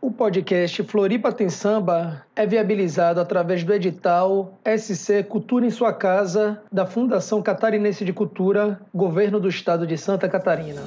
O 0.00 0.12
podcast 0.12 0.80
Floripa 0.84 1.32
Tem 1.32 1.50
Samba 1.50 2.24
é 2.36 2.46
viabilizado 2.46 3.20
através 3.20 3.64
do 3.64 3.74
edital 3.74 4.56
SC 4.64 5.24
Cultura 5.24 5.66
em 5.66 5.70
Sua 5.70 5.92
Casa, 5.92 6.62
da 6.70 6.86
Fundação 6.86 7.42
Catarinense 7.42 8.04
de 8.04 8.12
Cultura, 8.12 8.80
Governo 8.94 9.40
do 9.40 9.48
Estado 9.48 9.84
de 9.84 9.98
Santa 9.98 10.28
Catarina. 10.28 10.82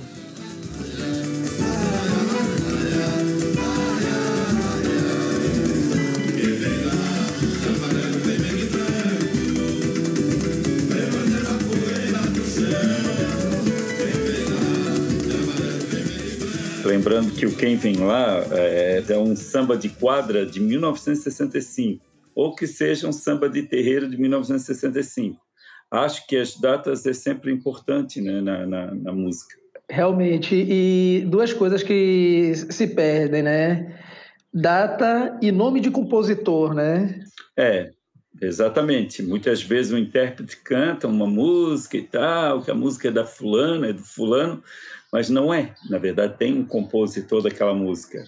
Lembrando 17.02 17.31
que 17.31 17.48
o 17.48 17.58
Quem 17.58 17.77
Vem 17.77 17.95
Lá 17.95 18.45
é, 18.52 19.04
é 19.09 19.18
um 19.18 19.36
samba 19.36 19.76
de 19.76 19.90
quadra 19.90 20.45
de 20.45 20.59
1965, 20.59 22.00
ou 22.36 22.54
que 22.54 22.68
seja 22.68 23.08
um 23.08 23.12
samba 23.12 23.50
de 23.50 23.64
terreiro 23.64 24.08
de 24.08 24.22
1965. 24.22 25.36
Acho 25.90 26.28
que 26.28 26.38
as 26.38 26.56
datas 26.56 27.04
é 27.08 27.14
sempre 27.14 27.52
importante 27.52 28.22
né, 28.22 28.40
na, 28.40 28.68
na, 28.68 28.94
na 28.94 29.12
música. 29.12 29.56
Realmente, 29.90 30.54
e 30.56 31.26
duas 31.26 31.52
coisas 31.52 31.82
que 31.82 32.54
se 32.70 32.86
perdem, 32.86 33.42
né? 33.42 34.00
Data 34.54 35.40
e 35.42 35.52
nome 35.52 35.80
de 35.80 35.90
compositor, 35.90 36.76
né? 36.76 37.20
É, 37.58 37.90
Exatamente. 38.42 39.22
Muitas 39.22 39.62
vezes 39.62 39.92
o 39.92 39.98
intérprete 39.98 40.58
canta 40.58 41.08
uma 41.08 41.28
música 41.28 41.95
e 41.95 42.02
tal, 42.02 42.64
que 42.64 42.72
a 42.72 42.76
música 42.76 43.09
é 43.09 43.12
da 43.12 43.23
fulana, 43.23 43.88
é 43.88 43.94
do 43.94 44.04
fulano, 44.04 44.64
mas 45.12 45.30
não 45.30 45.54
é. 45.54 45.76
Na 45.90 45.98
verdade, 45.98 46.38
tem 46.38 46.54
um 46.54 46.66
compositor 46.66 47.42
daquela 47.42 47.74
música. 47.74 48.24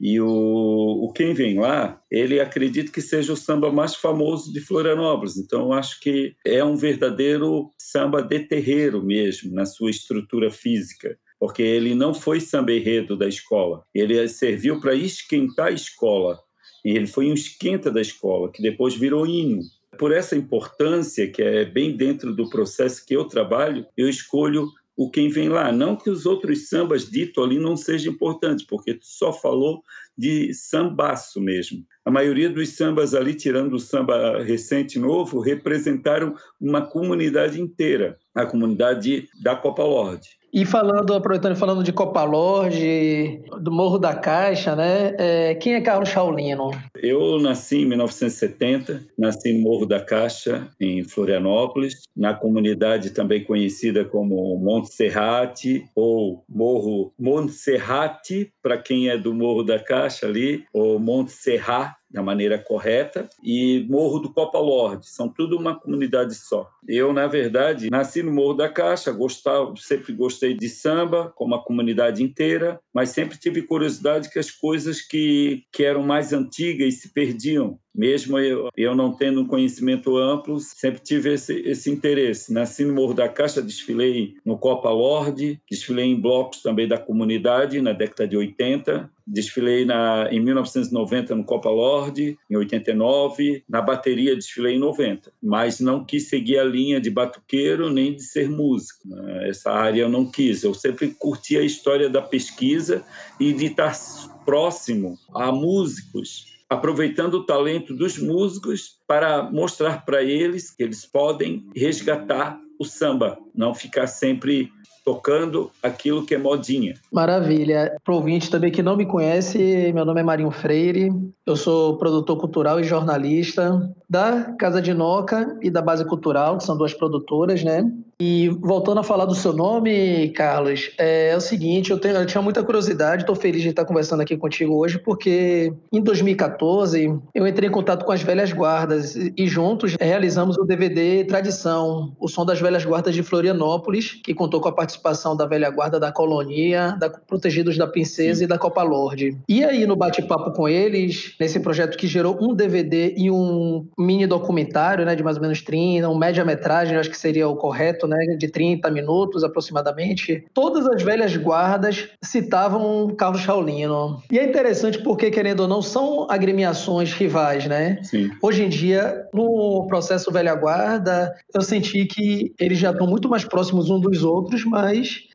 E 0.00 0.18
o, 0.18 0.26
o 0.26 1.12
Quem 1.12 1.34
Vem 1.34 1.58
Lá, 1.58 2.00
ele 2.10 2.40
acredita 2.40 2.90
que 2.90 3.02
seja 3.02 3.34
o 3.34 3.36
samba 3.36 3.70
mais 3.70 3.94
famoso 3.94 4.50
de 4.50 4.60
Florianópolis. 4.60 5.36
Então, 5.36 5.74
acho 5.74 6.00
que 6.00 6.34
é 6.44 6.64
um 6.64 6.74
verdadeiro 6.74 7.70
samba 7.78 8.22
de 8.22 8.40
terreiro 8.40 9.02
mesmo, 9.02 9.52
na 9.52 9.66
sua 9.66 9.90
estrutura 9.90 10.50
física. 10.50 11.18
Porque 11.38 11.62
ele 11.62 11.94
não 11.94 12.14
foi 12.14 12.40
samba 12.40 12.72
enredo 12.72 13.16
da 13.16 13.28
escola. 13.28 13.82
Ele 13.94 14.26
serviu 14.28 14.80
para 14.80 14.94
esquentar 14.94 15.66
a 15.66 15.72
escola. 15.72 16.38
E 16.82 16.92
ele 16.92 17.06
foi 17.06 17.26
um 17.26 17.34
esquenta 17.34 17.90
da 17.90 18.00
escola, 18.00 18.50
que 18.50 18.62
depois 18.62 18.94
virou 18.94 19.26
hino. 19.26 19.60
Por 19.98 20.12
essa 20.12 20.34
importância, 20.34 21.30
que 21.30 21.42
é 21.42 21.64
bem 21.64 21.94
dentro 21.94 22.34
do 22.34 22.48
processo 22.48 23.04
que 23.04 23.14
eu 23.14 23.26
trabalho, 23.26 23.86
eu 23.98 24.08
escolho 24.08 24.66
o 25.00 25.10
quem 25.10 25.30
vem 25.30 25.48
lá. 25.48 25.72
Não 25.72 25.96
que 25.96 26.10
os 26.10 26.26
outros 26.26 26.68
sambas 26.68 27.08
dito 27.08 27.42
ali 27.42 27.58
não 27.58 27.74
sejam 27.74 28.12
importantes, 28.12 28.66
porque 28.66 28.92
tu 28.92 29.06
só 29.06 29.32
falou 29.32 29.82
de 30.16 30.52
sambaço 30.52 31.40
mesmo. 31.40 31.86
A 32.04 32.10
maioria 32.10 32.50
dos 32.50 32.76
sambas 32.76 33.14
ali, 33.14 33.32
tirando 33.32 33.72
o 33.72 33.78
samba 33.78 34.42
recente 34.42 34.98
novo, 34.98 35.40
representaram 35.40 36.34
uma 36.60 36.86
comunidade 36.86 37.58
inteira, 37.58 38.18
a 38.34 38.44
comunidade 38.44 39.26
da 39.42 39.56
Copa 39.56 39.82
Lorde. 39.82 40.28
E 40.52 40.64
falando, 40.64 41.14
aproveitando 41.14 41.54
falando 41.54 41.84
de 41.84 41.92
Copa 41.92 42.24
Lorde, 42.24 43.40
do 43.60 43.70
Morro 43.70 43.98
da 43.98 44.14
Caixa, 44.16 44.74
né? 44.74 45.14
É, 45.16 45.54
quem 45.54 45.74
é 45.74 45.80
Carlos 45.80 46.08
Chaulino? 46.08 46.70
Eu 46.96 47.38
nasci 47.38 47.82
em 47.82 47.86
1970, 47.86 49.00
nasci 49.16 49.52
no 49.52 49.60
Morro 49.60 49.86
da 49.86 50.00
Caixa, 50.00 50.68
em 50.80 51.04
Florianópolis, 51.04 52.02
na 52.16 52.34
comunidade 52.34 53.10
também 53.10 53.44
conhecida 53.44 54.04
como 54.04 54.58
Monte 54.58 54.92
Serrate, 54.92 55.84
ou 55.94 56.44
Morro 56.48 57.12
Monte 57.18 57.52
Serrate, 57.52 58.52
para 58.60 58.76
quem 58.76 59.08
é 59.08 59.16
do 59.16 59.32
Morro 59.32 59.62
da 59.62 59.78
Caixa 59.78 60.26
ali, 60.26 60.64
ou 60.72 60.98
Monte 60.98 61.30
Serrat, 61.30 61.94
da 62.10 62.22
maneira 62.22 62.58
correta, 62.58 63.28
e 63.42 63.86
Morro 63.88 64.18
do 64.18 64.32
Copa 64.32 64.58
Lorde, 64.58 65.08
são 65.08 65.28
tudo 65.28 65.56
uma 65.56 65.78
comunidade 65.78 66.34
só. 66.34 66.68
Eu, 66.88 67.12
na 67.12 67.26
verdade, 67.26 67.88
nasci 67.90 68.22
no 68.22 68.32
Morro 68.32 68.54
da 68.54 68.68
Caixa, 68.68 69.12
gostava, 69.12 69.74
sempre 69.76 70.12
gostei 70.12 70.54
de 70.54 70.68
samba, 70.68 71.32
como 71.36 71.54
a 71.54 71.62
comunidade 71.62 72.22
inteira, 72.22 72.80
mas 72.92 73.10
sempre 73.10 73.38
tive 73.38 73.62
curiosidade 73.62 74.30
que 74.30 74.38
as 74.38 74.50
coisas 74.50 75.00
que, 75.00 75.64
que 75.72 75.84
eram 75.84 76.02
mais 76.02 76.32
antigas 76.32 76.94
se 76.94 77.12
perdiam. 77.12 77.78
Mesmo 77.94 78.38
eu, 78.38 78.68
eu 78.76 78.94
não 78.94 79.12
tendo 79.12 79.40
um 79.40 79.46
conhecimento 79.46 80.16
amplo, 80.16 80.60
sempre 80.60 81.00
tive 81.00 81.34
esse, 81.34 81.54
esse 81.60 81.90
interesse. 81.90 82.52
Nasci 82.52 82.84
no 82.84 82.94
Morro 82.94 83.14
da 83.14 83.28
Caixa, 83.28 83.60
desfilei 83.60 84.34
no 84.44 84.56
Copa 84.56 84.90
Lorde, 84.90 85.60
desfilei 85.68 86.06
em 86.06 86.20
blocos 86.20 86.62
também 86.62 86.86
da 86.86 86.98
comunidade 86.98 87.80
na 87.80 87.92
década 87.92 88.28
de 88.28 88.36
80, 88.36 89.10
desfilei 89.26 89.84
na, 89.84 90.28
em 90.30 90.40
1990 90.40 91.34
no 91.34 91.44
Copa 91.44 91.70
Lorde, 91.70 92.38
em 92.48 92.56
89, 92.56 93.64
na 93.68 93.80
bateria 93.80 94.34
desfilei 94.34 94.76
em 94.76 94.78
90, 94.78 95.32
mas 95.42 95.80
não 95.80 96.04
quis 96.04 96.28
seguir 96.28 96.58
a 96.58 96.64
linha 96.64 97.00
de 97.00 97.10
batuqueiro 97.10 97.90
nem 97.90 98.14
de 98.14 98.22
ser 98.22 98.48
músico. 98.48 99.08
Né? 99.08 99.48
Essa 99.48 99.70
área 99.70 100.02
eu 100.02 100.08
não 100.08 100.26
quis. 100.26 100.62
Eu 100.62 100.74
sempre 100.74 101.08
curti 101.08 101.56
a 101.56 101.62
história 101.62 102.08
da 102.08 102.22
pesquisa 102.22 103.04
e 103.38 103.52
de 103.52 103.66
estar 103.66 103.96
próximo 104.44 105.18
a 105.34 105.52
músicos 105.52 106.49
aproveitando 106.70 107.34
o 107.34 107.44
talento 107.44 107.92
dos 107.92 108.16
músicos 108.16 109.00
para 109.06 109.42
mostrar 109.42 110.04
para 110.04 110.22
eles 110.22 110.70
que 110.70 110.84
eles 110.84 111.04
podem 111.04 111.68
resgatar 111.74 112.60
o 112.78 112.84
samba, 112.84 113.36
não 113.52 113.74
ficar 113.74 114.06
sempre 114.06 114.70
tocando 115.04 115.70
aquilo 115.82 116.24
que 116.24 116.34
é 116.34 116.38
modinha. 116.38 116.94
Maravilha. 117.12 117.96
Para 118.04 118.14
ouvinte 118.14 118.50
também 118.50 118.70
que 118.70 118.82
não 118.82 118.96
me 118.96 119.06
conhece, 119.06 119.92
meu 119.92 120.04
nome 120.04 120.20
é 120.20 120.24
Marinho 120.24 120.50
Freire, 120.50 121.10
eu 121.46 121.56
sou 121.56 121.96
produtor 121.98 122.36
cultural 122.38 122.78
e 122.78 122.84
jornalista 122.84 123.90
da 124.08 124.54
Casa 124.58 124.80
de 124.80 124.94
Noca 124.94 125.58
e 125.62 125.70
da 125.70 125.82
Base 125.82 126.04
Cultural, 126.04 126.58
que 126.58 126.64
são 126.64 126.76
duas 126.76 126.94
produtoras, 126.94 127.64
né? 127.64 127.90
E 128.20 128.48
voltando 128.48 129.00
a 129.00 129.02
falar 129.02 129.24
do 129.24 129.34
seu 129.34 129.52
nome, 129.52 130.28
Carlos, 130.30 130.90
é, 130.98 131.30
é 131.30 131.36
o 131.36 131.40
seguinte, 131.40 131.90
eu, 131.90 131.98
tenho, 131.98 132.16
eu 132.16 132.26
tinha 132.26 132.42
muita 132.42 132.62
curiosidade, 132.62 133.22
estou 133.22 133.34
feliz 133.34 133.62
de 133.62 133.70
estar 133.70 133.86
conversando 133.86 134.20
aqui 134.20 134.36
contigo 134.36 134.74
hoje, 134.74 134.98
porque 134.98 135.72
em 135.90 136.02
2014 136.02 137.18
eu 137.34 137.46
entrei 137.46 137.70
em 137.70 137.72
contato 137.72 138.04
com 138.04 138.12
as 138.12 138.22
velhas 138.22 138.52
guardas 138.52 139.16
e 139.16 139.46
juntos 139.46 139.96
realizamos 139.98 140.58
o 140.58 140.64
DVD 140.64 141.24
Tradição, 141.24 142.14
o 142.20 142.28
som 142.28 142.44
das 142.44 142.60
velhas 142.60 142.84
guardas 142.84 143.14
de 143.14 143.22
Florianópolis, 143.22 144.20
que 144.22 144.34
contou 144.34 144.60
com 144.60 144.68
a 144.68 144.72
participação 144.72 144.89
da 145.36 145.46
velha 145.46 145.70
guarda 145.70 145.98
da 146.00 146.10
Colonia, 146.12 146.96
da 146.98 147.10
Protegidos 147.10 147.76
da 147.76 147.86
Princesa 147.86 148.40
Sim. 148.40 148.44
e 148.44 148.46
da 148.46 148.58
Copa 148.58 148.82
Lorde. 148.82 149.36
E 149.48 149.64
aí, 149.64 149.86
no 149.86 149.96
bate-papo 149.96 150.52
com 150.52 150.68
eles, 150.68 151.34
nesse 151.38 151.60
projeto 151.60 151.96
que 151.96 152.06
gerou 152.06 152.38
um 152.40 152.54
DVD 152.54 153.14
e 153.16 153.30
um 153.30 153.86
mini 153.98 154.26
documentário, 154.26 155.04
né, 155.04 155.14
de 155.14 155.22
mais 155.22 155.36
ou 155.36 155.42
menos 155.42 155.62
30, 155.62 156.08
um 156.08 156.16
média-metragem, 156.16 156.96
acho 156.96 157.10
que 157.10 157.18
seria 157.18 157.48
o 157.48 157.56
correto, 157.56 158.06
né, 158.06 158.18
de 158.38 158.48
30 158.48 158.90
minutos 158.90 159.44
aproximadamente, 159.44 160.44
todas 160.54 160.86
as 160.86 161.02
velhas 161.02 161.36
guardas 161.36 162.08
citavam 162.22 163.14
Carlos 163.16 163.40
Chaulino. 163.40 164.22
E 164.30 164.38
é 164.38 164.44
interessante 164.44 164.98
porque, 165.02 165.30
querendo 165.30 165.60
ou 165.60 165.68
não, 165.68 165.82
são 165.82 166.26
agremiações 166.30 167.12
rivais, 167.12 167.66
né? 167.66 167.98
Sim. 168.02 168.30
Hoje 168.42 168.64
em 168.64 168.68
dia, 168.68 169.26
no 169.32 169.86
processo 169.88 170.30
velha 170.30 170.54
guarda, 170.54 171.34
eu 171.54 171.62
senti 171.62 172.04
que 172.06 172.52
eles 172.58 172.78
já 172.78 172.90
estão 172.90 173.06
muito 173.06 173.28
mais 173.28 173.44
próximos 173.44 173.90
uns 173.90 174.00
dos 174.00 174.24
outros, 174.24 174.64
mas 174.64 174.79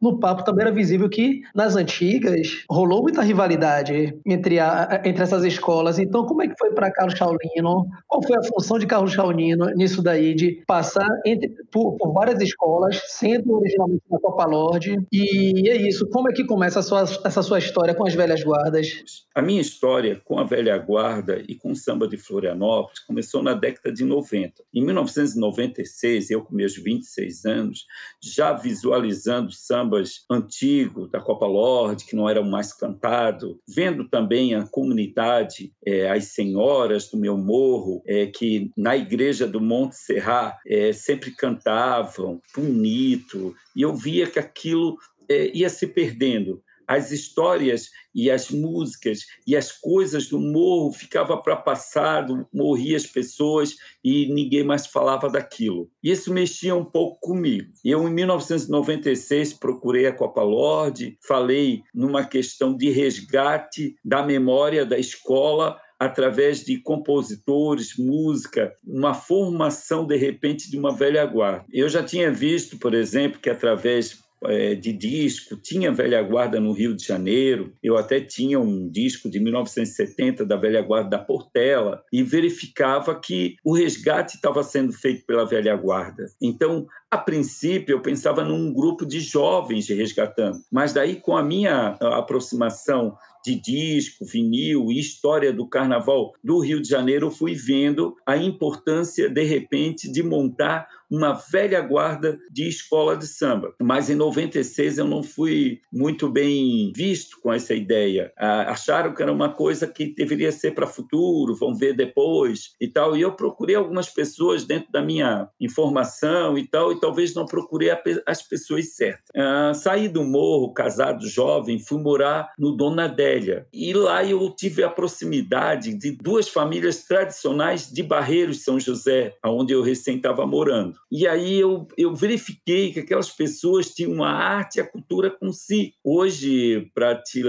no 0.01 0.19
papo 0.19 0.43
também 0.43 0.65
era 0.65 0.73
visível 0.73 1.09
que 1.09 1.41
nas 1.53 1.75
antigas 1.75 2.65
rolou 2.69 3.01
muita 3.01 3.21
rivalidade 3.21 4.17
entre, 4.25 4.59
a, 4.59 5.01
entre 5.05 5.23
essas 5.23 5.43
escolas. 5.43 5.99
Então, 5.99 6.25
como 6.25 6.41
é 6.41 6.47
que 6.47 6.55
foi 6.57 6.71
para 6.71 6.91
Carlos 6.91 7.17
Chaulino? 7.17 7.87
Qual 8.07 8.23
foi 8.23 8.37
a 8.37 8.43
função 8.43 8.79
de 8.79 8.87
Carlos 8.87 9.13
Chaulino 9.13 9.65
nisso 9.75 10.01
daí, 10.01 10.33
de 10.33 10.63
passar 10.67 11.07
entre, 11.25 11.49
por, 11.71 11.97
por 11.97 12.13
várias 12.13 12.41
escolas? 12.41 12.55
escolas, 12.55 13.01
sendo 13.07 13.53
originalmente 13.53 14.03
na 14.09 14.19
Copa 14.19 14.45
Lorde. 14.45 14.95
E 15.11 15.69
é 15.69 15.75
isso. 15.75 16.07
Como 16.09 16.29
é 16.29 16.33
que 16.33 16.45
começa 16.45 16.81
sua, 16.81 17.01
essa 17.01 17.43
sua 17.43 17.59
história 17.59 17.93
com 17.93 18.05
as 18.05 18.13
velhas 18.13 18.43
guardas? 18.43 18.87
A 19.33 19.41
minha 19.41 19.61
história 19.61 20.21
com 20.23 20.39
a 20.39 20.43
velha 20.43 20.77
guarda 20.77 21.41
e 21.47 21.55
com 21.55 21.71
o 21.71 21.75
samba 21.75 22.07
de 22.07 22.17
Florianópolis 22.17 22.99
começou 23.01 23.43
na 23.43 23.53
década 23.53 23.91
de 23.91 24.03
90. 24.03 24.63
Em 24.73 24.83
1996, 24.83 26.31
eu 26.31 26.41
com 26.41 26.55
meus 26.55 26.75
26 26.75 27.45
anos, 27.45 27.85
já 28.21 28.53
visualizando 28.53 29.34
sambas 29.51 30.25
antigos 30.29 31.09
da 31.09 31.19
Copa 31.19 31.45
Lorde, 31.45 32.05
que 32.05 32.15
não 32.15 32.29
eram 32.29 32.43
mais 32.43 32.73
cantados, 32.73 33.55
vendo 33.67 34.07
também 34.09 34.55
a 34.55 34.65
comunidade, 34.67 35.73
é, 35.85 36.09
as 36.09 36.33
senhoras 36.33 37.09
do 37.09 37.17
meu 37.17 37.37
morro, 37.37 38.01
é, 38.05 38.27
que 38.27 38.71
na 38.77 38.95
igreja 38.95 39.47
do 39.47 39.61
Monte 39.61 39.95
Serrat 39.95 40.57
é, 40.67 40.93
sempre 40.93 41.31
cantavam, 41.31 42.41
bonito, 42.55 43.55
e 43.75 43.81
eu 43.81 43.93
via 43.93 44.27
que 44.27 44.39
aquilo 44.39 44.97
é, 45.29 45.51
ia 45.55 45.69
se 45.69 45.87
perdendo. 45.87 46.61
As 46.87 47.11
histórias 47.11 47.89
e 48.13 48.31
as 48.31 48.49
músicas 48.49 49.25
e 49.45 49.55
as 49.55 49.71
coisas 49.71 50.27
do 50.27 50.39
morro 50.39 50.91
ficava 50.93 51.37
para 51.37 51.55
passado, 51.55 52.47
morria 52.53 52.95
as 52.95 53.05
pessoas 53.05 53.75
e 54.03 54.31
ninguém 54.33 54.63
mais 54.63 54.87
falava 54.87 55.29
daquilo. 55.29 55.89
Isso 56.01 56.33
mexia 56.33 56.75
um 56.75 56.85
pouco 56.85 57.19
comigo. 57.19 57.71
Eu, 57.83 58.07
em 58.07 58.13
1996, 58.13 59.53
procurei 59.53 60.07
a 60.07 60.13
Copa 60.13 60.41
Lorde, 60.41 61.17
falei 61.27 61.83
numa 61.93 62.23
questão 62.23 62.75
de 62.75 62.89
resgate 62.89 63.95
da 64.03 64.23
memória 64.23 64.85
da 64.85 64.97
escola 64.97 65.79
através 65.99 66.63
de 66.63 66.77
compositores, 66.77 67.97
música, 67.97 68.73
uma 68.85 69.13
formação 69.13 70.05
de 70.05 70.15
repente 70.17 70.69
de 70.69 70.77
uma 70.77 70.93
velha 70.93 71.25
guarda. 71.25 71.65
Eu 71.71 71.87
já 71.87 72.03
tinha 72.03 72.31
visto, 72.31 72.77
por 72.77 72.93
exemplo, 72.93 73.39
que 73.39 73.49
através 73.49 74.24
é, 74.49 74.75
de 74.75 74.91
disco, 74.93 75.55
tinha 75.55 75.91
Velha 75.91 76.21
Guarda 76.21 76.59
no 76.59 76.71
Rio 76.71 76.95
de 76.95 77.05
Janeiro, 77.05 77.73
eu 77.81 77.97
até 77.97 78.19
tinha 78.19 78.59
um 78.59 78.89
disco 78.89 79.29
de 79.29 79.39
1970 79.39 80.45
da 80.45 80.55
Velha 80.55 80.81
Guarda 80.81 81.11
da 81.11 81.19
Portela 81.19 82.03
e 82.11 82.23
verificava 82.23 83.19
que 83.19 83.55
o 83.63 83.73
resgate 83.73 84.35
estava 84.35 84.63
sendo 84.63 84.93
feito 84.93 85.25
pela 85.25 85.45
Velha 85.45 85.75
Guarda. 85.75 86.25
Então, 86.41 86.87
a 87.09 87.17
princípio, 87.17 87.93
eu 87.93 88.01
pensava 88.01 88.43
num 88.43 88.73
grupo 88.73 89.05
de 89.05 89.19
jovens 89.19 89.87
resgatando, 89.87 90.59
mas 90.71 90.93
daí, 90.93 91.15
com 91.15 91.37
a 91.37 91.43
minha 91.43 91.97
aproximação 92.01 93.15
de 93.45 93.61
disco, 93.61 94.25
vinil 94.25 94.91
e 94.91 94.99
história 94.99 95.53
do 95.53 95.67
carnaval 95.67 96.33
do 96.43 96.59
Rio 96.59 96.81
de 96.81 96.89
Janeiro, 96.89 97.27
eu 97.27 97.31
fui 97.31 97.53
vendo 97.53 98.15
a 98.25 98.35
importância, 98.35 99.29
de 99.29 99.43
repente, 99.43 100.11
de 100.11 100.23
montar 100.23 100.87
uma 101.15 101.33
velha 101.33 101.81
guarda 101.81 102.37
de 102.51 102.67
escola 102.67 103.15
de 103.15 103.27
samba. 103.27 103.73
Mas 103.81 104.09
em 104.09 104.15
96 104.15 104.97
eu 104.97 105.05
não 105.05 105.23
fui 105.23 105.79
muito 105.91 106.29
bem 106.29 106.91
visto 106.95 107.39
com 107.41 107.53
essa 107.53 107.73
ideia. 107.73 108.31
Acharam 108.37 109.13
que 109.13 109.21
era 109.21 109.31
uma 109.31 109.49
coisa 109.49 109.87
que 109.87 110.13
deveria 110.13 110.51
ser 110.51 110.71
para 110.71 110.87
futuro, 110.87 111.55
vão 111.55 111.75
ver 111.75 111.95
depois 111.95 112.75
e 112.79 112.87
tal. 112.87 113.15
E 113.15 113.21
eu 113.21 113.33
procurei 113.33 113.75
algumas 113.75 114.09
pessoas 114.09 114.65
dentro 114.65 114.91
da 114.91 115.01
minha 115.01 115.49
informação 115.59 116.57
e 116.57 116.67
tal, 116.67 116.91
e 116.91 116.99
talvez 116.99 117.33
não 117.33 117.45
procurei 117.45 117.91
as 118.25 118.41
pessoas 118.41 118.95
certas. 118.95 119.25
Ah, 119.35 119.73
saí 119.73 120.07
do 120.07 120.23
morro, 120.23 120.73
casado, 120.73 121.27
jovem, 121.27 121.79
fui 121.79 122.01
morar 122.01 122.53
no 122.57 122.71
Dona 122.71 123.05
Adélia. 123.05 123.67
E 123.73 123.93
lá 123.93 124.23
eu 124.23 124.49
tive 124.51 124.83
a 124.83 124.89
proximidade 124.89 125.93
de 125.93 126.11
duas 126.11 126.47
famílias 126.47 127.03
tradicionais 127.03 127.91
de 127.91 128.03
Barreiros 128.03 128.63
São 128.63 128.79
José, 128.79 129.35
onde 129.45 129.73
eu 129.73 129.81
recém 129.81 130.17
estava 130.17 130.45
morando. 130.45 130.99
E 131.11 131.27
aí 131.27 131.59
eu, 131.59 131.87
eu 131.97 132.15
verifiquei 132.15 132.91
que 132.91 132.99
aquelas 132.99 133.29
pessoas 133.29 133.93
tinham 133.93 134.23
a 134.23 134.31
arte 134.31 134.77
e 134.77 134.81
a 134.81 134.87
cultura 134.87 135.29
com 135.29 135.51
si. 135.51 135.93
Hoje, 136.03 136.89
para 136.93 137.15
te, 137.15 137.41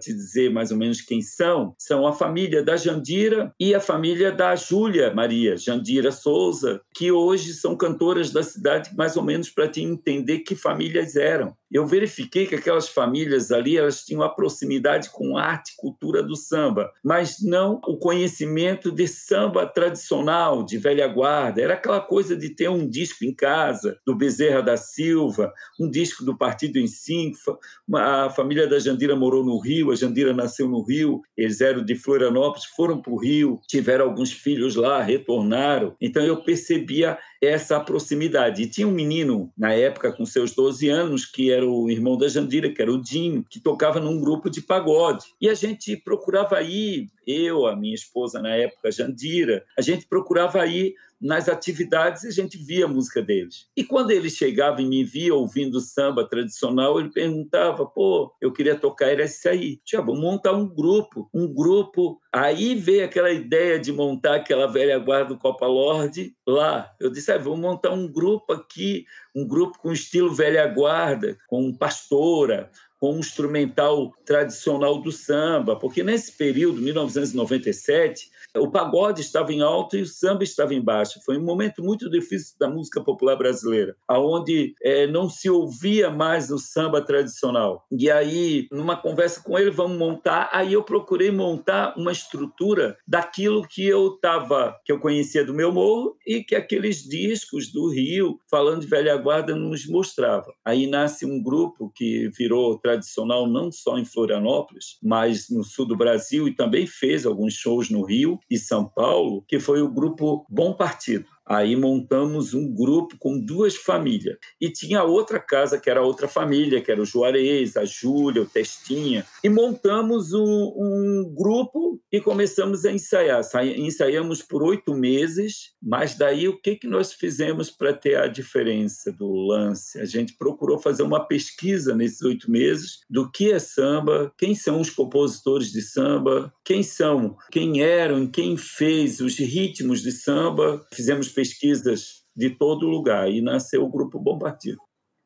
te 0.00 0.12
dizer 0.12 0.50
mais 0.50 0.70
ou 0.70 0.76
menos 0.76 1.00
quem 1.00 1.22
são, 1.22 1.74
são 1.78 2.06
a 2.06 2.12
família 2.12 2.62
da 2.62 2.76
Jandira 2.76 3.52
e 3.58 3.74
a 3.74 3.80
família 3.80 4.30
da 4.30 4.54
Júlia 4.54 5.12
Maria, 5.14 5.56
Jandira 5.56 6.12
Souza, 6.12 6.80
que 6.94 7.10
hoje 7.10 7.54
são 7.54 7.76
cantoras 7.76 8.30
da 8.30 8.42
cidade, 8.42 8.94
mais 8.96 9.16
ou 9.16 9.22
menos 9.22 9.48
para 9.48 9.68
te 9.68 9.82
entender 9.82 10.40
que 10.40 10.54
famílias 10.54 11.16
eram 11.16 11.54
eu 11.70 11.86
verifiquei 11.86 12.46
que 12.46 12.54
aquelas 12.54 12.88
famílias 12.88 13.52
ali 13.52 13.76
elas 13.76 14.04
tinham 14.04 14.22
a 14.22 14.28
proximidade 14.28 15.10
com 15.10 15.36
a 15.36 15.44
arte 15.44 15.72
e 15.72 15.76
cultura 15.76 16.22
do 16.22 16.34
samba, 16.34 16.92
mas 17.04 17.36
não 17.42 17.80
o 17.86 17.96
conhecimento 17.96 18.90
de 18.90 19.06
samba 19.06 19.66
tradicional, 19.66 20.64
de 20.64 20.78
velha 20.78 21.06
guarda. 21.06 21.62
Era 21.62 21.74
aquela 21.74 22.00
coisa 22.00 22.36
de 22.36 22.50
ter 22.50 22.68
um 22.68 22.88
disco 22.88 23.24
em 23.24 23.34
casa, 23.34 23.98
do 24.04 24.16
Bezerra 24.16 24.62
da 24.62 24.76
Silva, 24.76 25.52
um 25.78 25.88
disco 25.88 26.24
do 26.24 26.36
Partido 26.36 26.78
em 26.78 26.86
Cinco. 26.86 27.58
A 27.94 28.30
família 28.30 28.66
da 28.66 28.78
Jandira 28.78 29.14
morou 29.14 29.44
no 29.44 29.58
Rio, 29.60 29.92
a 29.92 29.94
Jandira 29.96 30.32
nasceu 30.32 30.68
no 30.68 30.82
Rio, 30.82 31.20
eles 31.36 31.60
eram 31.60 31.84
de 31.84 31.94
Florianópolis, 31.94 32.64
foram 32.64 33.00
para 33.00 33.12
o 33.12 33.18
Rio, 33.18 33.60
tiveram 33.68 34.06
alguns 34.06 34.32
filhos 34.32 34.74
lá, 34.74 35.02
retornaram. 35.02 35.94
Então 36.00 36.22
eu 36.22 36.42
percebia 36.42 37.18
essa 37.40 37.80
proximidade. 37.80 38.62
E 38.62 38.66
tinha 38.66 38.86
um 38.86 38.92
menino, 38.92 39.50
na 39.56 39.72
época, 39.72 40.12
com 40.12 40.26
seus 40.26 40.54
12 40.54 40.88
anos, 40.88 41.24
que 41.24 41.50
era 41.50 41.66
o 41.66 41.90
irmão 41.90 42.16
da 42.18 42.28
Jandira, 42.28 42.72
que 42.72 42.82
era 42.82 42.92
o 42.92 43.00
Dinho, 43.00 43.44
que 43.48 43.58
tocava 43.58 43.98
num 43.98 44.20
grupo 44.20 44.50
de 44.50 44.60
pagode. 44.60 45.24
E 45.40 45.48
a 45.48 45.54
gente 45.54 45.96
procurava 45.96 46.60
ir, 46.62 47.08
eu, 47.26 47.66
a 47.66 47.76
minha 47.76 47.94
esposa 47.94 48.40
na 48.40 48.50
época, 48.50 48.90
Jandira, 48.90 49.64
a 49.78 49.82
gente 49.82 50.06
procurava 50.06 50.66
ir 50.66 50.94
nas 51.20 51.48
atividades 51.48 52.24
e 52.24 52.28
a 52.28 52.30
gente 52.30 52.56
via 52.56 52.86
a 52.86 52.88
música 52.88 53.20
deles. 53.20 53.68
E 53.76 53.84
quando 53.84 54.10
ele 54.10 54.30
chegava 54.30 54.80
e 54.80 54.86
me 54.86 55.04
via 55.04 55.34
ouvindo 55.34 55.78
samba 55.80 56.26
tradicional, 56.26 56.98
ele 56.98 57.10
perguntava: 57.10 57.84
pô, 57.84 58.34
eu 58.40 58.52
queria 58.52 58.74
tocar, 58.74 59.08
era 59.08 59.24
esse 59.24 59.46
aí. 59.48 59.76
Tia, 59.84 60.00
vamos 60.00 60.20
montar 60.20 60.52
um 60.52 60.66
grupo, 60.66 61.28
um 61.34 61.46
grupo. 61.46 62.18
Aí 62.32 62.74
veio 62.74 63.04
aquela 63.04 63.30
ideia 63.30 63.78
de 63.78 63.92
montar 63.92 64.36
aquela 64.36 64.66
velha 64.66 64.98
guarda 64.98 65.34
do 65.34 65.38
Copa 65.38 65.66
Lorde 65.66 66.34
lá. 66.46 66.90
Eu 66.98 67.10
disse: 67.10 67.30
ah, 67.30 67.38
vamos 67.38 67.60
montar 67.60 67.90
um 67.90 68.08
grupo 68.08 68.52
aqui, 68.54 69.04
um 69.34 69.46
grupo 69.46 69.78
com 69.78 69.92
estilo 69.92 70.32
velha 70.34 70.66
guarda, 70.66 71.36
com 71.46 71.72
pastora, 71.76 72.70
com 73.00 73.14
um 73.14 73.18
instrumental 73.18 74.12
tradicional 74.26 75.00
do 75.00 75.10
samba, 75.10 75.74
porque 75.74 76.02
nesse 76.02 76.32
período, 76.32 76.82
1997, 76.82 78.30
o 78.56 78.70
pagode 78.70 79.20
estava 79.20 79.52
em 79.52 79.60
alto 79.60 79.96
e 79.96 80.02
o 80.02 80.06
samba 80.06 80.42
estava 80.44 80.74
em 80.74 80.80
baixo. 80.80 81.20
Foi 81.24 81.38
um 81.38 81.44
momento 81.44 81.82
muito 81.82 82.10
difícil 82.10 82.56
da 82.58 82.68
música 82.68 83.00
popular 83.00 83.36
brasileira, 83.36 83.96
aonde 84.08 84.74
é, 84.82 85.06
não 85.06 85.28
se 85.28 85.48
ouvia 85.48 86.10
mais 86.10 86.50
o 86.50 86.58
samba 86.58 87.00
tradicional. 87.00 87.86
E 87.90 88.10
aí, 88.10 88.66
numa 88.70 88.96
conversa 88.96 89.42
com 89.42 89.58
ele, 89.58 89.70
vamos 89.70 89.98
montar. 89.98 90.48
Aí 90.52 90.72
eu 90.72 90.82
procurei 90.82 91.30
montar 91.30 91.94
uma 91.96 92.12
estrutura 92.12 92.96
daquilo 93.06 93.66
que 93.66 93.86
eu 93.86 94.14
estava, 94.14 94.76
que 94.84 94.92
eu 94.92 94.98
conhecia 94.98 95.44
do 95.44 95.54
meu 95.54 95.72
morro 95.72 96.16
e 96.26 96.42
que 96.42 96.54
aqueles 96.54 97.02
discos 97.02 97.72
do 97.72 97.90
Rio, 97.90 98.40
falando 98.50 98.80
de 98.80 98.86
velha 98.86 99.16
guarda, 99.16 99.54
nos 99.54 99.86
mostrava. 99.86 100.52
Aí 100.64 100.86
nasce 100.86 101.24
um 101.24 101.42
grupo 101.42 101.92
que 101.94 102.28
virou 102.36 102.78
tradicional 102.78 103.46
não 103.46 103.70
só 103.70 103.98
em 103.98 104.04
Florianópolis, 104.04 104.98
mas 105.02 105.48
no 105.48 105.64
sul 105.64 105.86
do 105.86 105.96
Brasil 105.96 106.48
e 106.48 106.54
também 106.54 106.86
fez 106.86 107.24
alguns 107.24 107.54
shows 107.54 107.90
no 107.90 108.02
Rio 108.02 108.40
e 108.50 108.58
São 108.58 108.84
Paulo, 108.84 109.44
que 109.46 109.60
foi 109.60 109.80
o 109.80 109.88
grupo 109.88 110.44
Bom 110.50 110.74
Partido. 110.74 111.26
Aí 111.50 111.74
montamos 111.74 112.54
um 112.54 112.72
grupo 112.72 113.16
com 113.18 113.36
duas 113.36 113.74
famílias. 113.74 114.38
E 114.60 114.70
tinha 114.70 115.02
outra 115.02 115.40
casa, 115.40 115.80
que 115.80 115.90
era 115.90 116.00
outra 116.00 116.28
família, 116.28 116.80
que 116.80 116.92
era 116.92 117.02
o 117.02 117.04
Juarez, 117.04 117.76
a 117.76 117.84
Júlia, 117.84 118.42
o 118.42 118.46
Testinha. 118.46 119.26
E 119.42 119.48
montamos 119.48 120.32
um, 120.32 120.44
um 120.44 121.34
grupo 121.36 122.00
e 122.12 122.20
começamos 122.20 122.84
a 122.84 122.92
ensaiar. 122.92 123.40
Ensaiamos 123.76 124.42
por 124.42 124.62
oito 124.62 124.94
meses, 124.94 125.72
mas 125.82 126.14
daí 126.14 126.46
o 126.46 126.56
que, 126.56 126.76
que 126.76 126.86
nós 126.86 127.12
fizemos 127.12 127.68
para 127.68 127.92
ter 127.92 128.16
a 128.16 128.28
diferença 128.28 129.10
do 129.10 129.28
lance? 129.32 129.98
A 129.98 130.04
gente 130.04 130.36
procurou 130.38 130.78
fazer 130.78 131.02
uma 131.02 131.26
pesquisa 131.26 131.96
nesses 131.96 132.22
oito 132.22 132.48
meses 132.48 133.00
do 133.10 133.28
que 133.28 133.50
é 133.50 133.58
samba, 133.58 134.32
quem 134.38 134.54
são 134.54 134.80
os 134.80 134.90
compositores 134.90 135.72
de 135.72 135.82
samba, 135.82 136.52
quem 136.64 136.84
são, 136.84 137.36
quem 137.50 137.82
eram, 137.82 138.28
quem 138.28 138.56
fez 138.56 139.18
os 139.18 139.36
ritmos 139.36 140.00
de 140.00 140.12
samba. 140.12 140.86
Fizemos 140.94 141.28
pesquisas 141.40 142.26
de 142.36 142.50
todo 142.50 142.86
lugar 142.86 143.30
e 143.30 143.40
nasceu 143.40 143.82
o 143.82 143.88
Grupo 143.88 144.20
Bom 144.20 144.38
Partido. 144.38 144.78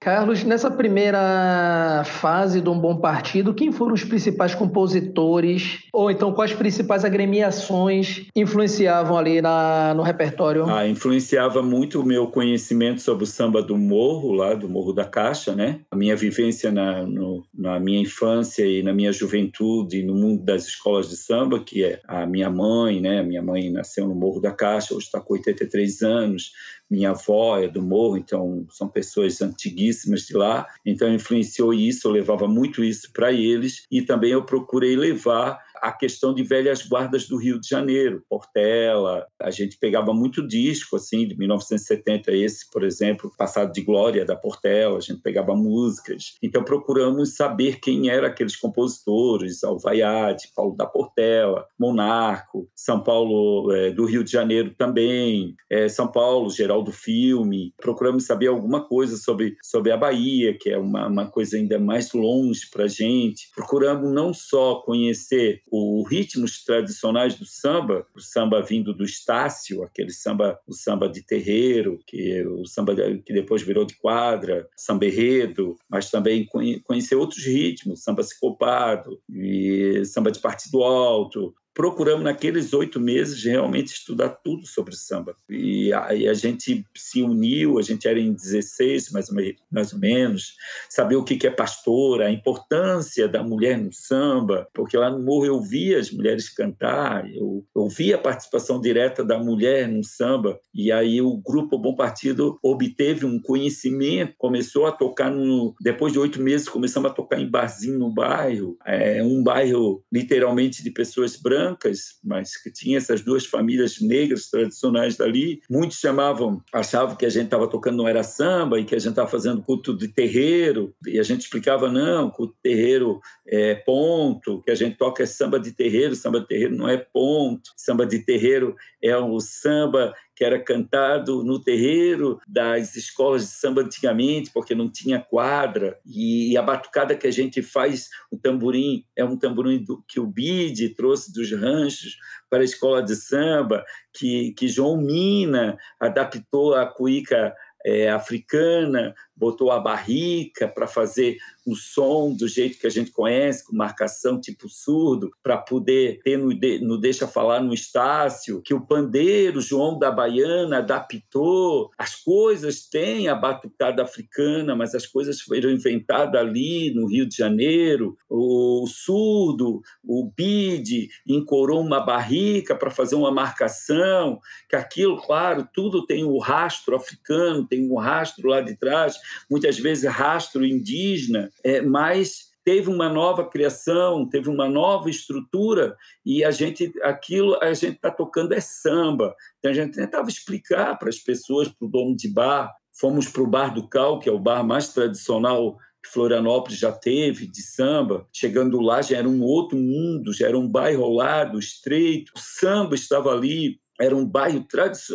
Carlos, 0.05 0.45
nessa 0.45 0.71
primeira 0.71 2.03
fase 2.05 2.61
do 2.61 2.71
Um 2.71 2.79
Bom 2.79 2.99
Partido, 2.99 3.55
quem 3.55 3.73
foram 3.73 3.95
os 3.95 4.05
principais 4.05 4.55
compositores, 4.55 5.79
ou 5.95 6.11
então 6.11 6.31
quais 6.31 6.53
principais 6.53 7.07
agremiações 7.07 8.27
influenciavam 8.37 9.17
ali 9.17 9.41
na, 9.41 9.95
no 9.95 10.03
repertório? 10.03 10.69
Ah, 10.69 10.87
influenciava 10.87 11.63
muito 11.63 12.03
o 12.03 12.05
meu 12.05 12.27
conhecimento 12.27 13.01
sobre 13.01 13.25
o 13.25 13.27
samba 13.27 13.63
do 13.63 13.79
morro, 13.79 14.33
lá 14.33 14.53
do 14.53 14.69
Morro 14.69 14.93
da 14.93 15.07
Caixa, 15.07 15.55
né? 15.55 15.81
A 15.91 15.97
minha 15.97 16.15
vivência 16.15 16.71
na, 16.71 17.07
no, 17.07 17.43
na 17.55 17.81
minha 17.81 18.03
infância 18.03 18.63
e 18.67 18.83
na 18.83 18.93
minha 18.93 19.11
juventude 19.11 20.03
no 20.03 20.15
mundo 20.15 20.45
das 20.45 20.67
escolas 20.67 21.09
de 21.09 21.17
samba, 21.17 21.61
que 21.61 21.83
é 21.83 22.03
a 22.07 22.27
minha 22.27 22.51
mãe, 22.51 23.01
né? 23.01 23.23
Minha 23.23 23.41
mãe 23.41 23.71
nasceu 23.71 24.07
no 24.07 24.15
Morro 24.15 24.39
da 24.39 24.53
Caixa, 24.53 24.95
hoje 24.95 25.07
está 25.07 25.19
com 25.19 25.33
83 25.33 26.03
anos 26.03 26.53
minha 26.91 27.11
avó 27.11 27.59
é 27.59 27.69
do 27.69 27.83
Morro, 27.83 28.17
então 28.17 28.67
são 28.71 28.89
pessoas 28.89 29.41
antiguíssimas 29.41 30.23
de 30.23 30.35
lá, 30.35 30.67
então 30.85 31.13
influenciou 31.13 31.73
isso, 31.73 32.07
eu 32.07 32.13
levava 32.13 32.47
muito 32.47 32.85
isso 32.85 33.11
para 33.13 33.33
eles. 33.33 33.85
E 33.91 34.03
também 34.03 34.31
eu 34.31 34.45
procurei 34.45 34.95
levar 34.97 35.64
a 35.85 35.93
questão 35.93 36.33
de 36.33 36.43
velhas 36.43 36.83
guardas 36.83 37.29
do 37.29 37.37
Rio 37.37 37.61
de 37.61 37.69
Janeiro, 37.69 38.25
Portela. 38.27 39.27
A 39.39 39.51
gente 39.51 39.77
pegava 39.77 40.15
muito 40.15 40.47
disco, 40.47 40.97
assim, 40.97 41.29
de 41.29 41.37
1970, 41.37 42.33
esse, 42.33 42.71
por 42.71 42.83
exemplo, 42.83 43.31
Passado 43.37 43.71
de 43.71 43.83
Glória 43.83 44.25
da 44.25 44.35
Portela, 44.35 44.97
a 44.97 45.01
gente 45.01 45.21
pegava 45.21 45.55
músicas. 45.55 46.37
Então 46.43 46.65
procuramos 46.65 47.37
saber 47.37 47.81
quem 47.81 48.09
eram 48.09 48.27
aqueles 48.29 48.57
compositores, 48.57 49.63
Alvaiade, 49.63 50.49
Paulo 50.57 50.75
da 50.75 50.87
Portela, 50.87 51.67
Monarco, 51.79 52.67
São 52.75 53.03
Paulo 53.03 53.71
é, 53.71 53.91
do 53.91 54.07
Rio 54.07 54.25
de 54.25 54.33
Janeiro 54.33 54.75
também, 54.79 55.55
é, 55.71 55.87
São 55.91 56.11
Paulo, 56.11 56.49
Geraldo 56.49 56.93
Filme. 56.93 57.75
Procuramos 57.77 58.25
saber 58.25 58.47
alguma 58.47 58.89
coisa 58.89 59.19
sobre, 59.19 59.55
sobre 59.63 59.93
a 59.93 59.99
Bahia, 59.99 60.57
que 60.59 60.71
é 60.71 60.79
uma, 60.79 61.09
uma 61.09 61.31
coisa 61.31 61.59
ainda 61.59 61.79
mais 61.79 62.11
longe 62.15 62.71
para 62.73 62.85
a 62.85 62.89
gente. 62.89 63.51
Procuramos 63.55 64.11
não 64.11 64.33
só 64.33 64.77
conhecer 64.77 65.61
os 65.75 66.09
ritmos 66.09 66.63
tradicionais 66.65 67.35
do 67.35 67.45
samba, 67.45 68.07
o 68.15 68.21
samba 68.21 68.63
vindo 68.63 68.95
do 68.95 69.05
Estácio, 69.05 69.83
aquele 69.83 70.11
samba, 70.11 70.59
o 70.67 70.73
samba 70.73 71.09
de 71.09 71.23
terreiro, 71.23 71.99
que 72.07 72.45
o 72.47 72.65
samba 72.67 72.95
que 72.95 73.33
depois 73.33 73.63
virou 73.63 73.85
de 73.85 73.95
quadra, 73.97 74.69
samba 74.77 75.07
enredo, 75.07 75.77
mas 75.89 76.11
também 76.11 76.47
conhecer 76.85 77.17
outros 77.17 77.45
ritmos, 77.45 78.03
samba 78.03 78.23
cicopado 78.23 79.21
e 79.29 80.05
samba 80.05 80.31
de 80.31 80.39
partido 80.39 80.83
alto, 80.83 81.55
procuramos 81.75 82.25
naqueles 82.25 82.73
oito 82.73 83.01
meses 83.01 83.43
realmente 83.43 83.89
estudar 83.89 84.29
tudo 84.29 84.67
sobre 84.67 84.95
samba. 84.95 85.37
E 85.51 85.93
aí 85.93 86.29
a 86.29 86.35
gente 86.35 86.87
se 86.95 87.21
uniu, 87.21 87.79
a 87.79 87.83
gente 87.83 88.07
era 88.07 88.19
em 88.19 88.33
16, 88.33 89.11
mais 89.11 89.29
ou, 89.29 89.35
menos, 89.35 89.57
mais 89.71 89.93
ou 89.93 89.99
menos, 89.99 90.55
saber 90.89 91.17
o 91.17 91.25
que 91.25 91.47
é 91.47 91.51
pastora, 91.51 92.27
a 92.27 92.31
importância 92.31 93.27
da 93.27 93.43
mulher 93.43 93.77
no 93.77 93.93
samba, 93.93 94.69
porque 94.73 94.97
lá 94.97 95.11
no 95.11 95.23
Morro 95.23 95.47
eu 95.47 95.61
via 95.61 95.99
as 95.99 96.11
mulheres 96.11 96.49
cantar, 96.49 97.29
eu, 97.35 97.65
eu 97.75 97.89
via 97.89 98.15
a 98.15 98.19
participação 98.19 98.81
direta 98.81 99.25
da 99.25 99.39
mulher 99.39 99.89
no 99.89 100.05
samba, 100.05 100.59
e 100.73 100.93
aí 100.93 101.21
o 101.21 101.37
Grupo 101.37 101.77
Bom 101.77 101.95
Partido 101.95 102.59
obteve 102.63 103.27
um 103.27 103.41
conhecimento, 103.41 104.35
começou 104.39 104.87
a 104.87 104.93
tocar, 104.93 105.31
no, 105.31 105.75
depois 105.81 106.13
de 106.13 106.19
oito 106.19 106.41
meses, 106.41 106.69
começamos 106.69 107.11
a 107.11 107.15
tocar 107.15 107.41
em 107.41 107.51
barzinho 107.51 107.99
no 107.99 108.13
bairro, 108.13 108.77
é 108.87 109.23
um 109.23 109.43
bairro 109.43 110.03
literalmente 110.13 110.83
de 110.83 110.91
pessoas 110.91 111.37
brancas, 111.37 111.64
brancas, 111.65 112.19
mas 112.23 112.57
que 112.57 112.71
tinha 112.71 112.99
essas 112.99 113.23
duas 113.23 113.47
famílias 113.47 114.01
negras 114.01 114.49
tradicionais 114.49 115.17
dali. 115.17 115.61
Muitos 115.71 115.99
chamavam, 115.99 116.63
achavam 116.73 117.17
que 117.17 117.25
a 117.25 117.31
gente 117.31 117.47
estava 117.47 117.69
tocando 117.69 117.97
não 117.97 118.09
era 118.09 118.23
samba 118.23 118.79
e 118.79 118.85
que 118.85 118.95
a 118.95 118.99
gente 118.99 119.11
estava 119.11 119.29
fazendo 119.29 119.63
culto 119.63 119.97
de 119.97 120.09
terreiro, 120.09 120.95
e 121.07 121.19
a 121.19 121.23
gente 121.23 121.43
explicava, 121.43 121.91
não, 121.91 122.31
culto 122.31 122.55
de 122.55 122.71
terreiro 122.71 123.21
é 123.47 123.75
ponto, 123.75 124.61
que 124.63 124.71
a 124.71 124.75
gente 124.75 124.97
toca 124.97 125.23
é 125.23 125.27
samba 125.27 125.59
de 125.59 125.73
terreiro, 125.73 126.15
samba 126.15 126.41
de 126.41 126.47
terreiro 126.47 126.77
não 126.77 126.89
é 126.89 126.97
ponto, 126.97 127.71
samba 127.77 128.07
de 128.07 128.19
terreiro 128.21 128.75
é 129.03 129.17
o 129.17 129.41
samba 129.41 130.15
que 130.35 130.45
era 130.45 130.59
cantado 130.63 131.45
no 131.45 131.61
terreiro 131.61 132.41
das 132.47 132.97
escolas 132.97 133.43
de 133.43 133.49
samba 133.53 133.83
antigamente, 133.83 134.51
porque 134.53 134.75
não 134.75 134.91
tinha 134.91 135.21
quadra, 135.21 135.99
e 136.05 136.57
a 136.57 136.63
batucada 136.63 137.17
que 137.17 137.27
a 137.27 137.31
gente 137.31 137.63
faz, 137.63 138.09
o 138.31 138.37
tamborim, 138.37 139.05
é 139.17 139.25
um 139.25 139.37
tamborim 139.37 139.83
do, 139.83 140.03
que 140.09 140.19
o 140.19 140.27
Bide 140.27 140.91
trouxe 140.91 141.33
dos 141.33 141.51
ranchos 141.53 142.17
para 142.51 142.61
a 142.61 142.65
escola 142.65 143.03
de 143.03 143.15
samba, 143.17 143.85
que, 144.13 144.53
que 144.53 144.69
João 144.69 144.97
Mina 144.97 145.77
adaptou 146.01 146.75
a 146.75 146.87
cuíca 146.87 147.55
é, 147.85 148.09
africana, 148.09 149.15
botou 149.37 149.71
a 149.71 149.81
barrica 149.81 150.69
para 150.69 150.87
fazer 150.87 151.37
o 151.67 151.75
som 151.75 152.33
do 152.33 152.47
jeito 152.47 152.79
que 152.79 152.87
a 152.87 152.91
gente 152.91 153.11
conhece, 153.11 153.65
com 153.65 153.75
marcação 153.75 154.41
tipo 154.41 154.69
surdo, 154.69 155.31
para 155.43 155.57
poder 155.57 156.21
ter 156.23 156.37
no, 156.37 156.51
no 156.87 156.99
Deixa 156.99 157.27
Falar 157.27 157.61
no 157.61 157.73
Estácio, 157.73 158.61
que 158.63 158.75
o 158.75 158.81
pandeiro 158.81 159.61
João 159.61 159.99
da 159.99 160.11
Baiana 160.11 160.79
adaptou. 160.79 161.91
As 161.97 162.15
coisas 162.15 162.87
têm 162.87 163.29
a 163.29 163.35
batucada 163.35 164.03
africana, 164.03 164.77
mas 164.77 164.95
as 164.95 165.07
coisas 165.07 165.41
foram 165.41 165.71
inventadas 165.71 166.41
ali 166.41 166.93
no 166.95 167.07
Rio 167.07 167.27
de 167.27 167.37
Janeiro. 167.37 168.17
O 168.29 168.87
surdo, 168.87 169.81
o 170.03 170.31
bide, 170.37 171.09
encorou 171.27 171.81
uma 171.81 172.01
barrica 172.01 172.75
para 172.75 172.91
fazer 172.91 173.15
uma 173.15 173.31
marcação, 173.31 174.39
que 174.69 174.77
aquilo, 174.77 175.21
claro, 175.23 175.67
tudo 175.73 176.05
tem 176.05 176.25
o 176.25 176.39
rastro 176.39 176.95
africano, 176.95 177.67
tem 177.67 177.91
um 177.91 177.97
rastro 177.97 178.49
lá 178.49 178.61
de 178.61 178.77
trás, 178.77 179.17
muitas 179.51 179.79
vezes 179.79 180.11
rastro 180.11 180.65
indígena, 180.65 181.51
é, 181.63 181.81
mas 181.81 182.55
teve 182.65 182.89
uma 182.89 183.09
nova 183.09 183.47
criação, 183.49 184.27
teve 184.27 184.49
uma 184.49 184.69
nova 184.69 185.11
estrutura 185.11 185.97
e 186.25 186.43
a 186.43 186.51
gente 186.51 186.93
aquilo 187.03 187.57
a 187.63 187.73
gente 187.75 187.97
está 187.97 188.11
tocando 188.11 188.55
é 188.55 188.61
samba. 188.61 189.37
Então 189.59 189.71
a 189.71 189.75
gente 189.75 189.95
tentava 189.95 190.29
explicar 190.29 190.99
para 190.99 191.11
as 191.11 191.19
pessoas, 191.19 191.69
para 191.69 191.87
o 191.87 191.91
dono 191.91 192.17
de 192.17 192.29
bar. 192.29 192.73
Fomos 192.99 193.29
para 193.29 193.43
o 193.43 193.47
bar 193.47 193.75
do 193.75 193.89
Cal, 193.89 194.19
que 194.19 194.29
é 194.29 194.33
o 194.33 194.39
bar 194.39 194.65
mais 194.65 194.89
tradicional 194.89 195.77
que 196.03 196.11
Florianópolis 196.11 196.79
já 196.79 196.93
teve 196.93 197.47
de 197.47 197.63
samba. 197.63 198.27
Chegando 198.33 198.81
lá 198.81 199.03
já 199.03 199.19
era 199.19 199.29
um 199.29 199.43
outro 199.43 199.77
mundo, 199.77 200.33
já 200.33 200.49
era 200.49 200.59
um 200.59 200.69
bairro 200.69 201.03
ao 201.03 201.13
lado, 201.13 201.59
estreito. 201.59 202.33
O 202.37 202.39
samba 202.39 202.95
estava 202.95 203.33
ali 203.33 203.81
era 204.01 204.15
um 204.15 204.27
bairro, 204.27 204.67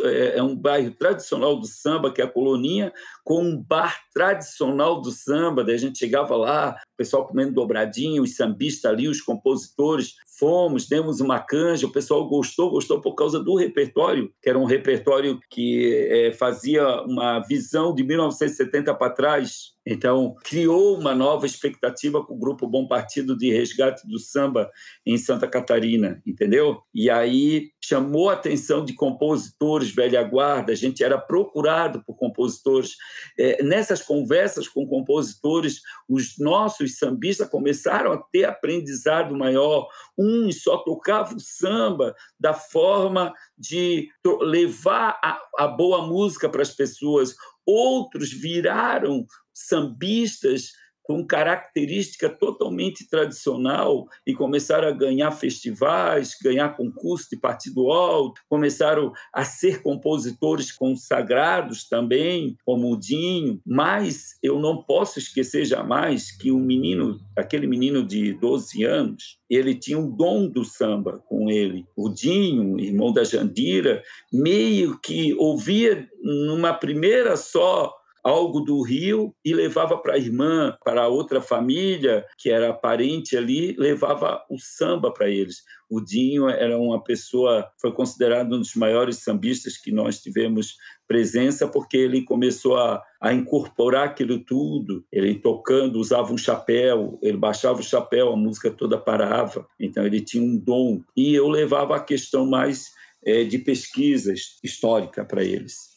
é, 0.05 0.37
é 0.37 0.43
um 0.43 0.55
bairro 0.55 0.91
tradicional 0.91 1.59
do 1.59 1.67
samba, 1.67 2.13
que 2.13 2.21
é 2.21 2.25
a 2.25 2.31
Coloninha, 2.31 2.93
com 3.23 3.43
um 3.43 3.61
bar 3.61 3.99
tradicional 4.13 5.01
do 5.01 5.11
samba. 5.11 5.63
Daí 5.63 5.75
a 5.75 5.79
gente 5.79 5.99
chegava 5.99 6.35
lá, 6.35 6.79
pessoal 6.99 7.25
comendo 7.25 7.53
dobradinho, 7.53 8.23
os 8.23 8.35
sambistas 8.35 8.91
ali, 8.91 9.07
os 9.07 9.21
compositores. 9.21 10.15
Fomos, 10.37 10.87
demos 10.87 11.19
uma 11.19 11.39
canja, 11.39 11.85
o 11.85 11.91
pessoal 11.91 12.27
gostou, 12.27 12.69
gostou 12.69 13.01
por 13.01 13.13
causa 13.13 13.41
do 13.41 13.55
repertório, 13.55 14.33
que 14.41 14.49
era 14.49 14.59
um 14.59 14.65
repertório 14.65 15.39
que 15.49 16.07
é, 16.09 16.33
fazia 16.33 17.01
uma 17.03 17.39
visão 17.39 17.93
de 17.93 18.03
1970 18.03 18.93
para 18.95 19.11
trás. 19.11 19.73
Então, 19.85 20.35
criou 20.43 20.97
uma 20.97 21.15
nova 21.15 21.45
expectativa 21.45 22.23
com 22.23 22.35
o 22.35 22.39
Grupo 22.39 22.67
Bom 22.67 22.87
Partido 22.87 23.35
de 23.35 23.51
Resgate 23.51 24.07
do 24.07 24.19
Samba 24.19 24.69
em 25.05 25.17
Santa 25.17 25.47
Catarina, 25.47 26.21
entendeu? 26.25 26.81
E 26.93 27.09
aí 27.09 27.71
chamou 27.83 28.29
a 28.29 28.33
atenção 28.33 28.85
de 28.85 28.93
compositores 28.93 29.89
velha 29.89 30.21
guarda, 30.21 30.71
a 30.71 30.75
gente 30.75 31.03
era 31.03 31.17
procurado 31.17 32.03
por 32.05 32.15
compositores. 32.15 32.95
É, 33.37 33.63
nessas 33.63 34.01
conversas 34.01 34.67
com 34.67 34.85
compositores, 34.85 35.81
os 36.07 36.37
nossos 36.37 36.88
sambistas 36.97 37.49
começaram 37.49 38.11
a 38.11 38.17
ter 38.17 38.45
aprendizado 38.45 39.35
maior. 39.37 39.87
Uns 40.17 40.63
só 40.63 40.77
tocavam 40.77 41.37
samba 41.39 42.15
da 42.39 42.53
forma 42.53 43.33
de 43.57 44.09
levar 44.41 45.19
a, 45.23 45.39
a 45.57 45.67
boa 45.67 46.05
música 46.05 46.49
para 46.49 46.61
as 46.61 46.71
pessoas, 46.71 47.35
outros 47.65 48.31
viraram 48.31 49.25
sambistas 49.53 50.71
com 51.09 51.25
característica 51.25 52.29
totalmente 52.29 53.09
tradicional 53.09 54.07
e 54.27 54.31
começaram 54.31 54.87
a 54.87 54.91
ganhar 54.91 55.31
festivais, 55.31 56.37
ganhar 56.39 56.77
concurso 56.77 57.31
de 57.31 57.35
partido 57.35 57.91
alto, 57.91 58.39
começaram 58.47 59.11
a 59.33 59.43
ser 59.43 59.81
compositores 59.81 60.71
consagrados 60.71 61.89
também, 61.89 62.55
como 62.63 62.93
o 62.93 62.99
Dinho, 62.99 63.59
mas 63.65 64.37
eu 64.43 64.59
não 64.59 64.83
posso 64.83 65.17
esquecer 65.17 65.65
jamais 65.65 66.29
que 66.29 66.51
um 66.51 66.59
menino, 66.59 67.19
aquele 67.35 67.65
menino 67.65 68.05
de 68.05 68.33
12 68.33 68.83
anos, 68.83 69.39
ele 69.49 69.73
tinha 69.73 69.97
um 69.97 70.15
dom 70.15 70.47
do 70.47 70.63
samba 70.63 71.23
com 71.27 71.49
ele. 71.49 71.87
O 71.95 72.07
Dinho, 72.07 72.79
irmão 72.79 73.11
da 73.11 73.23
Jandira, 73.23 74.03
meio 74.31 74.99
que 74.99 75.33
ouvia 75.39 76.07
numa 76.21 76.71
primeira 76.71 77.35
só 77.35 77.98
algo 78.29 78.61
do 78.61 78.81
Rio 78.81 79.33
e 79.43 79.53
levava 79.53 79.97
para 79.97 80.13
a 80.13 80.17
irmã, 80.17 80.77
para 80.85 81.07
outra 81.07 81.41
família 81.41 82.25
que 82.37 82.49
era 82.49 82.73
parente 82.73 83.35
ali, 83.35 83.75
levava 83.77 84.43
o 84.49 84.57
samba 84.59 85.11
para 85.11 85.27
eles. 85.29 85.63
O 85.89 85.99
Dinho 85.99 86.47
era 86.47 86.77
uma 86.77 87.03
pessoa, 87.03 87.67
foi 87.81 87.91
considerado 87.91 88.55
um 88.55 88.59
dos 88.59 88.75
maiores 88.75 89.17
sambistas 89.17 89.75
que 89.75 89.91
nós 89.91 90.21
tivemos 90.21 90.77
presença, 91.07 91.67
porque 91.67 91.97
ele 91.97 92.21
começou 92.21 92.77
a, 92.77 93.03
a 93.19 93.33
incorporar 93.33 94.09
aquilo 94.09 94.37
tudo. 94.37 95.03
Ele 95.11 95.33
tocando, 95.33 95.99
usava 95.99 96.31
um 96.31 96.37
chapéu, 96.37 97.17
ele 97.23 97.37
baixava 97.37 97.79
o 97.79 97.83
chapéu, 97.83 98.31
a 98.31 98.37
música 98.37 98.69
toda 98.69 98.99
parava. 98.99 99.67
Então 99.79 100.05
ele 100.05 100.21
tinha 100.21 100.43
um 100.43 100.55
dom. 100.55 101.01
E 101.17 101.33
eu 101.33 101.47
levava 101.47 101.95
a 101.95 102.03
questão 102.03 102.45
mais 102.45 102.91
é, 103.25 103.43
de 103.43 103.57
pesquisa 103.57 104.31
histórica 104.63 105.25
para 105.25 105.43
eles. 105.43 105.88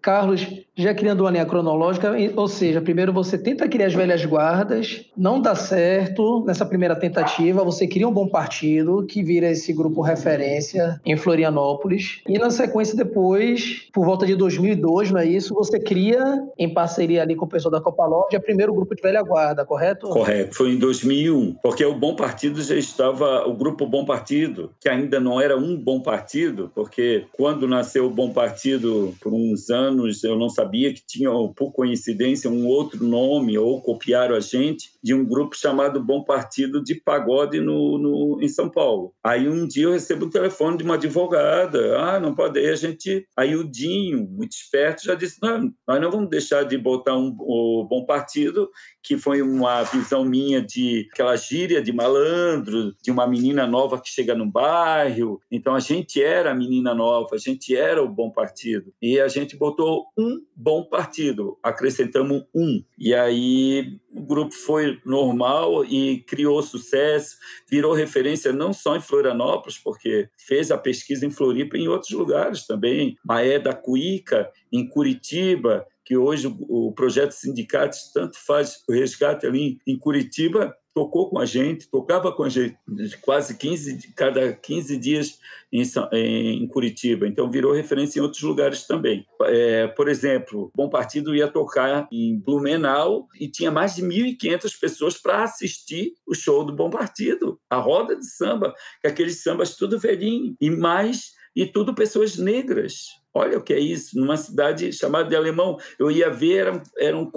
Carlos, 0.00 0.46
já 0.76 0.94
criando 0.94 1.22
uma 1.22 1.30
linha 1.30 1.44
cronológica, 1.44 2.14
ou 2.36 2.46
seja, 2.46 2.80
primeiro 2.80 3.12
você 3.12 3.36
tenta 3.36 3.68
criar 3.68 3.86
as 3.86 3.94
velhas 3.94 4.24
guardas, 4.24 5.04
não 5.16 5.40
dá 5.40 5.54
certo 5.54 6.44
nessa 6.46 6.64
primeira 6.64 6.94
tentativa, 6.94 7.64
você 7.64 7.86
cria 7.86 8.06
um 8.06 8.12
bom 8.12 8.28
partido 8.28 9.04
que 9.06 9.22
vira 9.22 9.50
esse 9.50 9.72
grupo 9.72 10.00
referência 10.00 11.00
em 11.04 11.16
Florianópolis, 11.16 12.22
e 12.28 12.38
na 12.38 12.50
sequência 12.50 12.96
depois, 12.96 13.88
por 13.92 14.04
volta 14.04 14.24
de 14.24 14.36
2002, 14.36 15.10
não 15.10 15.20
é 15.20 15.26
isso, 15.26 15.52
você 15.52 15.80
cria, 15.80 16.22
em 16.56 16.72
parceria 16.72 17.22
ali 17.22 17.34
com 17.34 17.44
o 17.44 17.48
pessoal 17.48 17.72
da 17.72 17.80
Copa 17.80 17.98
o 17.98 18.40
primeiro 18.40 18.72
grupo 18.72 18.94
de 18.94 19.02
velha 19.02 19.22
guarda, 19.22 19.64
correto? 19.64 20.08
Correto, 20.08 20.54
foi 20.54 20.70
em 20.70 20.78
2001, 20.78 21.56
porque 21.62 21.84
o 21.84 21.94
Bom 21.94 22.14
Partido 22.14 22.62
já 22.62 22.76
estava, 22.76 23.46
o 23.46 23.54
grupo 23.54 23.86
Bom 23.86 24.04
Partido, 24.04 24.70
que 24.80 24.88
ainda 24.88 25.18
não 25.18 25.40
era 25.40 25.56
um 25.56 25.76
bom 25.76 26.00
partido, 26.00 26.70
porque 26.74 27.24
quando 27.32 27.66
nasceu 27.66 28.06
o 28.06 28.10
Bom 28.10 28.30
Partido, 28.30 29.14
por 29.20 29.32
uns 29.32 29.68
anos, 29.68 29.87
anos 29.88 30.22
eu 30.22 30.36
não 30.36 30.48
sabia 30.48 30.92
que 30.92 31.02
tinha, 31.06 31.30
por 31.54 31.72
coincidência, 31.72 32.50
um 32.50 32.66
outro 32.66 33.04
nome, 33.04 33.58
ou 33.58 33.80
copiaram 33.80 34.34
a 34.34 34.40
gente, 34.40 34.92
de 35.02 35.14
um 35.14 35.24
grupo 35.24 35.56
chamado 35.56 36.02
Bom 36.02 36.24
Partido 36.24 36.82
de 36.82 36.94
Pagode 36.94 37.60
no, 37.60 37.98
no, 37.98 38.38
em 38.42 38.48
São 38.48 38.68
Paulo. 38.68 39.12
Aí 39.24 39.48
um 39.48 39.66
dia 39.66 39.84
eu 39.84 39.92
recebo 39.92 40.24
o 40.24 40.28
um 40.28 40.30
telefone 40.30 40.78
de 40.78 40.84
uma 40.84 40.94
advogada, 40.94 41.98
ah, 41.98 42.20
não 42.20 42.34
pode, 42.34 42.58
aí 42.58 42.68
a 42.68 42.76
gente... 42.76 43.26
Aí 43.36 43.54
o 43.54 43.68
Dinho, 43.68 44.28
muito 44.28 44.52
esperto, 44.52 45.04
já 45.04 45.14
disse, 45.14 45.38
não, 45.42 45.72
nós 45.86 46.00
não 46.00 46.10
vamos 46.10 46.30
deixar 46.30 46.64
de 46.64 46.76
botar 46.76 47.16
um, 47.16 47.36
o 47.40 47.86
Bom 47.88 48.04
Partido, 48.04 48.70
que 49.02 49.16
foi 49.16 49.40
uma 49.42 49.82
visão 49.84 50.24
minha 50.24 50.60
de 50.60 51.08
aquela 51.12 51.36
gíria 51.36 51.80
de 51.80 51.92
malandro, 51.92 52.94
de 53.02 53.10
uma 53.10 53.26
menina 53.26 53.66
nova 53.66 54.00
que 54.00 54.08
chega 54.08 54.34
no 54.34 54.50
bairro. 54.50 55.40
Então 55.50 55.74
a 55.74 55.80
gente 55.80 56.22
era 56.22 56.50
a 56.50 56.54
menina 56.54 56.94
nova, 56.94 57.34
a 57.34 57.38
gente 57.38 57.74
era 57.74 58.02
o 58.02 58.08
Bom 58.08 58.30
Partido. 58.30 58.92
E 59.00 59.20
a 59.20 59.28
gente 59.28 59.56
botou 59.56 60.06
um 60.18 60.40
bom 60.54 60.84
partido, 60.84 61.58
acrescentamos 61.62 62.44
um. 62.54 62.82
E 62.98 63.14
aí 63.14 63.98
o 64.12 64.22
grupo 64.22 64.54
foi 64.54 64.97
normal 65.04 65.84
e 65.84 66.20
criou 66.20 66.62
sucesso, 66.62 67.36
virou 67.68 67.92
referência 67.92 68.52
não 68.52 68.72
só 68.72 68.96
em 68.96 69.00
Florianópolis, 69.00 69.78
porque 69.78 70.28
fez 70.36 70.70
a 70.70 70.78
pesquisa 70.78 71.26
em 71.26 71.30
Floripa 71.30 71.76
e 71.76 71.82
em 71.82 71.88
outros 71.88 72.12
lugares 72.12 72.66
também, 72.66 73.16
Maé 73.24 73.58
da 73.58 73.74
Cuíca, 73.74 74.50
em 74.72 74.88
Curitiba, 74.88 75.86
que 76.04 76.16
hoje 76.16 76.46
o 76.60 76.90
projeto 76.92 77.32
Sindicatos 77.32 78.10
tanto 78.14 78.38
faz 78.46 78.82
o 78.88 78.92
resgate 78.92 79.46
ali 79.46 79.78
em 79.86 79.98
Curitiba, 79.98 80.74
tocou 80.98 81.30
com 81.30 81.38
a 81.38 81.46
gente, 81.46 81.88
tocava 81.88 82.32
com 82.32 82.42
a 82.42 82.48
gente 82.48 82.76
quase 83.22 83.56
15, 83.56 84.12
cada 84.16 84.52
15 84.52 84.96
dias 84.96 85.38
em, 85.72 85.84
em 86.12 86.66
Curitiba, 86.66 87.28
então 87.28 87.48
virou 87.48 87.72
referência 87.72 88.18
em 88.18 88.22
outros 88.22 88.42
lugares 88.42 88.84
também. 88.84 89.24
É, 89.42 89.86
por 89.86 90.08
exemplo, 90.08 90.72
Bom 90.74 90.88
Partido 90.88 91.36
ia 91.36 91.46
tocar 91.46 92.08
em 92.10 92.36
Blumenau 92.36 93.28
e 93.38 93.46
tinha 93.46 93.70
mais 93.70 93.94
de 93.94 94.02
1.500 94.02 94.80
pessoas 94.80 95.16
para 95.16 95.44
assistir 95.44 96.14
o 96.26 96.34
show 96.34 96.64
do 96.64 96.74
Bom 96.74 96.90
Partido, 96.90 97.60
a 97.70 97.76
roda 97.76 98.16
de 98.16 98.26
samba, 98.26 98.74
aqueles 99.04 99.40
sambas 99.40 99.76
tudo 99.76 100.00
velhinho, 100.00 100.56
e 100.60 100.68
mais, 100.68 101.30
e 101.54 101.64
tudo 101.64 101.94
pessoas 101.94 102.36
negras. 102.36 103.06
Olha 103.34 103.58
o 103.58 103.62
que 103.62 103.72
é 103.72 103.78
isso, 103.78 104.18
numa 104.18 104.36
cidade 104.36 104.92
chamada 104.92 105.28
de 105.28 105.36
Alemão. 105.36 105.76
Eu 105.98 106.10
ia 106.10 106.30
ver, 106.30 106.58
eram, 106.58 106.82
eram, 106.96 107.32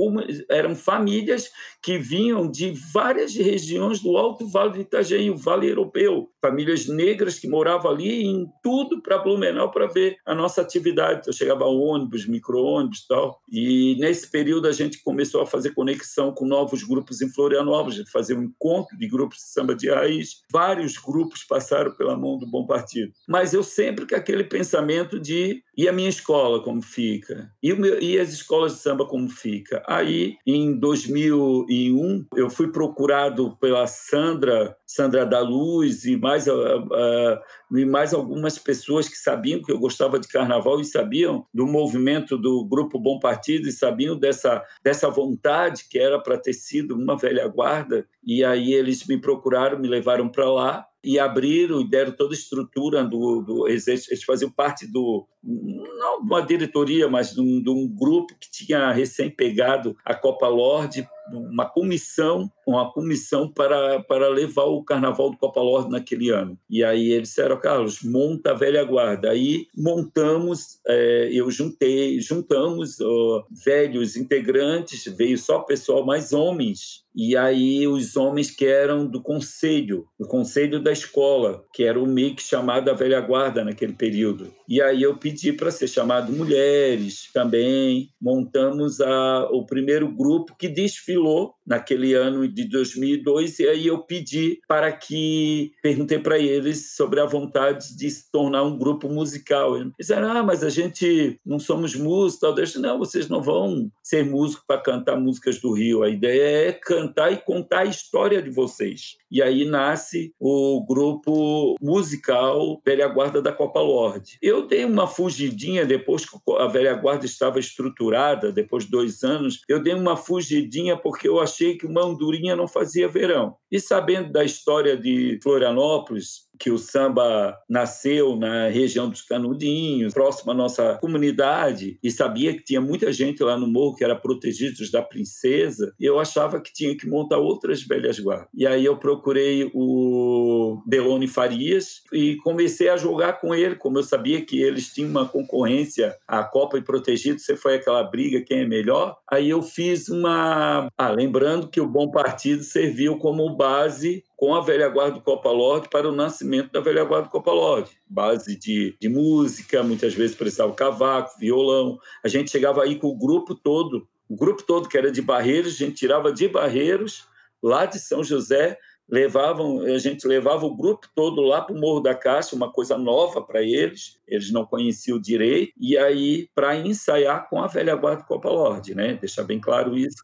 eram 0.49 0.75
famílias 0.75 1.49
que 1.81 1.97
vinham 1.97 2.49
de 2.49 2.71
várias 2.93 3.35
regiões 3.35 3.99
do 3.99 4.15
Alto 4.17 4.47
Vale 4.47 4.73
do 4.73 4.81
Itajaí, 4.81 5.29
o 5.29 5.37
Vale 5.37 5.67
Europeu. 5.67 6.29
Famílias 6.41 6.87
negras 6.87 7.39
que 7.39 7.47
moravam 7.47 7.91
ali 7.91 8.23
em 8.23 8.47
tudo 8.63 9.01
para 9.01 9.17
Blumenau 9.17 9.71
para 9.71 9.87
ver 9.87 10.17
a 10.25 10.33
nossa 10.33 10.61
atividade. 10.61 11.21
Então, 11.21 11.33
chegava 11.33 11.65
ônibus, 11.65 12.27
micro-ônibus 12.27 13.05
tal. 13.07 13.39
E 13.51 13.95
nesse 13.99 14.29
período 14.29 14.67
a 14.67 14.71
gente 14.71 15.01
começou 15.03 15.41
a 15.41 15.45
fazer 15.45 15.73
conexão 15.73 16.33
com 16.33 16.45
novos 16.45 16.83
grupos 16.83 17.21
em 17.21 17.29
Florianópolis, 17.29 17.99
a 17.99 18.11
fazia 18.11 18.37
um 18.37 18.43
encontro 18.43 18.97
de 18.97 19.07
grupos 19.07 19.37
de 19.37 19.51
samba 19.51 19.75
de 19.75 19.89
raiz. 19.89 20.41
Vários 20.51 20.97
grupos 20.97 21.43
passaram 21.43 21.91
pela 21.91 22.15
mão 22.15 22.37
do 22.37 22.47
Bom 22.47 22.65
Partido. 22.65 23.11
Mas 23.27 23.53
eu 23.53 23.63
sempre 23.63 24.07
com 24.07 24.15
aquele 24.15 24.43
pensamento 24.43 25.19
de 25.19 25.63
e 25.81 25.89
a 25.89 25.91
minha 25.91 26.09
escola 26.09 26.61
como 26.61 26.79
fica? 26.79 27.51
E, 27.63 27.73
meu, 27.73 27.99
e, 27.99 28.19
as 28.19 28.29
escolas 28.29 28.73
de 28.73 28.81
samba 28.81 29.03
como 29.03 29.27
fica? 29.27 29.81
Aí, 29.87 30.37
em 30.45 30.77
2001, 30.77 32.27
eu 32.35 32.51
fui 32.51 32.71
procurado 32.71 33.57
pela 33.59 33.87
Sandra, 33.87 34.77
Sandra 34.85 35.25
da 35.25 35.39
Luz 35.39 36.05
e 36.05 36.15
mais, 36.15 36.45
uh, 36.45 36.53
uh, 36.53 37.75
e 37.75 37.83
mais 37.83 38.13
algumas 38.13 38.59
pessoas 38.59 39.09
que 39.09 39.17
sabiam 39.17 39.63
que 39.63 39.71
eu 39.71 39.79
gostava 39.79 40.19
de 40.19 40.27
carnaval 40.27 40.79
e 40.79 40.85
sabiam 40.85 41.47
do 41.51 41.65
movimento 41.65 42.37
do 42.37 42.63
Grupo 42.63 42.99
Bom 42.99 43.17
Partido 43.17 43.67
e 43.67 43.71
sabiam 43.71 44.15
dessa, 44.15 44.63
dessa 44.83 45.09
vontade 45.09 45.85
que 45.89 45.97
era 45.97 46.21
para 46.21 46.37
ter 46.37 46.53
sido 46.53 46.93
uma 46.93 47.17
velha 47.17 47.47
guarda. 47.47 48.05
E 48.23 48.45
aí 48.45 48.71
eles 48.71 49.07
me 49.07 49.17
procuraram, 49.19 49.79
me 49.79 49.87
levaram 49.87 50.29
para 50.29 50.47
lá 50.47 50.85
e 51.03 51.19
abriram 51.19 51.81
e 51.81 51.89
deram 51.89 52.11
toda 52.11 52.33
a 52.33 52.37
estrutura 52.37 53.03
do, 53.03 53.41
do 53.41 53.67
eles 53.67 54.23
faziam 54.25 54.51
parte 54.51 54.85
do 54.85 55.27
não 55.43 56.19
uma 56.19 56.41
diretoria 56.41 57.09
mas 57.09 57.33
de 57.33 57.41
um, 57.41 57.61
de 57.61 57.69
um 57.69 57.87
grupo 57.87 58.35
que 58.39 58.49
tinha 58.51 58.91
recém 58.91 59.29
pegado 59.29 59.95
a 60.05 60.13
Copa 60.13 60.47
Lorde 60.47 61.07
uma 61.31 61.65
comissão, 61.65 62.51
uma 62.71 62.91
comissão 62.91 63.51
para, 63.51 64.01
para 64.01 64.29
levar 64.29 64.65
o 64.65 64.83
Carnaval 64.83 65.31
do 65.31 65.37
Copa 65.37 65.61
Lorde 65.61 65.91
naquele 65.91 66.29
ano. 66.29 66.57
E 66.69 66.83
aí 66.83 67.11
eles 67.11 67.29
disseram, 67.29 67.59
Carlos, 67.59 68.01
monta 68.03 68.51
a 68.51 68.55
velha 68.55 68.83
guarda. 68.83 69.31
Aí 69.31 69.67
montamos, 69.75 70.79
é, 70.87 71.29
eu 71.31 71.49
juntei, 71.49 72.19
juntamos 72.19 72.99
ó, 72.99 73.45
velhos 73.65 74.15
integrantes, 74.15 75.05
veio 75.15 75.37
só 75.37 75.59
pessoal 75.59 76.05
mais 76.05 76.33
homens. 76.33 77.01
E 77.15 77.35
aí 77.35 77.87
os 77.87 78.15
homens 78.15 78.49
que 78.49 78.65
eram 78.65 79.05
do 79.05 79.21
conselho, 79.21 80.07
do 80.17 80.25
conselho 80.25 80.81
da 80.81 80.91
escola, 80.91 81.63
que 81.73 81.83
era 81.83 81.99
o 81.99 82.07
mix 82.07 82.45
chamado 82.45 82.89
a 82.89 82.93
velha 82.93 83.19
guarda 83.19 83.65
naquele 83.65 83.93
período. 83.93 84.53
E 84.67 84.81
aí 84.81 85.01
eu 85.01 85.17
pedi 85.17 85.51
para 85.51 85.71
ser 85.71 85.87
chamado 85.87 86.31
mulheres 86.31 87.29
também. 87.33 88.09
Montamos 88.21 89.01
a, 89.01 89.49
o 89.51 89.65
primeiro 89.65 90.09
grupo 90.09 90.55
que 90.57 90.69
desfilou 90.69 91.53
naquele 91.65 92.13
ano 92.13 92.47
de 92.47 92.65
2002 92.65 93.59
e 93.59 93.67
aí 93.67 93.87
eu 93.87 93.99
pedi 93.99 94.59
para 94.67 94.91
que 94.91 95.71
perguntei 95.81 96.19
para 96.19 96.37
eles 96.39 96.95
sobre 96.95 97.19
a 97.19 97.25
vontade 97.25 97.95
de 97.95 98.09
se 98.09 98.31
tornar 98.31 98.63
um 98.63 98.77
grupo 98.77 99.09
musical. 99.09 99.77
Eles 99.77 99.93
disseram: 99.99 100.31
"Ah, 100.31 100.43
mas 100.43 100.63
a 100.63 100.69
gente 100.69 101.39
não 101.45 101.59
somos 101.59 101.95
músicos". 101.95 102.39
Tal. 102.39 102.55
Disse, 102.55 102.79
não, 102.79 102.97
vocês 102.97 103.27
não 103.27 103.41
vão 103.41 103.89
ser 104.03 104.25
músicos 104.25 104.65
para 104.65 104.81
cantar 104.81 105.17
músicas 105.17 105.59
do 105.59 105.73
Rio. 105.73 106.03
A 106.03 106.09
ideia 106.09 106.69
é 106.69 106.71
cantar 106.73 107.31
e 107.31 107.37
contar 107.37 107.79
a 107.79 107.85
história 107.85 108.41
de 108.41 108.49
vocês. 108.49 109.17
E 109.29 109.41
aí 109.41 109.63
nasce 109.63 110.33
o 110.39 110.85
grupo 110.85 111.75
musical 111.81 112.81
Velha 112.85 113.07
Guarda 113.07 113.41
da 113.41 113.53
Copa 113.53 113.79
Lorde. 113.79 114.37
Eu 114.41 114.67
dei 114.67 114.83
uma 114.83 115.07
fugidinha 115.07 115.85
depois 115.85 116.25
que 116.25 116.37
a 116.57 116.67
Velha 116.67 116.93
Guarda 116.93 117.25
estava 117.25 117.59
estruturada, 117.59 118.51
depois 118.51 118.85
de 118.85 118.91
dois 118.91 119.23
anos, 119.23 119.61
eu 119.69 119.81
dei 119.81 119.93
uma 119.93 120.17
fugidinha 120.17 120.97
porque 120.97 121.27
eu 121.27 121.39
achei 121.39 121.60
que 121.77 121.85
uma 121.85 122.03
andorinha 122.03 122.55
não 122.55 122.67
fazia 122.67 123.07
verão. 123.07 123.55
E 123.71 123.79
sabendo 123.79 124.31
da 124.31 124.43
história 124.43 124.97
de 124.97 125.39
Florianópolis, 125.41 126.49
que 126.61 126.69
o 126.69 126.77
samba 126.77 127.57
nasceu 127.67 128.35
na 128.35 128.67
região 128.67 129.09
dos 129.09 129.23
Canudinhos, 129.23 130.13
próximo 130.13 130.51
à 130.51 130.53
nossa 130.53 130.99
comunidade, 131.01 131.97
e 132.03 132.11
sabia 132.11 132.53
que 132.53 132.63
tinha 132.63 132.79
muita 132.79 133.11
gente 133.11 133.41
lá 133.41 133.57
no 133.57 133.65
morro 133.65 133.95
que 133.95 134.03
era 134.03 134.15
protegidos 134.15 134.91
da 134.91 135.01
princesa, 135.01 135.91
e 135.99 136.05
eu 136.05 136.19
achava 136.19 136.61
que 136.61 136.71
tinha 136.71 136.95
que 136.95 137.09
montar 137.09 137.39
outras 137.39 137.81
velhas 137.81 138.19
guardas. 138.19 138.47
E 138.53 138.67
aí 138.67 138.85
eu 138.85 138.95
procurei 138.95 139.71
o 139.73 140.83
Delone 140.85 141.27
Farias 141.27 142.03
e 142.13 142.35
comecei 142.37 142.89
a 142.89 142.97
jogar 142.97 143.41
com 143.41 143.55
ele, 143.55 143.75
como 143.75 143.97
eu 143.97 144.03
sabia 144.03 144.45
que 144.45 144.61
eles 144.61 144.93
tinham 144.93 145.09
uma 145.09 145.27
concorrência, 145.27 146.15
a 146.27 146.43
Copa 146.43 146.77
e 146.77 146.83
Protegido, 146.83 147.39
você 147.39 147.55
foi 147.55 147.75
aquela 147.75 148.03
briga, 148.03 148.41
quem 148.41 148.59
é 148.59 148.67
melhor? 148.67 149.17
Aí 149.31 149.49
eu 149.49 149.63
fiz 149.63 150.09
uma... 150.09 150.87
Ah, 150.95 151.09
lembrando 151.09 151.69
que 151.69 151.81
o 151.81 151.87
Bom 151.87 152.11
Partido 152.11 152.61
serviu 152.63 153.17
como 153.17 153.55
base 153.55 154.23
com 154.41 154.55
a 154.55 154.61
velha 154.61 154.89
guarda 154.89 155.19
do 155.19 155.21
Copa 155.21 155.51
Lorde 155.51 155.87
para 155.87 156.09
o 156.09 156.11
nascimento 156.11 156.71
da 156.71 156.79
velha 156.79 157.03
guarda 157.03 157.27
do 157.27 157.31
Copa 157.31 157.51
Lorde. 157.51 157.91
Base 158.07 158.57
de, 158.57 158.97
de 158.99 159.07
música, 159.07 159.83
muitas 159.83 160.15
vezes 160.15 160.35
precisava 160.35 160.73
cavaco, 160.73 161.37
violão. 161.39 161.99
A 162.23 162.27
gente 162.27 162.49
chegava 162.49 162.81
aí 162.81 162.95
com 162.95 163.09
o 163.09 163.15
grupo 163.15 163.53
todo, 163.53 164.07
o 164.27 164.35
grupo 164.35 164.63
todo 164.63 164.89
que 164.89 164.97
era 164.97 165.11
de 165.11 165.21
Barreiros, 165.21 165.75
a 165.75 165.77
gente 165.85 165.93
tirava 165.93 166.33
de 166.33 166.47
Barreiros, 166.47 167.27
lá 167.61 167.85
de 167.85 167.99
São 167.99 168.23
José, 168.23 168.79
levavam, 169.11 169.81
a 169.81 169.97
gente 169.97 170.25
levava 170.25 170.65
o 170.65 170.73
grupo 170.73 171.07
todo 171.13 171.41
lá 171.41 171.61
para 171.61 171.75
o 171.75 171.79
Morro 171.79 171.99
da 171.99 172.15
Caixa, 172.15 172.55
uma 172.55 172.71
coisa 172.71 172.97
nova 172.97 173.41
para 173.41 173.61
eles, 173.61 174.17
eles 174.25 174.51
não 174.51 174.65
conheciam 174.65 175.19
direito, 175.19 175.73
e 175.77 175.97
aí 175.97 176.47
para 176.55 176.77
ensaiar 176.77 177.49
com 177.49 177.61
a 177.61 177.67
velha 177.67 177.93
guarda 177.95 178.23
Copa 178.23 178.49
Lorde, 178.49 178.95
né? 178.95 179.17
Deixar 179.19 179.43
bem 179.43 179.59
claro 179.59 179.97
isso. 179.97 180.23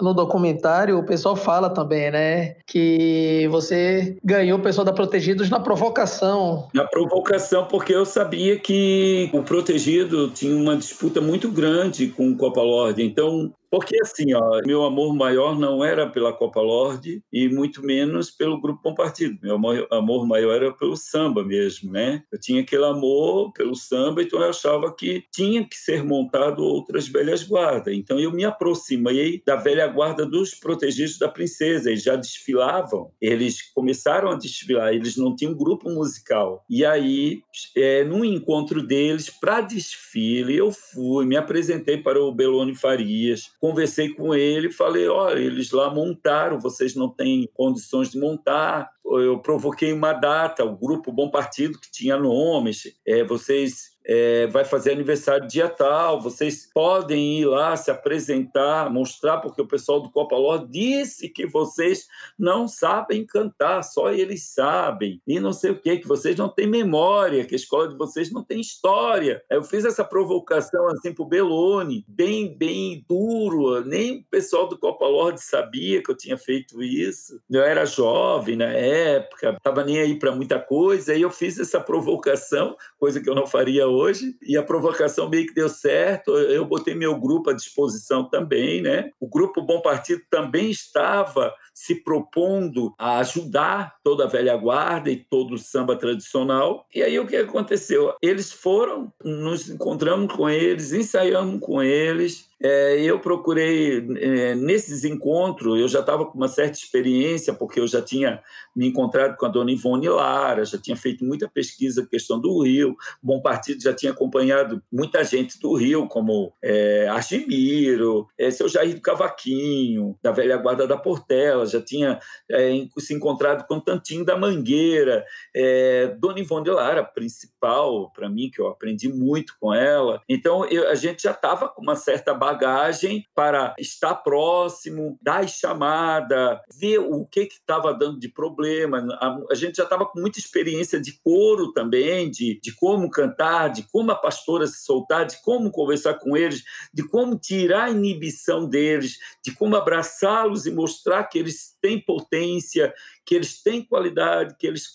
No 0.00 0.14
documentário, 0.14 0.98
o 0.98 1.04
pessoal 1.04 1.36
fala 1.36 1.68
também, 1.68 2.10
né, 2.10 2.56
que 2.66 3.46
você 3.50 4.16
ganhou 4.24 4.58
o 4.58 4.62
pessoal 4.62 4.84
da 4.84 4.92
Protegidos 4.92 5.50
na 5.50 5.60
provocação. 5.60 6.68
Na 6.72 6.86
provocação, 6.86 7.66
porque 7.66 7.94
eu 7.94 8.06
sabia 8.06 8.58
que 8.58 9.28
o 9.34 9.42
Protegido 9.42 10.30
tinha 10.30 10.56
uma 10.56 10.76
disputa 10.76 11.20
muito 11.20 11.50
grande 11.50 12.06
com 12.06 12.30
o 12.30 12.36
Copa 12.36 12.62
Lorde, 12.62 13.02
então 13.02 13.52
porque 13.72 13.96
assim, 14.02 14.34
ó, 14.34 14.60
meu 14.66 14.84
amor 14.84 15.16
maior 15.16 15.58
não 15.58 15.82
era 15.82 16.06
pela 16.06 16.30
Copa 16.30 16.60
Lorde 16.60 17.22
e 17.32 17.48
muito 17.48 17.82
menos 17.82 18.30
pelo 18.30 18.60
Grupo 18.60 18.82
Bom 18.84 18.94
Partido. 18.94 19.38
Meu 19.42 19.54
amor, 19.90 20.26
maior 20.26 20.54
era 20.54 20.72
pelo 20.74 20.94
samba 20.94 21.42
mesmo, 21.42 21.90
né? 21.90 22.22
Eu 22.30 22.38
tinha 22.38 22.60
aquele 22.60 22.84
amor 22.84 23.50
pelo 23.54 23.74
samba, 23.74 24.22
então 24.22 24.42
eu 24.42 24.50
achava 24.50 24.94
que 24.94 25.24
tinha 25.32 25.66
que 25.66 25.74
ser 25.74 26.04
montado 26.04 26.62
outras 26.62 27.08
velhas 27.08 27.44
guardas. 27.44 27.94
Então 27.94 28.20
eu 28.20 28.30
me 28.30 28.44
aproximei 28.44 29.42
da 29.46 29.56
velha 29.56 29.86
guarda 29.86 30.26
dos 30.26 30.54
protegidos 30.54 31.16
da 31.16 31.30
princesa. 31.30 31.88
Eles 31.88 32.02
já 32.02 32.14
desfilavam, 32.14 33.10
eles 33.22 33.72
começaram 33.72 34.32
a 34.32 34.36
desfilar, 34.36 34.92
eles 34.92 35.16
não 35.16 35.34
tinham 35.34 35.54
grupo 35.54 35.88
musical. 35.88 36.62
E 36.68 36.84
aí, 36.84 37.40
é, 37.74 38.04
num 38.04 38.22
encontro 38.22 38.86
deles, 38.86 39.30
para 39.30 39.62
desfile, 39.62 40.58
eu 40.58 40.70
fui, 40.70 41.24
me 41.24 41.38
apresentei 41.38 41.96
para 41.96 42.22
o 42.22 42.30
Belone 42.30 42.74
Farias, 42.74 43.50
conversei 43.62 44.08
com 44.08 44.34
ele, 44.34 44.72
falei: 44.72 45.06
olha, 45.06 45.38
eles 45.38 45.70
lá 45.70 45.88
montaram, 45.94 46.58
vocês 46.58 46.96
não 46.96 47.08
têm 47.08 47.48
condições 47.54 48.10
de 48.10 48.18
montar. 48.18 48.90
Eu 49.04 49.38
provoquei 49.38 49.92
uma 49.92 50.12
data, 50.12 50.64
o 50.64 50.76
grupo 50.76 51.12
Bom 51.12 51.30
Partido, 51.30 51.78
que 51.78 51.90
tinha 51.90 52.16
nomes, 52.16 52.92
é, 53.06 53.22
vocês 53.22 53.91
é, 54.04 54.46
vai 54.48 54.64
fazer 54.64 54.92
aniversário 54.92 55.46
dia 55.46 55.68
tal, 55.68 56.20
vocês 56.20 56.68
podem 56.72 57.40
ir 57.40 57.46
lá 57.46 57.76
se 57.76 57.90
apresentar, 57.90 58.90
mostrar, 58.90 59.38
porque 59.38 59.62
o 59.62 59.66
pessoal 59.66 60.00
do 60.00 60.10
Copa 60.10 60.36
Ló 60.36 60.56
disse 60.56 61.28
que 61.28 61.46
vocês 61.46 62.06
não 62.38 62.66
sabem 62.66 63.24
cantar, 63.24 63.82
só 63.82 64.10
eles 64.10 64.48
sabem, 64.48 65.20
e 65.26 65.38
não 65.38 65.52
sei 65.52 65.70
o 65.70 65.78
que, 65.78 65.98
que 65.98 66.08
vocês 66.08 66.36
não 66.36 66.48
têm 66.48 66.66
memória, 66.66 67.44
que 67.44 67.54
a 67.54 67.56
escola 67.56 67.88
de 67.88 67.96
vocês 67.96 68.30
não 68.30 68.42
tem 68.42 68.60
história. 68.60 69.42
Eu 69.50 69.62
fiz 69.62 69.84
essa 69.84 70.04
provocação 70.04 70.88
assim 70.88 71.12
para 71.12 71.24
o 71.24 71.28
Belone, 71.28 72.04
bem, 72.08 72.56
bem 72.56 73.04
duro, 73.08 73.84
nem 73.84 74.18
o 74.18 74.24
pessoal 74.30 74.68
do 74.68 74.78
Copa 74.78 75.06
Lorde 75.06 75.42
sabia 75.42 76.02
que 76.02 76.10
eu 76.10 76.16
tinha 76.16 76.36
feito 76.36 76.82
isso. 76.82 77.40
Eu 77.50 77.62
era 77.62 77.84
jovem 77.84 78.56
na 78.56 78.70
época, 78.72 79.54
estava 79.56 79.84
nem 79.84 80.00
aí 80.00 80.18
para 80.18 80.32
muita 80.32 80.58
coisa, 80.58 81.14
e 81.14 81.22
eu 81.22 81.30
fiz 81.30 81.58
essa 81.58 81.80
provocação, 81.80 82.76
coisa 82.98 83.20
que 83.20 83.28
eu 83.28 83.34
não 83.34 83.46
faria 83.46 83.86
hoje, 83.92 84.36
e 84.42 84.56
a 84.56 84.62
provocação 84.62 85.28
meio 85.28 85.46
que 85.46 85.54
deu 85.54 85.68
certo. 85.68 86.32
Eu 86.32 86.64
botei 86.64 86.94
meu 86.94 87.18
grupo 87.18 87.50
à 87.50 87.52
disposição 87.52 88.24
também, 88.28 88.80
né? 88.80 89.10
O 89.20 89.28
grupo 89.28 89.62
Bom 89.62 89.80
Partido 89.80 90.22
também 90.30 90.70
estava 90.70 91.54
se 91.74 91.94
propondo 91.96 92.94
a 92.98 93.18
ajudar 93.18 93.96
toda 94.04 94.24
a 94.24 94.28
velha 94.28 94.56
guarda 94.56 95.10
e 95.10 95.16
todo 95.16 95.54
o 95.54 95.58
samba 95.58 95.96
tradicional. 95.96 96.86
E 96.94 97.02
aí 97.02 97.18
o 97.18 97.26
que 97.26 97.36
aconteceu? 97.36 98.14
Eles 98.20 98.52
foram, 98.52 99.12
nos 99.24 99.70
encontramos 99.70 100.32
com 100.32 100.48
eles, 100.48 100.92
ensaiamos 100.92 101.60
com 101.60 101.82
eles, 101.82 102.48
é, 102.62 103.00
eu 103.00 103.18
procurei, 103.18 103.98
é, 104.20 104.54
nesses 104.54 105.04
encontros, 105.04 105.80
eu 105.80 105.88
já 105.88 105.98
estava 105.98 106.24
com 106.24 106.38
uma 106.38 106.46
certa 106.46 106.78
experiência, 106.78 107.52
porque 107.52 107.80
eu 107.80 107.88
já 107.88 108.00
tinha 108.00 108.40
me 108.74 108.86
encontrado 108.86 109.36
com 109.36 109.44
a 109.44 109.48
dona 109.48 109.72
Ivone 109.72 110.08
Lara, 110.08 110.64
já 110.64 110.78
tinha 110.78 110.96
feito 110.96 111.24
muita 111.24 111.48
pesquisa 111.48 112.06
questão 112.08 112.38
do 112.40 112.62
Rio, 112.62 112.96
Bom 113.20 113.40
Partido 113.42 113.82
já 113.82 113.92
tinha 113.92 114.12
acompanhado 114.12 114.80
muita 114.92 115.24
gente 115.24 115.58
do 115.58 115.74
Rio, 115.74 116.06
como 116.06 116.52
é, 116.62 117.08
Argemiro, 117.08 118.28
é, 118.38 118.48
seu 118.52 118.68
Jair 118.68 118.94
do 118.94 119.00
Cavaquinho, 119.00 120.16
da 120.22 120.30
velha 120.30 120.56
guarda 120.56 120.86
da 120.86 120.96
Portela, 120.96 121.66
já 121.66 121.82
tinha 121.82 122.20
é, 122.48 122.70
se 122.98 123.12
encontrado 123.12 123.66
com 123.66 123.80
Tantinho 123.80 124.24
da 124.24 124.36
Mangueira, 124.38 125.24
é, 125.52 126.14
dona 126.18 126.38
Ivone 126.38 126.70
Lara, 126.70 127.02
principal 127.02 128.12
para 128.12 128.28
mim, 128.28 128.50
que 128.50 128.60
eu 128.60 128.68
aprendi 128.68 129.08
muito 129.08 129.56
com 129.58 129.74
ela. 129.74 130.22
Então, 130.28 130.64
eu, 130.66 130.88
a 130.88 130.94
gente 130.94 131.24
já 131.24 131.32
estava 131.32 131.68
com 131.68 131.82
uma 131.82 131.96
certa 131.96 132.32
base 132.32 132.51
bagagem 132.52 133.26
para 133.34 133.74
estar 133.78 134.14
próximo, 134.16 135.18
dar 135.22 135.48
chamada, 135.48 136.60
ver 136.78 136.98
o 136.98 137.26
que 137.26 137.40
estava 137.40 137.94
dando 137.94 138.18
de 138.18 138.28
problema. 138.28 138.98
A, 139.20 139.38
a 139.50 139.54
gente 139.54 139.76
já 139.76 139.84
estava 139.84 140.06
com 140.06 140.20
muita 140.20 140.38
experiência 140.38 141.00
de 141.00 141.18
coro 141.22 141.72
também, 141.72 142.30
de, 142.30 142.60
de 142.62 142.74
como 142.74 143.10
cantar, 143.10 143.68
de 143.68 143.82
como 143.90 144.10
a 144.10 144.14
pastora 144.14 144.66
se 144.66 144.84
soltar, 144.84 145.26
de 145.26 145.40
como 145.42 145.70
conversar 145.70 146.14
com 146.14 146.36
eles, 146.36 146.62
de 146.92 147.06
como 147.06 147.38
tirar 147.38 147.84
a 147.84 147.90
inibição 147.90 148.68
deles, 148.68 149.18
de 149.44 149.52
como 149.52 149.76
abraçá-los 149.76 150.66
e 150.66 150.70
mostrar 150.70 151.24
que 151.24 151.38
eles 151.38 151.76
têm 151.80 152.00
potência, 152.00 152.92
que 153.24 153.34
eles 153.34 153.62
têm 153.62 153.84
qualidade, 153.84 154.56
que 154.58 154.66
eles 154.66 154.86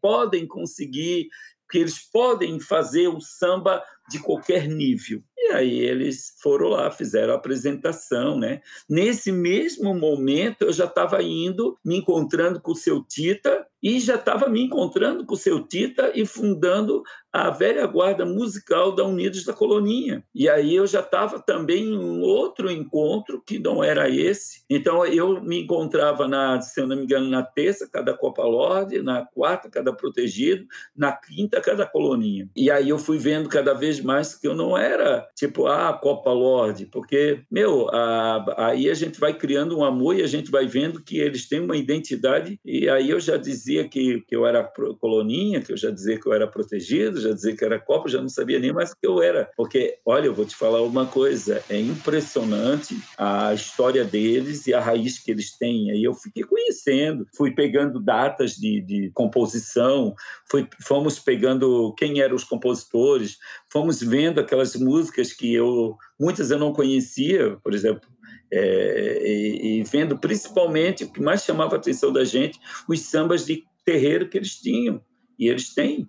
podem 0.00 0.46
conseguir, 0.46 1.28
que 1.70 1.78
eles 1.78 1.98
podem 1.98 2.58
fazer 2.58 3.08
o 3.08 3.20
samba 3.20 3.82
de 4.10 4.18
qualquer 4.18 4.68
nível. 4.68 5.22
E 5.42 5.52
aí 5.52 5.80
eles 5.80 6.34
foram 6.42 6.68
lá, 6.68 6.90
fizeram 6.90 7.32
a 7.32 7.36
apresentação, 7.36 8.38
né? 8.38 8.60
Nesse 8.86 9.32
mesmo 9.32 9.94
momento 9.94 10.62
eu 10.66 10.72
já 10.72 10.84
estava 10.84 11.22
indo, 11.22 11.78
me 11.82 11.96
encontrando 11.96 12.60
com 12.60 12.72
o 12.72 12.76
seu 12.76 13.02
Tita 13.02 13.66
e 13.82 13.98
já 13.98 14.16
estava 14.16 14.48
me 14.50 14.62
encontrando 14.62 15.24
com 15.24 15.32
o 15.32 15.38
seu 15.38 15.66
Tita 15.66 16.12
e 16.14 16.26
fundando 16.26 17.02
a 17.32 17.48
velha 17.48 17.86
guarda 17.86 18.26
musical 18.26 18.94
da 18.94 19.04
Unidos 19.04 19.44
da 19.44 19.52
Coloninha. 19.52 20.22
E 20.34 20.48
aí 20.48 20.74
eu 20.74 20.86
já 20.86 21.00
estava 21.00 21.40
também 21.40 21.84
em 21.84 21.96
um 21.96 22.20
outro 22.20 22.70
encontro 22.70 23.42
que 23.46 23.58
não 23.58 23.82
era 23.82 24.10
esse. 24.10 24.62
Então 24.68 25.06
eu 25.06 25.40
me 25.40 25.62
encontrava 25.62 26.26
na, 26.26 26.60
se 26.60 26.80
eu 26.80 26.86
não 26.86 26.96
me 26.96 27.04
engano, 27.04 27.30
na 27.30 27.42
terça 27.42 27.88
cada 27.90 28.12
Copa 28.12 28.42
Lorde, 28.42 29.00
na 29.00 29.24
quarta 29.24 29.70
cada 29.70 29.92
Protegido, 29.92 30.66
na 30.94 31.12
quinta 31.12 31.60
cada 31.60 31.86
Coloninha. 31.86 32.48
E 32.54 32.70
aí 32.70 32.88
eu 32.88 32.98
fui 32.98 33.16
vendo 33.16 33.48
cada 33.48 33.72
vez 33.72 34.00
mais 34.00 34.34
que 34.34 34.46
eu 34.46 34.54
não 34.54 34.76
era 34.76 35.26
tipo, 35.40 35.66
ah, 35.66 35.94
Copa 35.94 36.30
Lorde, 36.30 36.84
porque, 36.84 37.40
meu, 37.50 37.88
a, 37.88 38.68
aí 38.68 38.90
a 38.90 38.94
gente 38.94 39.18
vai 39.18 39.32
criando 39.32 39.78
um 39.78 39.82
amor 39.82 40.14
e 40.14 40.22
a 40.22 40.26
gente 40.26 40.50
vai 40.50 40.66
vendo 40.66 41.02
que 41.02 41.18
eles 41.18 41.48
têm 41.48 41.60
uma 41.60 41.78
identidade, 41.78 42.60
e 42.62 42.90
aí 42.90 43.08
eu 43.08 43.18
já 43.18 43.38
dizia 43.38 43.88
que, 43.88 44.20
que 44.28 44.36
eu 44.36 44.44
era 44.44 44.62
coloninha, 45.00 45.62
que 45.62 45.72
eu 45.72 45.78
já 45.78 45.90
dizia 45.90 46.20
que 46.20 46.26
eu 46.26 46.34
era 46.34 46.46
protegido, 46.46 47.18
já 47.18 47.32
dizia 47.32 47.56
que 47.56 47.64
era 47.64 47.80
Copa, 47.80 48.10
já 48.10 48.20
não 48.20 48.28
sabia 48.28 48.58
nem 48.58 48.70
mais 48.70 48.90
o 48.90 48.96
que 49.00 49.06
eu 49.06 49.22
era, 49.22 49.50
porque, 49.56 49.96
olha, 50.04 50.26
eu 50.26 50.34
vou 50.34 50.44
te 50.44 50.54
falar 50.54 50.82
uma 50.82 51.06
coisa, 51.06 51.64
é 51.70 51.80
impressionante 51.80 53.00
a 53.16 53.54
história 53.54 54.04
deles 54.04 54.66
e 54.66 54.74
a 54.74 54.80
raiz 54.80 55.18
que 55.18 55.30
eles 55.30 55.56
têm, 55.56 55.90
aí 55.90 56.04
eu 56.04 56.12
fiquei 56.12 56.42
conhecendo, 56.42 57.26
fui 57.34 57.52
pegando 57.52 57.98
datas 57.98 58.56
de, 58.56 58.82
de 58.82 59.10
composição, 59.14 60.14
fui, 60.50 60.68
fomos 60.82 61.18
pegando 61.18 61.94
quem 61.94 62.20
eram 62.20 62.36
os 62.36 62.44
compositores, 62.44 63.38
fomos 63.72 64.00
vendo 64.00 64.40
aquelas 64.40 64.74
músicas 64.76 65.32
que 65.32 65.54
eu 65.54 65.96
muitas 66.18 66.50
eu 66.50 66.58
não 66.58 66.72
conhecia, 66.72 67.56
por 67.62 67.72
exemplo, 67.72 68.08
é, 68.52 69.22
e, 69.24 69.80
e, 69.80 69.82
vendo 69.84 70.18
principalmente 70.18 71.04
o 71.04 71.12
que 71.12 71.20
mais 71.20 71.44
chamava 71.44 71.76
a 71.76 71.78
atenção 71.78 72.12
da 72.12 72.24
gente, 72.24 72.58
os 72.88 73.00
sambas 73.00 73.46
de 73.46 73.64
terreiro 73.84 74.28
que 74.28 74.36
eles 74.36 74.56
tinham 74.56 75.00
e 75.38 75.48
eles 75.48 75.72
têm 75.72 76.08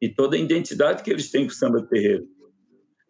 e 0.00 0.08
toda 0.08 0.36
a 0.36 0.38
identidade 0.38 1.02
que 1.02 1.10
eles 1.10 1.30
têm 1.30 1.46
com 1.46 1.52
o 1.52 1.54
samba 1.54 1.80
de 1.80 1.88
terreiro. 1.88 2.28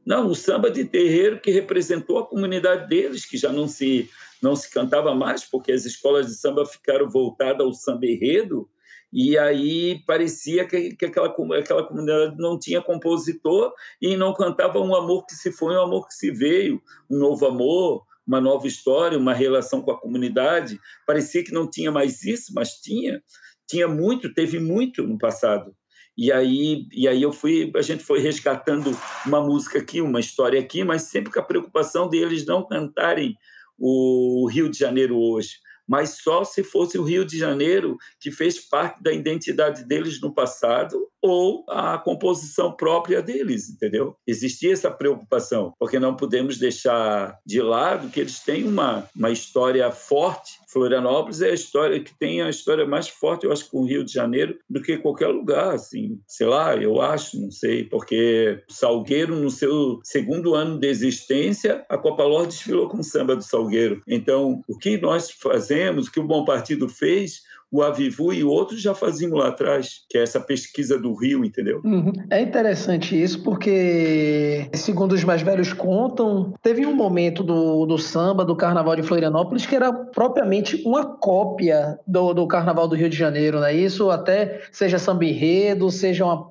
Não, 0.05 0.29
o 0.29 0.35
samba 0.35 0.71
de 0.71 0.85
terreiro 0.85 1.41
que 1.41 1.51
representou 1.51 2.19
a 2.19 2.27
comunidade 2.27 2.89
deles, 2.89 3.25
que 3.25 3.37
já 3.37 3.53
não 3.53 3.67
se 3.67 4.09
não 4.43 4.55
se 4.55 4.71
cantava 4.71 5.15
mais, 5.15 5.45
porque 5.45 5.73
as 5.73 5.87
escolas 5.87 6.27
de 6.27 6.35
samba 6.35 6.67
ficaram 6.67 7.09
voltadas 7.09 7.67
ao 7.67 7.73
samba 7.73 8.07
enredo, 8.07 8.69
e 9.13 9.39
aí 9.39 10.03
parecia 10.07 10.67
que, 10.67 10.95
que 10.97 11.07
aquela, 11.07 11.29
aquela 11.59 11.87
comunidade 11.87 12.37
não 12.39 12.59
tinha 12.59 12.83
compositor 12.83 13.73
e 14.01 14.17
não 14.17 14.35
cantava 14.35 14.81
um 14.81 14.95
amor 14.95 15.25
que 15.27 15.35
se 15.35 15.53
foi, 15.53 15.75
um 15.75 15.81
amor 15.81 16.07
que 16.09 16.15
se 16.15 16.31
veio, 16.31 16.83
um 17.09 17.19
novo 17.19 17.47
amor, 17.47 18.05
uma 18.27 18.41
nova 18.41 18.67
história, 18.67 19.19
uma 19.19 19.33
relação 19.33 19.81
com 19.81 19.93
a 19.93 20.01
comunidade. 20.01 20.81
Parecia 21.07 21.45
que 21.45 21.53
não 21.53 21.71
tinha 21.71 21.93
mais 21.93 22.25
isso, 22.25 22.53
mas 22.55 22.75
tinha. 22.81 23.23
Tinha 23.69 23.87
muito, 23.87 24.35
teve 24.35 24.59
muito 24.59 25.03
no 25.05 25.17
passado. 25.17 25.75
E 26.19 26.33
aí, 26.33 26.87
e 26.93 27.07
aí 27.07 27.23
eu 27.23 27.33
fui, 27.33 27.71
a 27.77 27.83
gente 27.83 28.03
foi 28.03 28.21
resgatando 28.21 28.97
uma 29.25 29.41
música 29.41 29.79
aqui, 29.79 30.01
uma 30.01 30.19
história 30.19 30.59
aqui, 30.59 30.83
mas 30.83 31.03
sempre 31.03 31.33
com 31.33 31.39
a 31.39 31.45
preocupação 31.45 32.09
deles 32.09 32.47
não 32.47 32.67
cantarem 32.67 33.37
o 33.79 34.49
Rio 34.51 34.71
de 34.71 34.79
Janeiro 34.79 35.17
hoje 35.19 35.66
mas 35.87 36.19
só 36.23 36.45
se 36.45 36.63
fosse 36.63 36.99
o 36.99 37.03
Rio 37.03 37.25
de 37.25 37.39
Janeiro 37.39 37.97
que 38.21 38.31
fez 38.31 38.59
parte 38.59 39.03
da 39.03 39.13
identidade 39.13 39.85
deles 39.85 40.21
no 40.21 40.35
passado 40.35 41.09
ou 41.23 41.65
a 41.69 41.99
composição 41.99 42.73
própria 42.73 43.23
deles, 43.23 43.69
entendeu? 43.69 44.17
Existia 44.27 44.73
essa 44.73 44.91
preocupação, 44.91 45.73
porque 45.79 45.99
não 45.99 46.15
podemos 46.15 46.59
deixar 46.59 47.39
de 47.45 47.61
lado 47.61 48.11
que 48.11 48.21
eles 48.21 48.41
têm 48.41 48.65
uma, 48.65 49.09
uma 49.15 49.31
história 49.31 49.91
forte 49.91 50.59
Florianópolis 50.67 51.41
é 51.43 51.51
a 51.51 51.55
história 51.55 52.01
que 52.01 52.17
tem 52.19 52.43
a 52.43 52.51
história 52.51 52.87
mais 52.87 53.09
forte, 53.09 53.45
eu 53.45 53.53
acho, 53.53 53.71
com 53.71 53.83
o 53.83 53.87
Rio 53.87 54.05
de 54.05 54.13
Janeiro 54.13 54.59
do 54.69 54.83
que 54.83 54.99
qualquer 54.99 55.29
lugar, 55.29 55.75
assim. 55.75 56.21
Sei 56.27 56.47
lá, 56.47 56.77
eu 56.77 57.01
acho, 57.01 57.41
não 57.41 57.51
sei, 57.51 57.85
porque 57.85 58.63
Salgueiro, 58.69 59.37
no 59.37 59.51
seu 59.51 60.01
segundo 60.03 60.55
ano 60.55 60.79
de 60.79 60.89
existência, 60.89 61.85
a 61.89 61.97
Copa 61.97 62.25
Lorde 62.25 62.55
desfilou 62.55 62.89
com 62.89 62.99
o 62.99 63.05
samba 63.05 63.37
do 63.37 63.43
Salgueiro. 63.43 64.01
Então, 64.09 64.63
o 64.69 64.77
que 64.77 64.99
nós 64.99 65.31
fazemos, 65.31 66.09
o 66.09 66.13
que 66.13 66.21
o 66.21 66.27
Bom 66.27 66.45
Partido 66.45 66.89
fez, 66.89 67.43
o 67.71 67.83
Avivu 67.83 68.33
e 68.33 68.45
outros 68.45 68.81
já 68.81 68.95
faziam 68.95 69.37
lá 69.37 69.49
atrás, 69.49 70.05
que 70.09 70.17
é 70.17 70.23
essa 70.23 70.41
pesquisa 70.41 70.99
do 70.99 71.15
Rio, 71.15 71.45
entendeu? 71.45 71.81
Uhum. 71.85 72.13
É 72.31 72.41
interessante 72.41 73.21
isso, 73.21 73.43
porque, 73.43 74.69
segundo 74.75 75.13
os 75.13 75.25
mais 75.25 75.43
velhos 75.43 75.73
contam, 75.73 76.55
teve 76.63 76.87
um 76.87 76.95
momento 76.95 77.43
do, 77.43 77.85
do 77.87 77.99
samba, 77.99 78.45
do 78.45 78.57
Carnaval 78.57 78.97
de 78.97 79.03
Florianópolis, 79.03 79.67
que 79.67 79.75
era 79.75 79.93
propriamente 79.93 80.83
uma 80.87 81.05
cópia 81.05 81.99
do, 82.07 82.33
do 82.33 82.47
Carnaval 82.47 82.87
do 82.87 82.95
Rio 82.95 83.11
de 83.11 83.17
Janeiro, 83.17 83.61
né? 83.61 83.75
Isso 83.75 84.11
até 84.11 84.63
seja 84.71 84.99
samba 84.99 85.25
enredo, 85.25 85.91
seja 85.91 86.25
uma, 86.25 86.49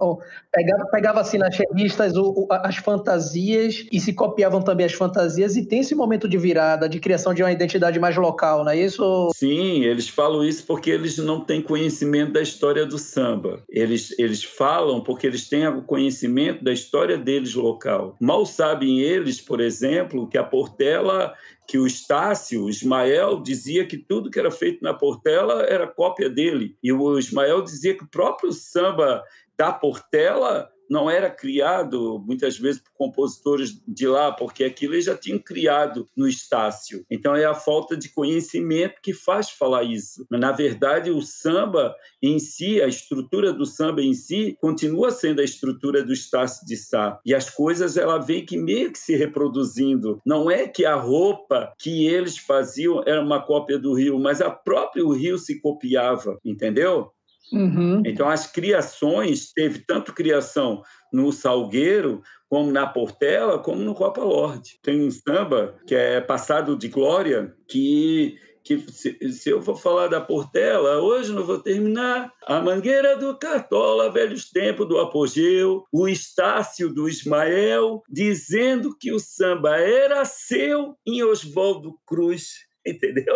pegava, 0.51 0.85
pegava 0.85 1.21
assim 1.21 1.37
nas 1.37 1.55
revistas 1.57 2.15
o, 2.15 2.23
o, 2.23 2.47
as 2.49 2.77
fantasias 2.77 3.85
e 3.91 3.99
se 3.99 4.13
copiavam 4.13 4.61
também 4.61 4.85
as 4.85 4.93
fantasias 4.93 5.55
e 5.55 5.65
tem 5.65 5.79
esse 5.79 5.93
momento 5.93 6.27
de 6.27 6.37
virada, 6.37 6.87
de 6.87 6.99
criação 6.99 7.33
de 7.33 7.43
uma 7.43 7.51
identidade 7.51 7.99
mais 7.99 8.15
local, 8.15 8.63
não 8.63 8.71
é 8.71 8.77
isso? 8.77 9.29
Sim, 9.35 9.83
eles 9.83 10.07
falam 10.07 10.43
isso 10.43 10.65
porque 10.65 10.89
eles 10.89 11.04
não 11.17 11.39
têm 11.41 11.61
conhecimento 11.61 12.33
da 12.33 12.41
história 12.41 12.85
do 12.85 12.97
samba. 12.97 13.63
Eles, 13.69 14.17
eles 14.17 14.43
falam 14.43 15.01
porque 15.01 15.27
eles 15.27 15.47
têm 15.47 15.67
o 15.67 15.83
conhecimento 15.83 16.63
da 16.63 16.73
história 16.73 17.17
deles 17.17 17.53
local. 17.53 18.15
Mal 18.19 18.45
sabem 18.45 18.99
eles, 18.99 19.39
por 19.39 19.61
exemplo, 19.61 20.27
que 20.27 20.37
a 20.37 20.43
Portela 20.43 21.33
que 21.67 21.77
o 21.79 21.87
Estácio, 21.87 22.63
o 22.63 22.69
Ismael, 22.69 23.41
dizia 23.41 23.85
que 23.85 23.97
tudo 23.97 24.29
que 24.29 24.39
era 24.39 24.51
feito 24.51 24.83
na 24.83 24.93
Portela 24.93 25.63
era 25.63 25.87
cópia 25.87 26.29
dele. 26.29 26.77
E 26.83 26.91
o 26.93 27.17
Ismael 27.17 27.63
dizia 27.63 27.95
que 27.95 28.03
o 28.03 28.09
próprio 28.09 28.51
samba 28.51 29.23
da 29.57 29.71
Portela 29.71 30.69
não 30.89 31.09
era 31.09 31.29
criado 31.29 32.23
muitas 32.25 32.57
vezes 32.57 32.81
por 32.81 32.91
compositores 32.93 33.81
de 33.87 34.07
lá, 34.07 34.31
porque 34.31 34.63
aquilo 34.63 34.93
eles 34.93 35.05
já 35.05 35.17
tinham 35.17 35.39
criado 35.39 36.07
no 36.15 36.27
Estácio. 36.27 37.05
Então 37.09 37.35
é 37.35 37.45
a 37.45 37.53
falta 37.53 37.97
de 37.97 38.09
conhecimento 38.09 39.01
que 39.01 39.13
faz 39.13 39.49
falar 39.49 39.83
isso. 39.83 40.25
Na 40.29 40.51
verdade, 40.51 41.11
o 41.11 41.21
samba 41.21 41.95
em 42.21 42.39
si, 42.39 42.81
a 42.81 42.87
estrutura 42.87 43.51
do 43.51 43.65
samba 43.65 44.01
em 44.01 44.13
si, 44.13 44.57
continua 44.61 45.11
sendo 45.11 45.41
a 45.41 45.43
estrutura 45.43 46.03
do 46.03 46.13
Estácio 46.13 46.65
de 46.65 46.77
Sá. 46.77 47.19
E 47.25 47.33
as 47.33 47.49
coisas 47.49 47.97
ela 47.97 48.17
vem 48.17 48.45
que 48.45 48.57
meio 48.57 48.91
que 48.91 48.99
se 48.99 49.15
reproduzindo. 49.15 50.21
Não 50.25 50.49
é 50.49 50.67
que 50.67 50.85
a 50.85 50.95
roupa 50.95 51.73
que 51.79 52.05
eles 52.05 52.37
faziam 52.37 53.03
era 53.05 53.21
uma 53.21 53.41
cópia 53.41 53.79
do 53.79 53.93
Rio, 53.93 54.19
mas 54.19 54.41
a 54.41 54.49
própria 54.49 55.05
Rio 55.15 55.37
se 55.37 55.59
copiava, 55.59 56.39
entendeu? 56.43 57.11
Uhum. 57.51 58.01
Então, 58.05 58.29
as 58.29 58.47
criações, 58.47 59.51
teve 59.51 59.79
tanto 59.79 60.13
criação 60.13 60.81
no 61.11 61.31
Salgueiro, 61.31 62.21
como 62.49 62.71
na 62.71 62.85
Portela, 62.87 63.59
como 63.59 63.81
no 63.81 63.95
Copa 63.95 64.21
Lorde. 64.21 64.79
Tem 64.81 65.01
um 65.01 65.11
samba 65.11 65.75
que 65.85 65.95
é 65.95 66.21
Passado 66.21 66.77
de 66.77 66.87
Glória, 66.87 67.55
que, 67.67 68.37
que 68.63 68.79
se, 68.91 69.17
se 69.31 69.49
eu 69.49 69.61
for 69.61 69.77
falar 69.77 70.07
da 70.07 70.21
Portela, 70.21 71.01
hoje 71.01 71.33
não 71.33 71.43
vou 71.43 71.59
terminar. 71.59 72.31
A 72.45 72.61
Mangueira 72.61 73.17
do 73.17 73.37
Cartola, 73.37 74.11
velhos 74.11 74.49
tempos 74.49 74.87
do 74.87 74.99
apogeu, 74.99 75.83
o 75.91 76.07
Estácio 76.07 76.93
do 76.93 77.09
Ismael, 77.09 78.01
dizendo 78.09 78.95
que 78.97 79.11
o 79.11 79.19
samba 79.19 79.77
era 79.77 80.23
seu 80.25 80.95
em 81.05 81.23
Oswaldo 81.23 81.95
Cruz, 82.05 82.59
entendeu? 82.85 83.35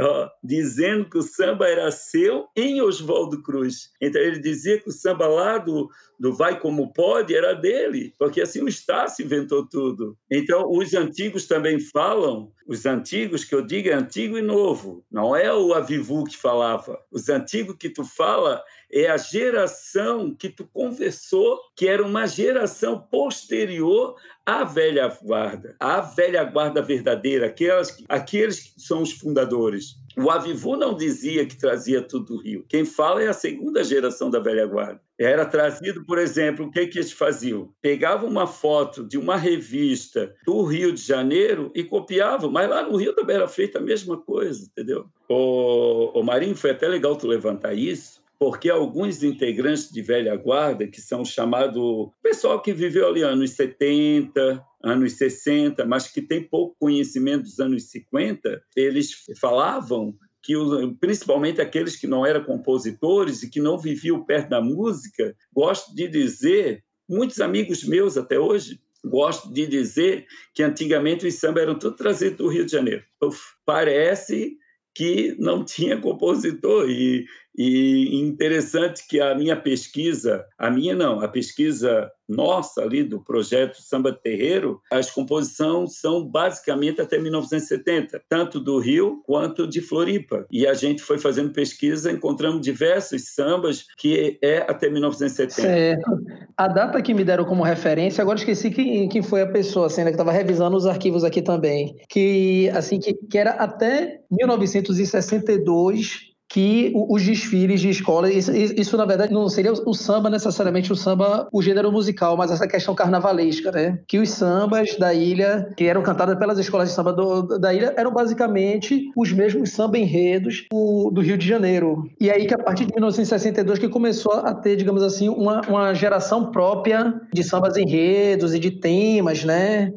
Ó, 0.00 0.28
dizendo 0.42 1.08
que 1.08 1.18
o 1.18 1.22
samba 1.22 1.66
era 1.66 1.90
seu 1.90 2.46
em 2.56 2.80
Oswaldo 2.80 3.42
Cruz. 3.42 3.90
Então 4.00 4.20
ele 4.20 4.38
dizia 4.38 4.78
que 4.80 4.88
o 4.88 4.92
samba 4.92 5.26
lá 5.26 5.58
do, 5.58 5.88
do 6.18 6.32
Vai 6.32 6.58
Como 6.58 6.92
Pode 6.92 7.34
era 7.34 7.54
dele, 7.54 8.14
porque 8.18 8.40
assim 8.40 8.62
o 8.62 8.68
Estácio 8.68 9.24
inventou 9.24 9.68
tudo. 9.68 10.16
Então 10.30 10.70
os 10.70 10.94
antigos 10.94 11.46
também 11.46 11.80
falam, 11.80 12.52
os 12.68 12.84
antigos 12.84 13.44
que 13.44 13.54
eu 13.54 13.62
digo 13.62 13.88
é 13.88 13.94
antigo 13.94 14.36
e 14.36 14.42
novo, 14.42 15.02
não 15.10 15.34
é 15.34 15.50
o 15.52 15.72
Avivu 15.72 16.24
que 16.24 16.36
falava. 16.36 17.02
Os 17.10 17.30
antigos 17.30 17.76
que 17.78 17.88
tu 17.88 18.04
fala 18.04 18.62
é 18.92 19.08
a 19.08 19.16
geração 19.16 20.34
que 20.34 20.50
tu 20.50 20.66
conversou, 20.66 21.58
que 21.74 21.88
era 21.88 22.04
uma 22.04 22.26
geração 22.26 23.00
posterior 23.00 24.16
à 24.44 24.64
velha 24.64 25.08
guarda, 25.22 25.76
à 25.80 26.02
velha 26.02 26.44
guarda 26.44 26.82
verdadeira, 26.82 27.46
aquelas, 27.46 28.04
aqueles 28.06 28.60
que 28.60 28.80
são 28.82 29.00
os 29.00 29.12
fundadores. 29.12 29.96
O 30.18 30.30
Avivu 30.30 30.76
não 30.76 30.94
dizia 30.94 31.46
que 31.46 31.56
trazia 31.56 32.02
tudo 32.02 32.36
do 32.36 32.42
Rio. 32.42 32.64
Quem 32.68 32.84
fala 32.84 33.22
é 33.22 33.28
a 33.28 33.32
segunda 33.32 33.84
geração 33.84 34.28
da 34.28 34.40
velha 34.40 34.66
guarda. 34.66 35.00
Era 35.18 35.46
trazido, 35.46 36.04
por 36.04 36.18
exemplo, 36.18 36.66
o 36.66 36.70
que, 36.70 36.86
que 36.86 36.98
eles 36.98 37.12
faziam? 37.12 37.72
Pegavam 37.80 38.28
uma 38.28 38.46
foto 38.46 39.04
de 39.04 39.18
uma 39.18 39.36
revista 39.36 40.34
do 40.44 40.62
Rio 40.62 40.92
de 40.92 41.00
Janeiro 41.00 41.72
e 41.74 41.82
copiavam, 41.82 42.50
mas 42.50 42.68
lá 42.68 42.82
no 42.82 42.96
Rio 42.96 43.14
também 43.14 43.36
era 43.36 43.48
feita 43.48 43.78
a 43.78 43.82
mesma 43.82 44.16
coisa, 44.16 44.64
entendeu? 44.64 45.06
O, 45.28 46.18
o 46.18 46.22
Marinho, 46.22 46.56
foi 46.56 46.70
até 46.70 46.86
legal 46.86 47.16
tu 47.16 47.26
levantar 47.26 47.74
isso, 47.74 48.22
porque 48.38 48.70
alguns 48.70 49.22
integrantes 49.22 49.90
de 49.90 50.00
velha 50.00 50.36
guarda, 50.36 50.86
que 50.86 51.00
são 51.00 51.24
chamados 51.24 52.10
pessoal 52.22 52.60
que 52.60 52.72
viveu 52.72 53.08
ali 53.08 53.22
anos 53.22 53.50
70, 53.50 54.64
anos 54.82 55.14
60, 55.14 55.84
mas 55.84 56.08
que 56.08 56.22
tem 56.22 56.42
pouco 56.42 56.76
conhecimento 56.78 57.42
dos 57.42 57.58
anos 57.58 57.90
50, 57.90 58.62
eles 58.76 59.10
falavam 59.40 60.14
que 60.42 60.54
principalmente 61.00 61.60
aqueles 61.60 61.96
que 61.96 62.06
não 62.06 62.24
eram 62.24 62.44
compositores 62.44 63.42
e 63.42 63.50
que 63.50 63.60
não 63.60 63.78
viviam 63.78 64.24
perto 64.24 64.48
da 64.48 64.60
música, 64.60 65.34
gosto 65.52 65.94
de 65.94 66.08
dizer, 66.08 66.84
muitos 67.08 67.40
amigos 67.40 67.84
meus 67.84 68.16
até 68.16 68.38
hoje, 68.38 68.80
gosto 69.04 69.52
de 69.52 69.66
dizer 69.66 70.26
que 70.54 70.62
antigamente 70.62 71.26
os 71.26 71.34
samba 71.34 71.60
eram 71.60 71.78
tudo 71.78 71.96
trazidos 71.96 72.38
do 72.38 72.48
Rio 72.48 72.64
de 72.64 72.72
Janeiro. 72.72 73.04
Uf, 73.22 73.38
parece 73.64 74.56
que 74.94 75.36
não 75.38 75.64
tinha 75.64 76.00
compositor 76.00 76.88
e 76.90 77.26
e 77.58 78.20
interessante 78.20 79.04
que 79.08 79.20
a 79.20 79.34
minha 79.34 79.56
pesquisa, 79.56 80.46
a 80.56 80.70
minha 80.70 80.94
não, 80.94 81.20
a 81.20 81.26
pesquisa 81.26 82.08
nossa 82.28 82.82
ali 82.82 83.02
do 83.02 83.20
projeto 83.20 83.80
Samba 83.80 84.12
Terreiro, 84.12 84.80
as 84.92 85.10
composições 85.10 85.98
são 85.98 86.24
basicamente 86.24 87.00
até 87.00 87.18
1970, 87.18 88.22
tanto 88.28 88.60
do 88.60 88.78
Rio 88.78 89.22
quanto 89.24 89.66
de 89.66 89.80
Floripa. 89.80 90.46
E 90.52 90.66
a 90.66 90.74
gente 90.74 91.02
foi 91.02 91.18
fazendo 91.18 91.52
pesquisa, 91.52 92.12
encontramos 92.12 92.60
diversos 92.60 93.34
sambas 93.34 93.86
que 93.96 94.38
é 94.42 94.58
até 94.58 94.88
1970. 94.88 95.50
Certo. 95.50 96.18
A 96.56 96.68
data 96.68 97.00
que 97.02 97.14
me 97.14 97.24
deram 97.24 97.44
como 97.44 97.64
referência, 97.64 98.22
agora 98.22 98.38
esqueci 98.38 98.70
quem, 98.70 99.08
quem 99.08 99.22
foi 99.22 99.42
a 99.42 99.50
pessoa, 99.50 99.86
assim, 99.86 100.04
né, 100.04 100.10
que 100.10 100.14
estava 100.14 100.30
revisando 100.30 100.76
os 100.76 100.86
arquivos 100.86 101.24
aqui 101.24 101.42
também, 101.42 101.96
que 102.08 102.70
assim 102.74 103.00
que, 103.00 103.14
que 103.14 103.38
era 103.38 103.50
até 103.52 104.20
1962 104.30 106.28
que 106.48 106.92
os 106.94 107.22
desfiles 107.22 107.80
de 107.80 107.90
escola, 107.90 108.30
isso, 108.30 108.50
isso, 108.54 108.96
na 108.96 109.04
verdade 109.04 109.32
não 109.32 109.48
seria 109.48 109.72
o 109.72 109.92
samba 109.92 110.30
necessariamente 110.30 110.90
o 110.90 110.96
samba, 110.96 111.48
o 111.52 111.62
gênero 111.62 111.92
musical, 111.92 112.36
mas 112.36 112.50
essa 112.50 112.66
questão 112.66 112.94
carnavalesca, 112.94 113.70
né? 113.70 113.98
Que 114.06 114.18
os 114.18 114.30
sambas 114.30 114.96
da 114.96 115.12
ilha, 115.12 115.70
que 115.76 115.84
eram 115.84 116.02
cantados 116.02 116.36
pelas 116.36 116.58
escolas 116.58 116.88
de 116.88 116.94
samba 116.94 117.12
do, 117.12 117.58
da 117.58 117.74
ilha, 117.74 117.92
eram 117.96 118.12
basicamente 118.12 119.10
os 119.14 119.32
mesmos 119.32 119.70
samba 119.70 119.98
enredos 119.98 120.66
do, 120.70 121.10
do, 121.10 121.20
Rio 121.20 121.36
de 121.36 121.46
Janeiro. 121.46 122.08
E 122.18 122.30
aí 122.30 122.46
que 122.46 122.54
a 122.54 122.58
partir 122.58 122.86
de 122.86 122.92
1962 122.92 123.78
que 123.78 123.88
começou 123.88 124.32
a 124.32 124.54
ter, 124.54 124.76
digamos 124.76 125.02
assim, 125.02 125.28
uma, 125.28 125.60
uma 125.68 125.94
geração 125.94 126.50
própria 126.50 127.20
de 127.32 127.44
sambas 127.44 127.76
enredos 127.76 128.54
e 128.54 128.58
de 128.58 128.70
temas, 128.70 129.44
né? 129.44 129.92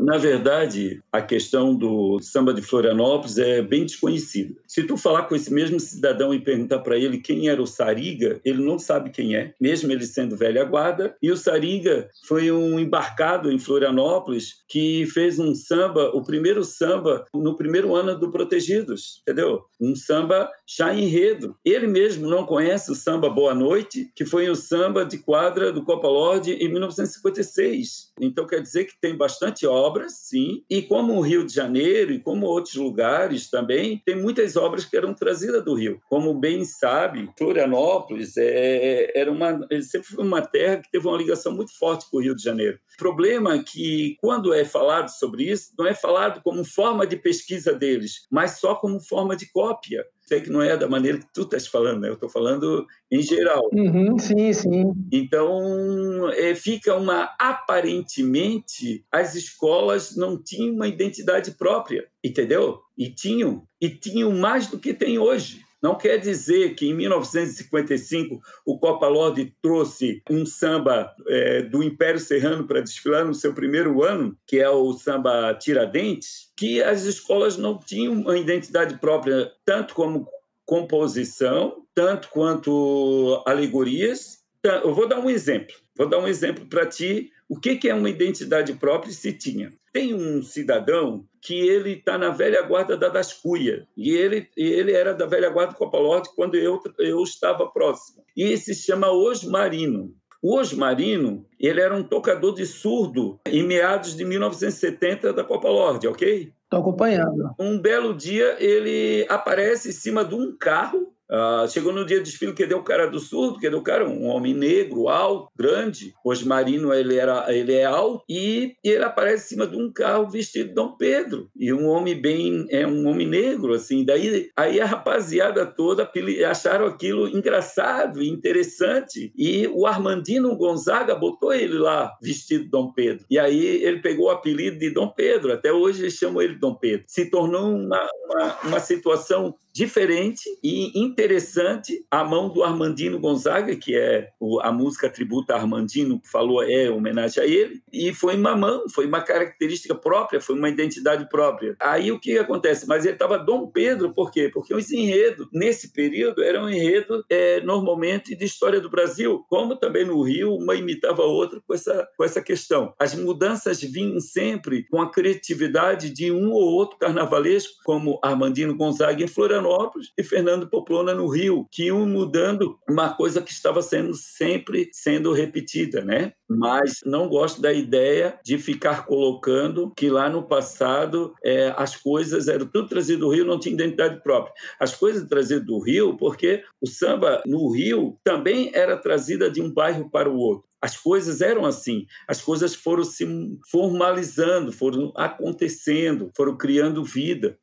Na 0.00 0.18
verdade, 0.18 1.00
a 1.16 1.22
questão 1.22 1.74
do 1.74 2.20
samba 2.20 2.52
de 2.52 2.62
Florianópolis 2.62 3.38
é 3.38 3.62
bem 3.62 3.84
desconhecida. 3.84 4.54
Se 4.66 4.82
tu 4.82 4.96
falar 4.96 5.22
com 5.22 5.34
esse 5.34 5.52
mesmo 5.52 5.80
cidadão 5.80 6.34
e 6.34 6.40
perguntar 6.40 6.80
para 6.80 6.98
ele 6.98 7.18
quem 7.18 7.48
era 7.48 7.62
o 7.62 7.66
Sariga, 7.66 8.40
ele 8.44 8.62
não 8.62 8.78
sabe 8.78 9.10
quem 9.10 9.34
é, 9.34 9.54
mesmo 9.60 9.90
ele 9.90 10.04
sendo 10.04 10.36
velha 10.36 10.64
guarda. 10.64 11.16
E 11.22 11.30
o 11.30 11.36
Sariga 11.36 12.08
foi 12.26 12.50
um 12.52 12.78
embarcado 12.78 13.50
em 13.50 13.58
Florianópolis 13.58 14.56
que 14.68 15.06
fez 15.06 15.38
um 15.38 15.54
samba, 15.54 16.10
o 16.14 16.22
primeiro 16.22 16.64
samba 16.64 17.24
no 17.34 17.56
primeiro 17.56 17.94
ano 17.94 18.18
do 18.18 18.30
Protegidos, 18.30 19.22
entendeu? 19.22 19.62
Um 19.80 19.94
samba 19.94 20.50
já 20.66 20.94
enredo. 20.94 21.56
Ele 21.64 21.86
mesmo 21.86 22.28
não 22.28 22.44
conhece 22.44 22.90
o 22.90 22.94
samba 22.94 23.30
Boa 23.30 23.54
Noite, 23.54 24.10
que 24.14 24.24
foi 24.24 24.48
o 24.48 24.56
samba 24.56 25.04
de 25.04 25.18
quadra 25.18 25.72
do 25.72 25.82
Copa 25.82 26.08
Lorde 26.08 26.52
em 26.52 26.68
1956. 26.68 28.12
Então 28.20 28.46
quer 28.46 28.60
dizer 28.60 28.84
que 28.84 29.00
tem 29.00 29.16
bastante 29.16 29.66
obras, 29.66 30.12
sim. 30.12 30.62
E 30.68 30.82
como 30.82 31.05
como 31.06 31.20
o 31.20 31.22
Rio 31.22 31.46
de 31.46 31.54
Janeiro 31.54 32.12
e 32.12 32.18
como 32.18 32.46
outros 32.46 32.74
lugares 32.74 33.48
também, 33.48 34.02
tem 34.04 34.20
muitas 34.20 34.56
obras 34.56 34.84
que 34.84 34.96
eram 34.96 35.14
trazidas 35.14 35.64
do 35.64 35.74
Rio. 35.74 36.00
Como 36.08 36.34
bem 36.34 36.64
sabe, 36.64 37.30
Florianópolis 37.38 38.36
é, 38.36 39.12
era 39.14 39.30
uma, 39.30 39.60
sempre 39.82 40.08
foi 40.08 40.24
uma 40.24 40.42
terra 40.42 40.78
que 40.78 40.90
teve 40.90 41.06
uma 41.06 41.16
ligação 41.16 41.54
muito 41.54 41.78
forte 41.78 42.10
com 42.10 42.16
o 42.16 42.20
Rio 42.20 42.34
de 42.34 42.42
Janeiro. 42.42 42.80
O 42.94 42.96
problema 42.96 43.54
é 43.54 43.62
que, 43.62 44.16
quando 44.20 44.52
é 44.52 44.64
falado 44.64 45.08
sobre 45.10 45.44
isso, 45.44 45.72
não 45.78 45.86
é 45.86 45.94
falado 45.94 46.42
como 46.42 46.64
forma 46.64 47.06
de 47.06 47.14
pesquisa 47.14 47.72
deles, 47.72 48.26
mas 48.28 48.58
só 48.58 48.74
como 48.74 48.98
forma 48.98 49.36
de 49.36 49.48
cópia 49.52 50.04
sei 50.28 50.40
que 50.40 50.50
não 50.50 50.60
é 50.60 50.76
da 50.76 50.88
maneira 50.88 51.18
que 51.18 51.26
tu 51.32 51.42
estás 51.42 51.66
falando, 51.66 52.00
né? 52.00 52.08
Eu 52.08 52.14
estou 52.14 52.28
falando 52.28 52.86
em 53.10 53.22
geral. 53.22 53.68
Uhum, 53.72 54.18
sim, 54.18 54.52
sim. 54.52 54.92
Então, 55.12 56.28
é, 56.30 56.54
fica 56.54 56.94
uma 56.94 57.34
aparentemente 57.38 59.04
as 59.10 59.34
escolas 59.34 60.16
não 60.16 60.42
tinham 60.42 60.74
uma 60.74 60.88
identidade 60.88 61.52
própria, 61.52 62.06
entendeu? 62.24 62.80
E 62.98 63.08
tinham, 63.08 63.62
e 63.80 63.88
tinham 63.88 64.32
mais 64.32 64.66
do 64.66 64.78
que 64.78 64.92
tem 64.92 65.18
hoje. 65.18 65.65
Não 65.82 65.94
quer 65.94 66.18
dizer 66.18 66.74
que 66.74 66.88
em 66.88 66.94
1955 66.94 68.40
o 68.64 68.78
Copa 68.78 69.06
Lorde 69.08 69.54
trouxe 69.60 70.22
um 70.30 70.46
samba 70.46 71.14
é, 71.28 71.62
do 71.62 71.82
Império 71.82 72.18
Serrano 72.18 72.66
para 72.66 72.80
desfilar 72.80 73.24
no 73.24 73.34
seu 73.34 73.52
primeiro 73.52 74.02
ano, 74.02 74.36
que 74.46 74.58
é 74.58 74.68
o 74.68 74.92
samba 74.94 75.54
Tiradentes, 75.54 76.50
que 76.56 76.82
as 76.82 77.04
escolas 77.04 77.56
não 77.56 77.78
tinham 77.78 78.14
uma 78.14 78.38
identidade 78.38 78.98
própria, 78.98 79.52
tanto 79.64 79.94
como 79.94 80.28
composição, 80.64 81.84
tanto 81.94 82.28
quanto 82.28 83.42
alegorias. 83.46 84.40
Eu 84.62 84.94
vou 84.94 85.06
dar 85.06 85.20
um 85.20 85.30
exemplo. 85.30 85.74
Vou 85.96 86.08
dar 86.08 86.18
um 86.18 86.26
exemplo 86.26 86.66
para 86.66 86.86
ti. 86.86 87.30
O 87.48 87.58
que 87.58 87.88
é 87.88 87.94
uma 87.94 88.10
identidade 88.10 88.72
própria 88.74 89.12
se 89.12 89.32
tinha? 89.32 89.70
Tem 89.96 90.12
um 90.12 90.42
cidadão 90.42 91.24
que 91.40 91.58
ele 91.58 91.92
está 91.92 92.18
na 92.18 92.28
velha 92.28 92.60
guarda 92.60 92.98
da 92.98 93.08
Dascuia, 93.08 93.88
e 93.96 94.10
ele, 94.10 94.46
ele 94.54 94.92
era 94.92 95.14
da 95.14 95.24
velha 95.24 95.48
guarda 95.48 95.72
do 95.72 95.78
Copa 95.78 95.96
Lorde 95.96 96.28
quando 96.36 96.54
eu, 96.54 96.78
eu 96.98 97.22
estava 97.22 97.66
próximo. 97.66 98.22
E 98.36 98.58
se 98.58 98.74
chama 98.74 99.10
Osmarino. 99.10 100.12
O 100.42 100.58
Osmarino, 100.58 101.46
ele 101.58 101.80
era 101.80 101.96
um 101.96 102.02
tocador 102.02 102.54
de 102.54 102.66
surdo 102.66 103.40
em 103.46 103.62
meados 103.62 104.14
de 104.14 104.22
1970 104.22 105.32
da 105.32 105.42
Copa 105.42 105.70
Lorde, 105.70 106.06
ok? 106.06 106.52
Estou 106.64 106.80
acompanhando. 106.80 107.54
Um 107.58 107.78
belo 107.78 108.12
dia, 108.12 108.54
ele 108.62 109.24
aparece 109.30 109.88
em 109.88 109.92
cima 109.92 110.26
de 110.26 110.34
um 110.34 110.54
carro 110.58 111.15
Uh, 111.30 111.68
chegou 111.68 111.92
no 111.92 112.06
dia 112.06 112.18
do 112.18 112.22
desfile 112.22 112.52
que 112.52 112.66
deu 112.66 112.78
o 112.78 112.84
cara 112.84 113.06
do 113.06 113.18
surdo, 113.18 113.58
que 113.58 113.68
deu 113.68 113.80
o 113.80 113.82
cara 113.82 114.08
um 114.08 114.26
homem 114.26 114.54
negro, 114.54 115.08
alto, 115.08 115.50
grande. 115.56 116.14
Osmarino 116.24 116.92
ele 116.92 117.16
era, 117.16 117.52
ele 117.52 117.74
é 117.74 117.84
alto 117.84 118.24
e 118.28 118.74
ele 118.84 119.04
aparece 119.04 119.46
em 119.46 119.48
cima 119.48 119.66
de 119.66 119.76
um 119.76 119.92
carro 119.92 120.28
vestido 120.28 120.68
de 120.68 120.74
Dom 120.74 120.96
Pedro 120.96 121.50
e 121.56 121.72
um 121.72 121.86
homem 121.86 122.20
bem 122.20 122.66
é 122.70 122.86
um 122.86 123.06
homem 123.06 123.26
negro 123.26 123.74
assim. 123.74 124.04
Daí 124.04 124.50
aí 124.56 124.80
a 124.80 124.86
rapaziada 124.86 125.66
toda 125.66 126.10
acharam 126.48 126.86
aquilo 126.86 127.28
engraçado 127.28 128.22
e 128.22 128.28
interessante 128.28 129.32
e 129.36 129.66
o 129.68 129.86
Armandino 129.86 130.56
Gonzaga 130.56 131.14
botou 131.14 131.52
ele 131.52 131.78
lá 131.78 132.12
vestido 132.22 132.64
de 132.64 132.70
Dom 132.70 132.92
Pedro 132.92 133.24
e 133.28 133.38
aí 133.38 133.66
ele 133.82 134.00
pegou 134.00 134.26
o 134.26 134.30
apelido 134.30 134.78
de 134.78 134.90
Dom 134.90 135.08
Pedro. 135.08 135.52
Até 135.52 135.72
hoje 135.72 136.02
eles 136.02 136.14
chamam 136.14 136.40
ele 136.40 136.54
Dom 136.54 136.74
Pedro. 136.74 137.04
Se 137.08 137.28
tornou 137.30 137.74
uma, 137.74 138.08
uma, 138.24 138.60
uma 138.64 138.80
situação 138.80 139.54
diferente 139.76 140.48
e 140.64 140.98
interessante 140.98 142.02
a 142.10 142.24
mão 142.24 142.48
do 142.48 142.64
Armandino 142.64 143.20
Gonzaga, 143.20 143.76
que 143.76 143.94
é 143.94 144.30
a 144.62 144.72
música 144.72 145.10
tributa 145.10 145.52
a 145.52 145.58
Armandino, 145.58 146.18
que 146.18 146.30
falou 146.30 146.62
é 146.62 146.88
homenagem 146.88 147.42
a 147.42 147.46
ele, 147.46 147.82
e 147.92 148.14
foi 148.14 148.36
uma 148.36 148.56
mão, 148.56 148.88
foi 148.88 149.06
uma 149.06 149.20
característica 149.20 149.94
própria, 149.94 150.40
foi 150.40 150.56
uma 150.56 150.70
identidade 150.70 151.28
própria. 151.28 151.76
Aí 151.78 152.10
o 152.10 152.18
que 152.18 152.38
acontece? 152.38 152.88
Mas 152.88 153.04
ele 153.04 153.16
estava 153.16 153.38
Dom 153.38 153.66
Pedro, 153.66 154.14
por 154.14 154.30
quê? 154.30 154.50
Porque 154.50 154.74
os 154.74 154.90
enredos, 154.90 155.46
nesse 155.52 155.92
período, 155.92 156.42
eram 156.42 156.70
enredos 156.70 157.22
é, 157.28 157.60
normalmente 157.60 158.34
de 158.34 158.46
história 158.46 158.80
do 158.80 158.88
Brasil, 158.88 159.44
como 159.46 159.76
também 159.76 160.06
no 160.06 160.22
Rio, 160.22 160.54
uma 160.54 160.74
imitava 160.74 161.22
a 161.22 161.26
outra 161.26 161.60
com 161.66 161.74
essa, 161.74 162.08
com 162.16 162.24
essa 162.24 162.40
questão. 162.40 162.94
As 162.98 163.14
mudanças 163.14 163.82
vinham 163.82 164.20
sempre 164.20 164.84
com 164.84 165.02
a 165.02 165.10
criatividade 165.10 166.08
de 166.08 166.32
um 166.32 166.50
ou 166.52 166.62
outro 166.62 166.96
carnavalesco, 166.96 167.74
como 167.84 168.18
Armandino 168.22 168.74
Gonzaga 168.74 169.22
em 169.22 169.26
Florianópolis, 169.26 169.65
Florianópolis 169.66 170.12
e 170.16 170.22
Fernando 170.22 170.68
Poplona 170.68 171.12
no 171.12 171.26
Rio, 171.28 171.66
que 171.70 171.86
iam 171.86 172.06
mudando 172.06 172.78
uma 172.88 173.12
coisa 173.14 173.42
que 173.42 173.50
estava 173.50 173.82
sendo 173.82 174.14
sempre 174.14 174.88
sendo 174.92 175.32
repetida, 175.32 176.04
né? 176.04 176.32
Mas 176.48 177.00
não 177.04 177.28
gosto 177.28 177.60
da 177.60 177.72
ideia 177.72 178.38
de 178.44 178.58
ficar 178.58 179.04
colocando 179.04 179.92
que 179.96 180.08
lá 180.08 180.30
no 180.30 180.46
passado 180.46 181.34
é, 181.44 181.74
as 181.76 181.96
coisas 181.96 182.46
eram 182.46 182.66
tudo 182.66 182.88
trazido 182.88 183.20
do 183.20 183.30
Rio, 183.30 183.44
não 183.44 183.58
tinha 183.58 183.74
identidade 183.74 184.22
própria. 184.22 184.54
As 184.78 184.94
coisas 184.94 185.26
trazidas 185.28 185.66
do 185.66 185.80
Rio, 185.80 186.16
porque 186.16 186.62
o 186.80 186.86
samba 186.86 187.42
no 187.44 187.70
Rio 187.70 188.16
também 188.22 188.70
era 188.72 188.96
trazida 188.96 189.50
de 189.50 189.60
um 189.60 189.72
bairro 189.72 190.08
para 190.08 190.30
o 190.30 190.36
outro. 190.36 190.66
As 190.80 190.96
coisas 190.96 191.40
eram 191.40 191.64
assim, 191.64 192.06
as 192.28 192.40
coisas 192.40 192.74
foram 192.74 193.02
se 193.02 193.26
formalizando, 193.70 194.70
foram 194.70 195.12
acontecendo, 195.16 196.30
foram 196.36 196.56
criando 196.56 197.02
vida. 197.02 197.58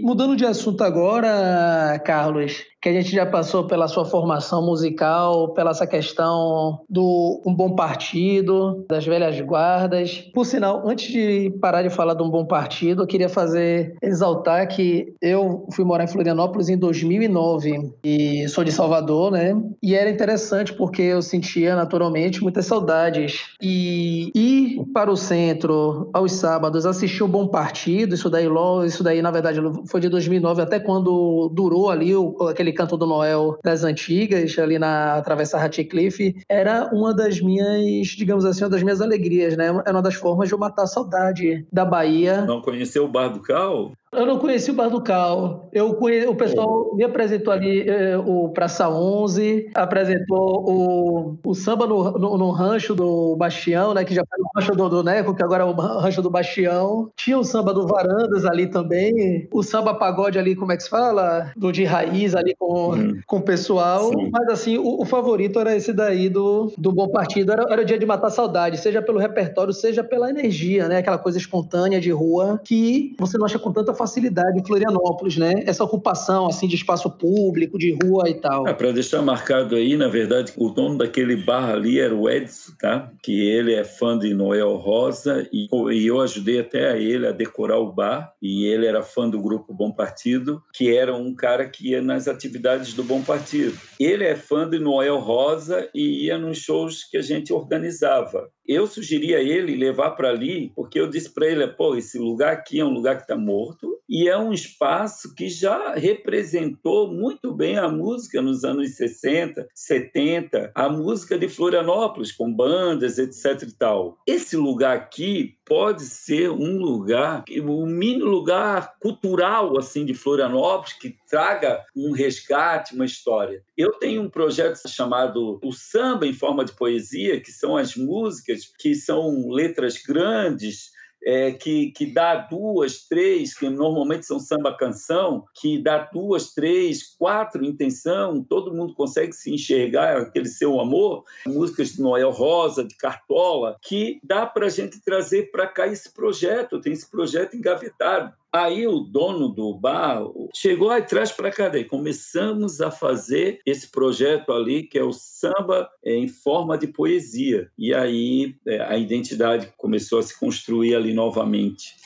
Mudando 0.00 0.34
de 0.34 0.44
assunto 0.44 0.82
agora, 0.82 1.98
Carlos, 2.04 2.64
que 2.82 2.88
a 2.90 2.92
gente 2.92 3.12
já 3.12 3.24
passou 3.24 3.66
pela 3.66 3.88
sua 3.88 4.04
formação 4.04 4.60
musical, 4.66 5.54
pela 5.54 5.70
essa 5.70 5.86
questão 5.86 6.80
do 6.90 7.40
um 7.46 7.54
bom 7.54 7.74
partido, 7.74 8.84
das 8.86 9.06
velhas 9.06 9.40
guardas. 9.40 10.28
Por 10.34 10.44
sinal, 10.44 10.86
antes 10.86 11.10
de 11.10 11.50
parar 11.60 11.82
de 11.82 11.88
falar 11.88 12.12
de 12.12 12.22
um 12.22 12.28
bom 12.28 12.44
partido, 12.44 13.02
eu 13.02 13.06
queria 13.06 13.28
fazer 13.28 13.96
exaltar 14.02 14.68
que 14.68 15.14
eu 15.22 15.66
fui 15.72 15.84
morar 15.84 16.04
em 16.04 16.08
Florianópolis 16.08 16.68
em 16.68 16.76
2009 16.76 17.94
e 18.04 18.46
sou 18.48 18.64
de 18.64 18.72
Salvador, 18.72 19.30
né? 19.30 19.56
E 19.82 19.94
era 19.94 20.10
interessante 20.10 20.72
porque 20.74 21.00
eu 21.00 21.22
sentia 21.22 21.74
naturalmente 21.74 22.42
muitas 22.42 22.66
saudades 22.66 23.54
e 23.62 24.30
ir 24.34 24.84
para 24.92 25.10
o 25.10 25.16
centro 25.16 26.10
aos 26.12 26.32
sábados 26.32 26.84
assistir 26.84 27.22
um 27.22 27.28
bom 27.28 27.48
partido, 27.48 28.14
isso 28.14 28.28
daí, 28.28 28.46
isso 28.86 29.02
daí 29.02 29.22
na 29.22 29.30
verdade 29.30 29.58
foi 29.86 30.00
de 30.00 30.08
2009 30.08 30.62
até 30.62 30.78
quando 30.78 31.50
durou 31.52 31.90
ali 31.90 32.14
o, 32.14 32.36
aquele 32.48 32.72
canto 32.72 32.96
do 32.96 33.06
Noel 33.06 33.58
das 33.62 33.84
antigas, 33.84 34.58
ali 34.58 34.78
na 34.78 35.20
Travessa 35.22 35.58
Ratcliffe, 35.58 36.34
era 36.48 36.90
uma 36.92 37.14
das 37.14 37.40
minhas, 37.40 38.08
digamos 38.08 38.44
assim, 38.44 38.64
uma 38.64 38.70
das 38.70 38.82
minhas 38.82 39.00
alegrias, 39.00 39.56
né? 39.56 39.66
Era 39.66 39.92
uma 39.92 40.02
das 40.02 40.14
formas 40.14 40.48
de 40.48 40.54
eu 40.54 40.58
matar 40.58 40.84
a 40.84 40.86
saudade 40.86 41.66
da 41.72 41.84
Bahia. 41.84 42.42
Não 42.42 42.60
conheceu 42.60 43.04
o 43.04 43.08
Bar 43.08 43.28
do 43.28 43.40
Cal? 43.40 43.92
Eu 44.16 44.26
não 44.26 44.38
conheci 44.38 44.70
o 44.70 44.74
Bar 44.74 44.88
do 44.88 45.00
Cal. 45.00 45.68
Eu 45.72 45.94
conheci, 45.94 46.26
o 46.26 46.34
pessoal 46.34 46.94
me 46.94 47.04
apresentou 47.04 47.52
ali 47.52 47.88
eh, 47.88 48.16
o 48.18 48.48
Praça 48.50 48.88
11, 48.88 49.70
apresentou 49.74 50.64
o, 50.68 51.38
o 51.44 51.54
samba 51.54 51.86
no, 51.86 52.12
no, 52.12 52.38
no, 52.38 52.50
rancho 52.50 52.94
do 52.94 53.36
Bastião, 53.36 53.92
né, 53.92 54.04
que 54.04 54.14
já 54.14 54.22
foi 54.24 54.38
o 54.40 54.48
rancho 54.56 54.72
do, 54.72 54.88
do 54.88 55.02
Neco, 55.02 55.34
que 55.34 55.42
agora 55.42 55.64
é 55.64 55.66
o 55.66 55.72
rancho 55.72 56.22
do 56.22 56.30
Bastião. 56.30 57.10
Tinha 57.16 57.38
o 57.38 57.44
samba 57.44 57.74
do 57.74 57.86
Varandas 57.86 58.44
ali 58.44 58.66
também, 58.68 59.48
o 59.52 59.62
samba 59.62 59.94
pagode 59.94 60.38
ali, 60.38 60.54
como 60.54 60.72
é 60.72 60.76
que 60.76 60.84
se 60.84 60.90
fala? 60.90 61.52
Do 61.56 61.72
de 61.72 61.84
raiz 61.84 62.34
ali 62.34 62.54
com, 62.58 62.94
hum. 62.94 63.20
com 63.26 63.38
o 63.38 63.42
pessoal. 63.42 64.08
Sim. 64.10 64.30
Mas 64.32 64.48
assim, 64.48 64.78
o, 64.78 65.00
o, 65.00 65.04
favorito 65.04 65.58
era 65.58 65.74
esse 65.76 65.92
daí 65.92 66.28
do, 66.28 66.72
do 66.78 66.92
Bom 66.92 67.08
Partido. 67.08 67.52
Era, 67.52 67.66
era 67.68 67.82
o 67.82 67.84
dia 67.84 67.98
de 67.98 68.06
matar 68.06 68.30
saudade, 68.30 68.78
seja 68.78 69.02
pelo 69.02 69.18
repertório, 69.18 69.72
seja 69.72 70.04
pela 70.04 70.30
energia, 70.30 70.88
né? 70.88 70.98
Aquela 70.98 71.18
coisa 71.18 71.38
espontânea 71.38 72.00
de 72.00 72.10
rua 72.10 72.60
que 72.64 73.14
você 73.18 73.36
não 73.36 73.46
acha 73.46 73.58
com 73.58 73.72
tanta 73.72 73.92
facilidade 73.92 74.03
em 74.04 74.64
Florianópolis, 74.64 75.36
né? 75.36 75.62
Essa 75.66 75.84
ocupação 75.84 76.46
assim 76.46 76.66
de 76.66 76.76
espaço 76.76 77.10
público, 77.10 77.78
de 77.78 77.96
rua 78.02 78.28
e 78.28 78.34
tal. 78.34 78.66
É, 78.66 78.72
para 78.72 78.92
deixar 78.92 79.22
marcado 79.22 79.76
aí, 79.76 79.96
na 79.96 80.08
verdade, 80.08 80.52
o 80.56 80.70
dono 80.70 80.98
daquele 80.98 81.36
bar 81.36 81.70
ali 81.70 82.00
era 82.00 82.14
o 82.14 82.28
Edson, 82.28 82.72
tá? 82.78 83.10
Que 83.22 83.48
ele 83.48 83.74
é 83.74 83.84
fã 83.84 84.18
de 84.18 84.34
Noel 84.34 84.76
Rosa 84.76 85.48
e, 85.52 85.68
e 85.92 86.06
eu 86.06 86.20
ajudei 86.20 86.60
até 86.60 86.90
a 86.90 86.96
ele 86.96 87.26
a 87.26 87.32
decorar 87.32 87.78
o 87.78 87.92
bar 87.92 88.32
e 88.40 88.66
ele 88.66 88.86
era 88.86 89.02
fã 89.02 89.28
do 89.28 89.40
grupo 89.40 89.72
Bom 89.74 89.92
Partido, 89.92 90.62
que 90.74 90.94
era 90.94 91.14
um 91.14 91.34
cara 91.34 91.68
que 91.68 91.90
ia 91.90 92.02
nas 92.02 92.28
atividades 92.28 92.94
do 92.94 93.04
Bom 93.04 93.22
Partido. 93.22 93.78
Ele 93.98 94.24
é 94.24 94.34
fã 94.34 94.68
de 94.68 94.78
Noel 94.78 95.18
Rosa 95.18 95.88
e 95.94 96.26
ia 96.26 96.38
nos 96.38 96.58
shows 96.58 97.04
que 97.04 97.16
a 97.16 97.22
gente 97.22 97.52
organizava. 97.52 98.48
Eu 98.66 98.86
sugeri 98.86 99.34
a 99.34 99.40
ele 99.40 99.76
levar 99.76 100.12
para 100.12 100.30
ali, 100.30 100.72
porque 100.74 100.98
eu 100.98 101.08
disse 101.08 101.32
para 101.32 101.46
ele: 101.46 101.66
pô, 101.68 101.96
esse 101.96 102.18
lugar 102.18 102.52
aqui 102.52 102.80
é 102.80 102.84
um 102.84 102.92
lugar 102.92 103.16
que 103.16 103.22
está 103.22 103.36
morto 103.36 103.98
e 104.08 104.28
é 104.28 104.36
um 104.36 104.52
espaço 104.52 105.34
que 105.34 105.48
já 105.48 105.94
representou 105.94 107.12
muito 107.12 107.54
bem 107.54 107.78
a 107.78 107.88
música 107.88 108.40
nos 108.42 108.64
anos 108.64 108.94
60, 108.96 109.66
70, 109.74 110.72
a 110.74 110.88
música 110.88 111.38
de 111.38 111.48
Florianópolis, 111.48 112.32
com 112.32 112.52
bandas, 112.52 113.18
etc. 113.18 113.68
e 113.68 113.72
tal. 113.72 114.18
Esse 114.26 114.56
lugar 114.56 114.96
aqui 114.96 115.56
pode 115.66 116.02
ser 116.02 116.50
um 116.50 116.78
lugar, 116.78 117.44
um 117.62 117.86
mini 117.86 118.22
lugar 118.22 118.94
cultural 119.00 119.78
assim 119.78 120.04
de 120.04 120.14
Florianópolis 120.14 120.92
que 120.94 121.16
traga 121.28 121.84
um 121.96 122.12
resgate, 122.12 122.94
uma 122.94 123.04
história. 123.04 123.62
Eu 123.76 123.92
tenho 123.92 124.22
um 124.22 124.30
projeto 124.30 124.80
chamado 124.88 125.58
o 125.62 125.72
samba 125.72 126.26
em 126.26 126.32
forma 126.32 126.64
de 126.64 126.72
poesia, 126.72 127.40
que 127.40 127.50
são 127.50 127.76
as 127.76 127.96
músicas 127.96 128.70
que 128.78 128.94
são 128.94 129.48
letras 129.50 129.96
grandes 130.02 130.93
é, 131.24 131.52
que, 131.52 131.90
que 131.92 132.06
dá 132.06 132.36
duas, 132.36 133.06
três, 133.08 133.56
que 133.56 133.68
normalmente 133.68 134.26
são 134.26 134.38
samba-canção, 134.38 135.44
que 135.54 135.82
dá 135.82 135.98
duas, 136.12 136.52
três, 136.52 137.14
quatro 137.16 137.64
intenção, 137.64 138.42
todo 138.42 138.74
mundo 138.74 138.94
consegue 138.94 139.32
se 139.32 139.52
enxergar 139.52 140.18
aquele 140.18 140.48
seu 140.48 140.78
amor, 140.78 141.24
músicas 141.46 141.94
de 141.94 142.02
Noel 142.02 142.30
Rosa, 142.30 142.84
de 142.84 142.94
Cartola, 142.96 143.76
que 143.82 144.20
dá 144.22 144.44
para 144.44 144.66
a 144.66 144.70
gente 144.70 145.00
trazer 145.02 145.50
para 145.50 145.66
cá 145.66 145.86
esse 145.86 146.12
projeto, 146.12 146.80
tem 146.80 146.92
esse 146.92 147.10
projeto 147.10 147.56
engavetado. 147.56 148.32
Aí 148.54 148.86
o 148.86 149.00
dono 149.00 149.48
do 149.48 149.74
bar 149.74 150.22
chegou 150.54 150.88
aí 150.88 151.02
traz 151.02 151.32
para 151.32 151.50
cá. 151.50 151.68
Daí 151.68 151.84
começamos 151.84 152.80
a 152.80 152.88
fazer 152.88 153.58
esse 153.66 153.90
projeto 153.90 154.52
ali, 154.52 154.84
que 154.84 154.96
é 154.96 155.02
o 155.02 155.12
samba 155.12 155.90
em 156.04 156.28
forma 156.28 156.78
de 156.78 156.86
poesia. 156.86 157.68
E 157.76 157.92
aí 157.92 158.54
é, 158.64 158.80
a 158.80 158.96
identidade 158.96 159.72
começou 159.76 160.20
a 160.20 160.22
se 160.22 160.38
construir 160.38 160.94
ali 160.94 161.12
novamente. 161.12 161.96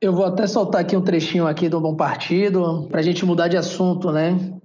Eu 0.00 0.12
vou 0.12 0.24
até 0.24 0.46
soltar 0.46 0.82
aqui 0.82 0.96
um 0.96 1.02
trechinho 1.02 1.48
aqui 1.48 1.68
do 1.68 1.80
Bom 1.80 1.96
Partido, 1.96 2.86
para 2.88 3.00
a 3.00 3.02
gente 3.02 3.26
mudar 3.26 3.48
de 3.48 3.56
assunto, 3.56 4.12
né? 4.12 4.56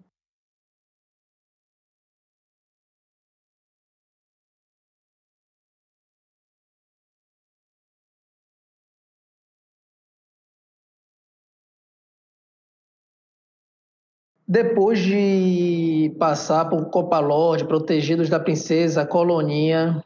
Depois 14.48 15.00
de 15.00 16.14
passar 16.20 16.66
por 16.66 16.86
Copa 16.86 17.20
Lorde, 17.20 17.66
protegidos 17.66 18.30
da 18.30 18.40
princesa 18.40 19.06
Coloninha 19.06 20.04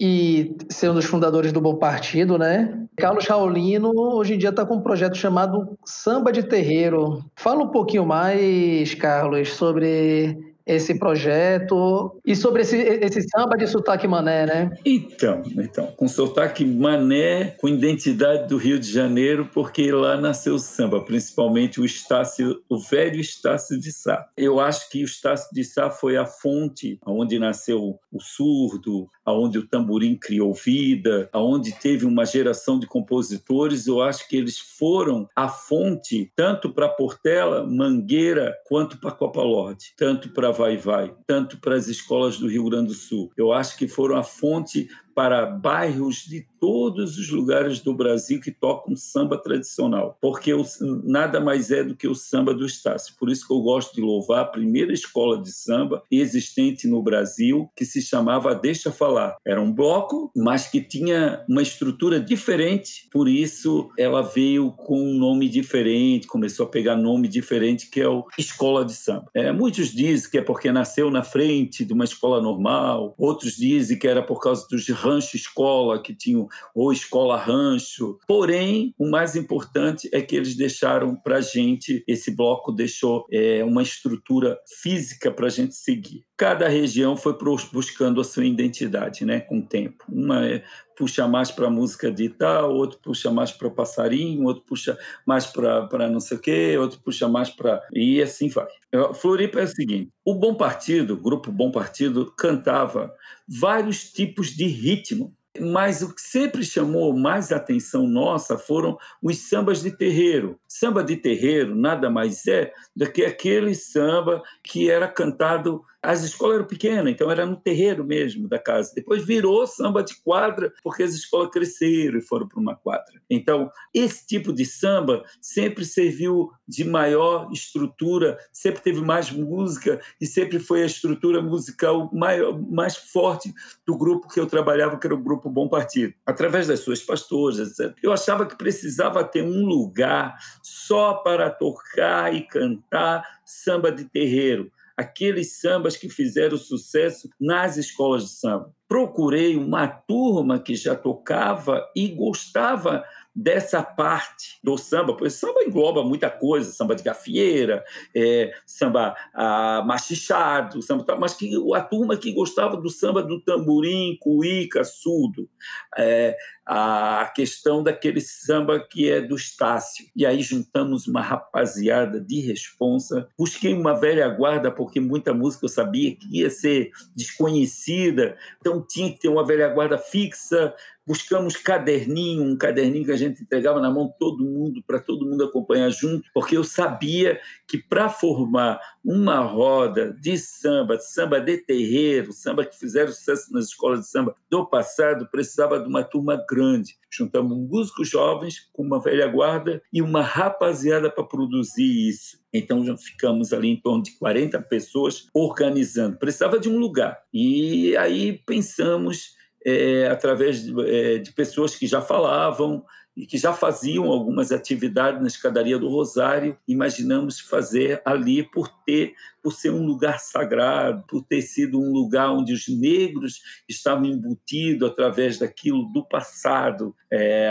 e 0.00 0.56
ser 0.68 0.90
um 0.90 0.94
dos 0.94 1.06
fundadores 1.06 1.52
do 1.52 1.60
Bom 1.60 1.76
Partido, 1.76 2.38
né? 2.38 2.86
Carlos 2.96 3.26
Raulino 3.26 3.92
hoje 3.96 4.34
em 4.34 4.38
dia 4.38 4.50
está 4.50 4.64
com 4.64 4.74
um 4.74 4.80
projeto 4.80 5.16
chamado 5.16 5.78
Samba 5.84 6.32
de 6.32 6.42
Terreiro. 6.42 7.24
Fala 7.34 7.64
um 7.64 7.68
pouquinho 7.68 8.04
mais, 8.04 8.94
Carlos, 8.94 9.50
sobre 9.54 10.47
esse 10.68 10.98
projeto 10.98 12.20
e 12.26 12.36
sobre 12.36 12.60
esse, 12.60 12.76
esse 12.76 13.22
samba 13.22 13.56
de 13.56 13.66
sotaque 13.66 14.06
mané, 14.06 14.44
né? 14.44 14.70
Então, 14.84 15.42
então, 15.56 15.86
com 15.96 16.06
sotaque 16.06 16.64
mané, 16.64 17.56
com 17.58 17.68
identidade 17.68 18.46
do 18.46 18.58
Rio 18.58 18.78
de 18.78 18.92
Janeiro, 18.92 19.48
porque 19.52 19.90
lá 19.90 20.20
nasceu 20.20 20.56
o 20.56 20.58
samba, 20.58 21.00
principalmente 21.00 21.80
o 21.80 21.86
Estácio, 21.86 22.62
o 22.68 22.78
velho 22.78 23.18
Estácio 23.18 23.80
de 23.80 23.90
Sá. 23.90 24.28
Eu 24.36 24.60
acho 24.60 24.90
que 24.90 25.02
o 25.02 25.06
Estácio 25.06 25.48
de 25.54 25.64
Sá 25.64 25.90
foi 25.90 26.18
a 26.18 26.26
fonte 26.26 26.98
onde 27.06 27.38
nasceu 27.38 27.98
o 28.12 28.20
surdo, 28.20 29.08
aonde 29.28 29.58
o 29.58 29.66
tamborim 29.66 30.16
criou 30.16 30.52
vida, 30.52 31.28
aonde 31.32 31.72
teve 31.72 32.04
uma 32.06 32.24
geração 32.24 32.78
de 32.78 32.86
compositores. 32.86 33.86
Eu 33.86 34.02
acho 34.02 34.28
que 34.28 34.36
eles 34.36 34.58
foram 34.58 35.28
a 35.34 35.48
fonte 35.48 36.32
tanto 36.34 36.72
para 36.72 36.88
Portela, 36.88 37.66
Mangueira, 37.66 38.56
quanto 38.66 38.98
para 38.98 39.12
Copa 39.12 39.42
Lorde, 39.42 39.92
tanto 39.96 40.30
para 40.30 40.50
vai 40.50 40.76
vai, 40.76 41.14
tanto 41.26 41.58
para 41.58 41.74
as 41.74 41.88
escolas 41.88 42.38
do 42.38 42.48
Rio 42.48 42.64
Grande 42.64 42.88
do 42.88 42.94
Sul. 42.94 43.30
Eu 43.36 43.52
acho 43.52 43.76
que 43.76 43.86
foram 43.86 44.16
a 44.16 44.22
fonte 44.22 44.88
para 45.18 45.46
bairros 45.46 46.18
de 46.18 46.46
todos 46.60 47.18
os 47.18 47.28
lugares 47.28 47.80
do 47.80 47.92
Brasil 47.92 48.40
que 48.40 48.52
tocam 48.52 48.94
samba 48.94 49.36
tradicional, 49.36 50.16
porque 50.20 50.54
o, 50.54 50.64
nada 51.02 51.40
mais 51.40 51.72
é 51.72 51.82
do 51.82 51.96
que 51.96 52.06
o 52.06 52.14
samba 52.14 52.54
do 52.54 52.64
Estácio. 52.64 53.14
Por 53.18 53.28
isso 53.28 53.46
que 53.46 53.52
eu 53.52 53.60
gosto 53.60 53.94
de 53.94 54.00
louvar 54.00 54.40
a 54.42 54.44
primeira 54.44 54.92
escola 54.92 55.40
de 55.40 55.50
samba 55.50 56.02
existente 56.10 56.86
no 56.86 57.02
Brasil, 57.02 57.68
que 57.76 57.84
se 57.84 58.00
chamava 58.00 58.54
Deixa 58.54 58.92
Falar. 58.92 59.36
Era 59.44 59.60
um 59.60 59.72
bloco, 59.72 60.30
mas 60.36 60.68
que 60.68 60.80
tinha 60.80 61.44
uma 61.48 61.62
estrutura 61.62 62.20
diferente, 62.20 63.08
por 63.10 63.28
isso 63.28 63.90
ela 63.98 64.22
veio 64.22 64.70
com 64.70 65.00
um 65.00 65.14
nome 65.14 65.48
diferente, 65.48 66.28
começou 66.28 66.66
a 66.66 66.68
pegar 66.68 66.96
nome 66.96 67.26
diferente, 67.26 67.90
que 67.90 68.00
é 68.00 68.08
o 68.08 68.24
Escola 68.38 68.84
de 68.84 68.92
Samba. 68.92 69.26
É, 69.34 69.50
muitos 69.50 69.88
dizem 69.88 70.30
que 70.30 70.38
é 70.38 70.42
porque 70.42 70.70
nasceu 70.70 71.10
na 71.10 71.22
frente 71.24 71.84
de 71.84 71.92
uma 71.92 72.04
escola 72.04 72.40
normal, 72.40 73.14
outros 73.18 73.56
dizem 73.56 73.98
que 73.98 74.06
era 74.06 74.22
por 74.22 74.40
causa 74.40 74.66
dos 74.68 74.86
rancho 75.08 75.36
escola, 75.36 76.02
que 76.02 76.14
tinham 76.14 76.48
ou 76.74 76.92
escola 76.92 77.36
rancho. 77.36 78.18
Porém, 78.26 78.94
o 78.98 79.08
mais 79.08 79.36
importante 79.36 80.08
é 80.12 80.20
que 80.20 80.36
eles 80.36 80.56
deixaram 80.56 81.16
para 81.16 81.36
a 81.36 81.40
gente, 81.40 82.04
esse 82.06 82.34
bloco 82.34 82.72
deixou 82.72 83.26
é, 83.30 83.64
uma 83.64 83.82
estrutura 83.82 84.58
física 84.82 85.30
para 85.30 85.46
a 85.46 85.50
gente 85.50 85.74
seguir. 85.74 86.24
Cada 86.36 86.68
região 86.68 87.16
foi 87.16 87.36
buscando 87.72 88.20
a 88.20 88.24
sua 88.24 88.44
identidade, 88.44 89.24
né, 89.24 89.40
com 89.40 89.58
o 89.58 89.66
tempo. 89.66 90.04
Uma 90.08 90.46
é, 90.46 90.62
puxa 90.98 91.28
mais 91.28 91.52
para 91.52 91.70
música 91.70 92.10
de 92.10 92.28
tal, 92.28 92.74
outro 92.74 92.98
puxa 92.98 93.30
mais 93.30 93.52
para 93.52 93.70
passarinho, 93.70 94.44
outro 94.44 94.64
puxa 94.64 94.98
mais 95.24 95.46
para 95.46 96.08
não 96.10 96.18
sei 96.18 96.36
o 96.36 96.40
quê, 96.40 96.76
outro 96.76 96.98
puxa 96.98 97.28
mais 97.28 97.50
para. 97.50 97.80
E 97.92 98.20
assim 98.20 98.48
vai. 98.48 98.66
Floripa 99.14 99.60
é 99.60 99.64
o 99.64 99.68
seguinte: 99.68 100.10
o 100.24 100.34
Bom 100.34 100.54
Partido, 100.56 101.14
o 101.14 101.16
grupo 101.16 101.52
Bom 101.52 101.70
Partido, 101.70 102.34
cantava 102.36 103.14
vários 103.46 104.10
tipos 104.10 104.48
de 104.48 104.66
ritmo. 104.66 105.32
Mas 105.60 106.02
o 106.02 106.14
que 106.14 106.20
sempre 106.20 106.64
chamou 106.64 107.16
mais 107.16 107.52
atenção 107.52 108.06
nossa 108.06 108.58
foram 108.58 108.96
os 109.22 109.38
sambas 109.48 109.82
de 109.82 109.90
terreiro. 109.90 110.58
Samba 110.66 111.02
de 111.02 111.16
terreiro 111.16 111.74
nada 111.74 112.10
mais 112.10 112.46
é 112.46 112.72
do 112.94 113.10
que 113.10 113.24
aquele 113.24 113.74
samba 113.74 114.42
que 114.62 114.90
era 114.90 115.08
cantado 115.08 115.82
as 116.02 116.22
escolas 116.22 116.56
eram 116.56 116.66
pequenas, 116.66 117.12
então 117.12 117.30
era 117.30 117.44
no 117.44 117.56
terreiro 117.56 118.04
mesmo 118.04 118.48
da 118.48 118.58
casa. 118.58 118.92
Depois 118.94 119.24
virou 119.24 119.66
samba 119.66 120.02
de 120.02 120.14
quadra, 120.22 120.72
porque 120.82 121.02
as 121.02 121.12
escolas 121.12 121.50
cresceram 121.50 122.18
e 122.18 122.22
foram 122.22 122.46
para 122.46 122.60
uma 122.60 122.76
quadra. 122.76 123.20
Então, 123.28 123.68
esse 123.92 124.26
tipo 124.26 124.52
de 124.52 124.64
samba 124.64 125.24
sempre 125.40 125.84
serviu 125.84 126.50
de 126.66 126.84
maior 126.84 127.50
estrutura, 127.52 128.38
sempre 128.52 128.80
teve 128.80 129.00
mais 129.00 129.30
música 129.30 130.00
e 130.20 130.26
sempre 130.26 130.60
foi 130.60 130.82
a 130.82 130.86
estrutura 130.86 131.42
musical 131.42 132.08
maior, 132.12 132.58
mais 132.70 132.96
forte 132.96 133.52
do 133.84 133.96
grupo 133.98 134.28
que 134.28 134.38
eu 134.38 134.46
trabalhava, 134.46 134.98
que 134.98 135.06
era 135.06 135.14
o 135.14 135.22
Grupo 135.22 135.47
Bom 135.48 135.68
Partido. 135.68 136.14
Através 136.26 136.66
das 136.66 136.80
suas 136.80 137.02
pastoras, 137.02 137.58
etc. 137.58 137.96
Eu 138.02 138.12
achava 138.12 138.46
que 138.46 138.56
precisava 138.56 139.24
ter 139.24 139.42
um 139.42 139.64
lugar 139.64 140.36
só 140.62 141.14
para 141.14 141.50
tocar 141.50 142.34
e 142.34 142.42
cantar 142.42 143.24
samba 143.44 143.90
de 143.90 144.04
terreiro 144.04 144.70
aqueles 144.98 145.60
sambas 145.60 145.96
que 145.96 146.08
fizeram 146.08 146.56
sucesso 146.56 147.30
nas 147.40 147.76
escolas 147.76 148.24
de 148.24 148.30
samba. 148.30 148.74
Procurei 148.88 149.56
uma 149.56 149.86
turma 149.86 150.58
que 150.58 150.74
já 150.74 150.96
tocava 150.96 151.88
e 151.94 152.08
gostava 152.08 153.04
dessa 153.40 153.84
parte 153.84 154.58
do 154.64 154.76
samba, 154.76 155.16
pois 155.16 155.34
samba 155.34 155.62
engloba 155.62 156.02
muita 156.02 156.28
coisa, 156.28 156.72
samba 156.72 156.96
de 156.96 157.04
gafieira, 157.04 157.84
é, 158.12 158.52
samba 158.66 159.14
ah, 159.32 159.80
machichado, 159.86 160.82
samba, 160.82 161.16
mas 161.16 161.34
que 161.34 161.52
a 161.72 161.80
turma 161.80 162.16
que 162.16 162.32
gostava 162.32 162.76
do 162.76 162.90
samba 162.90 163.22
do 163.22 163.40
tamborim, 163.40 164.18
cuíca, 164.20 164.82
surdo, 164.82 165.48
é, 165.96 166.36
a 166.66 167.32
questão 167.34 167.82
daquele 167.82 168.20
samba 168.20 168.78
que 168.78 169.10
é 169.10 169.22
do 169.22 169.36
Estácio. 169.36 170.04
E 170.14 170.26
aí 170.26 170.42
juntamos 170.42 171.06
uma 171.06 171.22
rapaziada 171.22 172.20
de 172.20 172.40
responsa. 172.40 173.26
Busquei 173.38 173.72
uma 173.72 173.98
velha 173.98 174.28
guarda, 174.28 174.70
porque 174.70 175.00
muita 175.00 175.32
música 175.32 175.64
eu 175.64 175.70
sabia 175.70 176.14
que 176.14 176.26
ia 176.30 176.50
ser 176.50 176.90
desconhecida, 177.16 178.36
então 178.60 178.84
tinha 178.86 179.10
que 179.10 179.20
ter 179.20 179.28
uma 179.28 179.46
velha 179.46 179.68
guarda 179.68 179.96
fixa, 179.96 180.74
buscamos 181.08 181.56
caderninho, 181.56 182.42
um 182.42 182.54
caderninho 182.54 183.06
que 183.06 183.12
a 183.12 183.16
gente 183.16 183.42
entregava 183.42 183.80
na 183.80 183.90
mão 183.90 184.14
todo 184.18 184.44
mundo, 184.44 184.82
para 184.86 185.00
todo 185.00 185.24
mundo 185.24 185.42
acompanhar 185.42 185.88
junto, 185.88 186.28
porque 186.34 186.54
eu 186.54 186.62
sabia 186.62 187.40
que 187.66 187.78
para 187.78 188.10
formar 188.10 188.78
uma 189.02 189.40
roda 189.40 190.12
de 190.20 190.36
samba, 190.36 190.98
de 190.98 191.10
samba 191.10 191.40
de 191.40 191.56
terreiro, 191.56 192.30
samba 192.30 192.62
que 192.62 192.78
fizeram 192.78 193.10
sucesso 193.10 193.50
nas 193.54 193.68
escolas 193.68 194.00
de 194.00 194.08
samba 194.08 194.36
do 194.50 194.66
passado, 194.66 195.26
precisava 195.30 195.80
de 195.80 195.88
uma 195.88 196.04
turma 196.04 196.44
grande. 196.46 196.98
Juntamos 197.10 197.56
músicos 197.56 198.10
jovens 198.10 198.68
com 198.70 198.82
uma 198.82 199.00
velha 199.00 199.26
guarda 199.28 199.80
e 199.90 200.02
uma 200.02 200.20
rapaziada 200.20 201.10
para 201.10 201.24
produzir 201.24 202.06
isso. 202.06 202.38
Então 202.52 202.84
já 202.84 202.94
ficamos 202.98 203.54
ali 203.54 203.68
em 203.68 203.80
torno 203.80 204.02
de 204.02 204.10
40 204.18 204.60
pessoas 204.60 205.26
organizando. 205.32 206.18
Precisava 206.18 206.58
de 206.58 206.68
um 206.68 206.76
lugar. 206.78 207.18
E 207.32 207.96
aí 207.96 208.42
pensamos 208.44 209.37
é, 209.68 210.10
através 210.10 210.62
de, 210.62 210.72
é, 210.86 211.18
de, 211.18 211.32
pessoas 211.32 211.74
que 211.74 211.86
já 211.86 212.00
falavam 212.00 212.84
e 213.16 213.26
que 213.26 213.36
já 213.36 213.52
faziam 213.52 214.04
algumas 214.06 214.52
atividades 214.52 215.20
na 215.20 215.26
escadaria 215.26 215.78
do 215.78 215.88
Rosário. 215.88 216.56
Imaginamos 216.66 217.40
fazer 217.40 218.00
ali 218.04 218.42
por 218.42 218.68
ter 218.86 219.14
por 219.42 219.52
ser 219.52 219.70
um 219.70 219.84
lugar 219.84 220.18
sagrado, 220.18 221.04
por 221.08 221.22
ter 221.22 221.42
sido 221.42 221.80
um 221.80 221.92
lugar 221.92 222.30
onde 222.30 222.52
os 222.52 222.68
negros 222.68 223.40
estavam 223.68 224.06
embutidos 224.06 224.90
através 224.90 225.38
daquilo 225.38 225.84
do 225.92 226.04
passado, 226.04 226.94
é, 227.10 227.48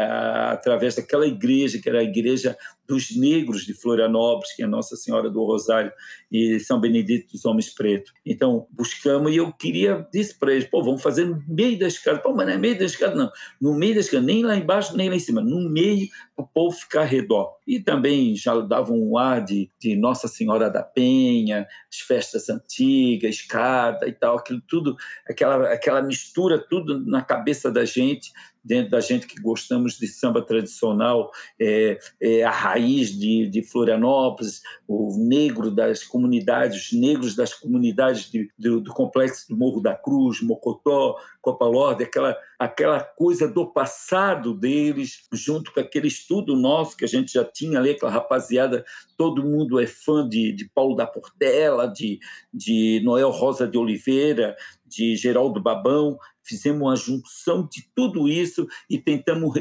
através 0.52 0.96
daquela 0.96 1.26
igreja 1.26 1.80
que 1.80 1.90
era 1.90 2.00
a 2.00 2.04
igreja 2.04 2.58
dos 2.88 3.16
negros 3.16 3.66
de 3.66 3.74
Florianópolis, 3.74 4.56
que 4.56 4.64
é 4.64 4.68
Nossa 4.68 4.96
Senhora 4.96 5.30
do 5.30 5.44
Rosário 5.44 5.92
e 6.32 6.60
São 6.60 6.80
Benedito 6.80 7.34
dos 7.34 7.44
Homens 7.46 7.70
Pretos. 7.70 8.14
Então, 8.26 8.66
buscamos 8.72 9.32
e 9.34 9.38
eu 9.38 9.52
queria, 9.52 10.08
disse 10.12 10.38
para 10.40 10.54
eles, 10.54 10.66
pô, 10.66 10.82
vamos 10.82 11.02
fazer 11.02 11.26
no 11.26 11.44
meio 11.48 11.78
da 11.78 11.88
escada. 11.88 12.20
Pô, 12.20 12.34
mas 12.34 12.48
não 12.48 12.54
é 12.54 12.58
meio 12.58 12.80
da 12.80 12.86
escada, 12.86 13.14
não. 13.14 13.30
No 13.60 13.74
meio 13.74 13.96
da 13.96 14.00
escada, 14.00 14.24
nem 14.24 14.44
lá 14.44 14.56
embaixo, 14.56 14.96
nem 14.96 15.10
lá 15.10 15.16
em 15.16 15.20
cima. 15.20 15.42
No 15.42 15.70
meio, 15.70 16.08
o 16.38 16.46
povo 16.46 16.78
ficar 16.78 17.04
redor. 17.04 17.58
E 17.66 17.80
também 17.80 18.36
já 18.36 18.58
dava 18.62 18.94
um 18.94 19.18
ar 19.18 19.44
de, 19.44 19.72
de 19.80 19.96
Nossa 19.96 20.28
Senhora 20.28 20.70
da 20.70 20.84
Penha, 20.84 21.68
as 21.92 22.00
festas 22.00 22.48
antigas, 22.48 23.36
escada 23.36 24.08
e 24.08 24.14
tal, 24.14 24.38
aquilo 24.38 24.62
tudo, 24.68 24.96
aquela, 25.28 25.74
aquela 25.74 26.02
mistura 26.02 26.60
tudo 26.60 27.04
na 27.06 27.24
cabeça 27.24 27.72
da 27.72 27.84
gente 27.84 28.32
dentro 28.68 28.91
da 28.91 28.99
gente 28.99 29.26
que 29.26 29.41
gostamos 29.41 29.97
de 29.97 30.07
samba 30.07 30.41
tradicional, 30.41 31.32
é, 31.59 31.97
é 32.22 32.43
a 32.43 32.51
raiz 32.51 33.18
de, 33.18 33.47
de, 33.47 33.63
Florianópolis, 33.63 34.61
o 34.88 35.15
negro 35.18 35.72
das 35.72 36.03
comunidades, 36.03 36.91
os 36.91 36.99
negros 36.99 37.36
das 37.36 37.53
comunidades 37.53 38.30
de, 38.30 38.51
do, 38.57 38.82
do, 38.82 38.93
complexo 38.93 39.47
do 39.47 39.57
Morro 39.57 39.82
da 39.82 39.95
Cruz, 39.95 40.41
Mocotó, 40.41 41.15
Copa 41.41 41.65
Lorde, 41.65 42.03
aquela, 42.03 42.38
aquela 42.59 42.99
coisa 42.99 43.47
do 43.47 43.65
passado 43.65 44.53
deles, 44.53 45.28
junto 45.32 45.74
com 45.74 45.80
aquele 45.80 46.07
estudo 46.07 46.55
nosso 46.55 46.97
que 46.97 47.05
a 47.05 47.07
gente 47.07 47.34
já 47.34 47.45
tinha 47.45 47.80
ali, 47.80 47.91
aquela 47.91 48.11
rapaziada, 48.11 48.84
todo 49.18 49.43
mundo 49.43 49.80
é 49.80 49.88
fã 49.88 50.28
de, 50.28 50.51
de 50.51 50.70
Paulo 50.70 50.95
da 50.95 51.07
Portela, 51.07 51.88
de, 51.88 52.20
de 52.53 53.01
Noel 53.03 53.30
Rosa 53.30 53.65
de 53.65 53.78
Oliveira, 53.78 54.55
de 54.88 55.16
Geraldo 55.16 55.62
Babão, 55.62 56.18
fizemos 56.48 56.82
uma 56.82 56.96
junção 56.96 57.68
de 57.70 57.86
tudo 57.94 58.28
isso 58.28 58.68
e 58.90 58.98
tentamos 58.98 59.54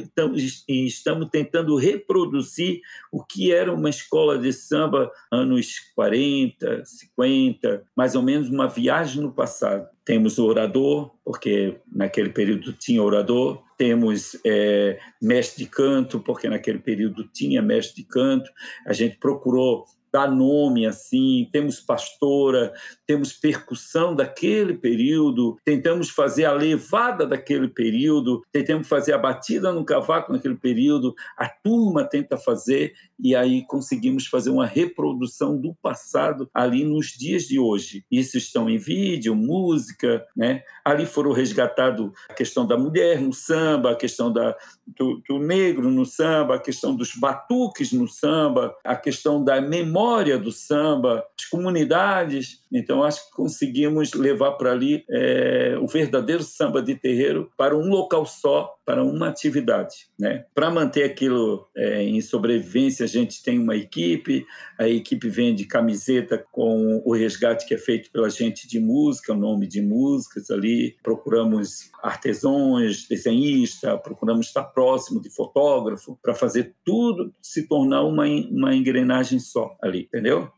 estamos 0.69 1.29
tentando 1.31 1.77
reproduzir 1.77 2.81
o 3.11 3.25
que 3.25 3.53
era 3.53 3.73
uma 3.73 3.91
escola 3.91 4.39
de 4.39 4.53
samba 4.53 5.11
anos 5.31 5.81
40, 5.95 6.85
50, 6.85 7.85
mais 7.97 8.15
ou 8.15 8.23
menos 8.23 8.49
uma 8.49 8.69
viagem 8.69 9.23
no 9.23 9.33
passado. 9.33 9.89
Temos 10.05 10.39
o 10.39 10.47
orador, 10.47 11.11
porque 11.25 11.81
naquele 11.91 12.31
período 12.31 12.73
tinha 12.73 13.03
orador, 13.03 13.61
temos 13.77 14.39
é, 14.45 14.99
mestre 15.21 15.65
de 15.65 15.71
canto, 15.71 16.21
porque 16.21 16.49
naquele 16.49 16.79
período 16.79 17.25
tinha 17.25 17.61
mestre 17.61 18.03
de 18.03 18.09
canto. 18.09 18.49
A 18.87 18.93
gente 18.93 19.17
procurou 19.17 19.85
dar 20.17 20.31
nome 20.31 20.87
assim, 20.87 21.47
temos 21.53 21.79
pastora, 21.79 22.73
temos 23.07 23.35
percussão 23.35 24.15
daquele 24.15 24.73
período, 24.73 25.59
tentamos 25.63 26.09
fazer 26.09 26.47
a 26.47 26.53
levada 26.53 27.27
daquele 27.27 27.69
período, 27.69 28.43
tentamos 28.51 28.89
fazer 28.89 29.13
a 29.13 29.19
batida 29.19 29.71
no 29.73 29.85
cavaco 29.85 30.33
naquele 30.33 30.57
período, 30.57 31.15
a 31.37 31.47
turma 31.47 32.03
tenta 32.03 32.39
fazer 32.39 32.95
e 33.23 33.37
aí 33.37 33.63
conseguimos 33.67 34.27
fazer 34.27 34.49
uma 34.49 34.65
reprodução 34.65 35.61
do 35.61 35.75
passado 35.75 36.49
ali 36.55 36.83
nos 36.83 37.09
dias 37.09 37.43
de 37.43 37.59
hoje. 37.59 38.03
Isso 38.11 38.39
estão 38.39 38.71
em 38.71 38.79
vídeo, 38.79 39.35
música, 39.35 40.27
né? 40.35 40.63
Ali 40.83 41.05
foram 41.05 41.33
resgatados 41.33 42.11
a 42.29 42.33
questão 42.33 42.67
da 42.67 42.79
mulher 42.79 43.21
no 43.21 43.35
samba, 43.35 43.91
a 43.91 43.97
questão 43.97 44.33
da, 44.33 44.57
do, 44.87 45.23
do 45.29 45.39
negro 45.39 45.91
no 45.91 46.07
samba, 46.07 46.55
a 46.55 46.61
questão 46.61 46.97
dos 46.97 47.15
batuques 47.15 47.93
no 47.93 48.09
samba, 48.09 48.75
a 48.83 48.97
questão 48.97 49.45
da 49.45 49.61
memória 49.61 50.06
memória 50.07 50.39
do 50.39 50.53
samba, 50.53 51.27
as 51.39 51.47
comunidades. 51.47 52.61
Então, 52.73 53.03
acho 53.03 53.27
que 53.27 53.37
conseguimos 53.37 54.15
levar 54.15 54.53
para 54.53 54.71
ali 54.71 55.05
é, 55.11 55.77
o 55.81 55.87
verdadeiro 55.89 56.45
samba 56.45 56.81
de 56.81 56.95
terreiro 56.95 57.51
para 57.57 57.77
um 57.77 57.89
local 57.89 58.25
só, 58.25 58.76
para 58.87 59.03
uma 59.03 59.29
atividade. 59.29 60.07
Né? 60.17 60.45
Para 60.55 60.71
manter 60.71 61.03
aquilo 61.03 61.69
é, 61.77 62.05
em 62.05 62.21
sobrevivência, 62.21 63.05
a 63.05 63.09
gente 63.09 63.43
tem 63.43 63.59
uma 63.59 63.75
equipe, 63.75 64.47
a 64.79 64.89
equipe 64.89 65.29
vende 65.29 65.65
camiseta 65.65 66.39
com 66.53 67.03
o 67.05 67.13
resgate 67.13 67.67
que 67.67 67.75
é 67.75 67.79
feito 67.79 68.13
pela 68.13 68.31
gente 68.31 68.69
de 68.69 68.79
música, 68.79 69.33
o 69.33 69.37
nome 69.37 69.67
de 69.67 69.83
músicas 69.83 70.51
ali, 70.53 70.95
procuramos 71.03 71.91
artesãos, 72.01 73.09
desenhista, 73.09 73.99
procuramos 73.99 74.47
estar 74.47 74.63
próximo 74.63 75.21
de 75.21 75.35
fotógrafo 75.35 76.17
para 76.23 76.33
fazer 76.33 76.73
tudo 76.85 77.35
se 77.43 77.67
tornar 77.67 78.05
uma, 78.05 78.25
uma 78.25 78.73
engrenagem 78.73 79.41
só 79.41 79.77
ali, 79.83 80.03
entendeu? 80.03 80.49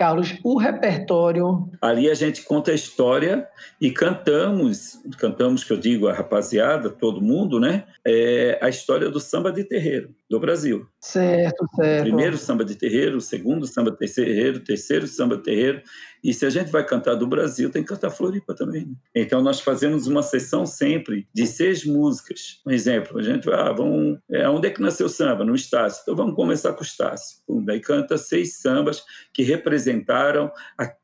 Carlos, 0.00 0.38
o 0.42 0.56
repertório. 0.56 1.68
Ali 1.78 2.10
a 2.10 2.14
gente 2.14 2.42
conta 2.42 2.70
a 2.70 2.74
história 2.74 3.46
e 3.78 3.90
cantamos, 3.90 4.98
cantamos 5.18 5.62
que 5.62 5.74
eu 5.74 5.76
digo 5.76 6.08
a 6.08 6.14
rapaziada, 6.14 6.88
todo 6.88 7.20
mundo, 7.20 7.60
né? 7.60 7.84
É 8.02 8.58
a 8.62 8.70
história 8.70 9.10
do 9.10 9.20
samba 9.20 9.52
de 9.52 9.62
terreiro 9.62 10.14
do 10.30 10.38
Brasil. 10.38 10.86
Certo, 11.00 11.66
certo. 11.74 12.02
Primeiro 12.02 12.38
samba 12.38 12.64
de 12.64 12.76
terreiro, 12.76 13.20
segundo 13.20 13.66
samba 13.66 13.90
de 13.90 13.96
terreiro, 13.96 14.60
terceiro 14.60 15.08
samba 15.08 15.36
de 15.36 15.42
terreiro. 15.42 15.82
E 16.22 16.32
se 16.32 16.46
a 16.46 16.50
gente 16.50 16.70
vai 16.70 16.86
cantar 16.86 17.16
do 17.16 17.26
Brasil, 17.26 17.68
tem 17.68 17.82
que 17.82 17.88
cantar 17.88 18.10
Floripa 18.10 18.54
também. 18.54 18.86
Né? 18.86 18.94
Então 19.16 19.42
nós 19.42 19.60
fazemos 19.60 20.06
uma 20.06 20.22
sessão 20.22 20.64
sempre 20.64 21.26
de 21.34 21.48
seis 21.48 21.84
músicas. 21.84 22.60
Um 22.64 22.70
exemplo, 22.70 23.18
a 23.18 23.22
gente 23.22 23.44
vai, 23.44 23.58
ah, 23.58 23.72
vamos, 23.72 24.20
é, 24.30 24.48
onde 24.48 24.68
é 24.68 24.70
que 24.70 24.80
nasceu 24.80 25.06
o 25.06 25.10
samba? 25.10 25.44
No 25.44 25.54
Estácio. 25.54 26.02
Então 26.02 26.14
vamos 26.14 26.36
começar 26.36 26.72
com 26.74 26.80
o 26.80 26.86
Estácio. 26.86 27.38
Daí 27.64 27.80
canta 27.80 28.16
seis 28.16 28.60
sambas 28.60 29.02
que 29.34 29.42
representaram 29.42 30.52
a 30.78 30.94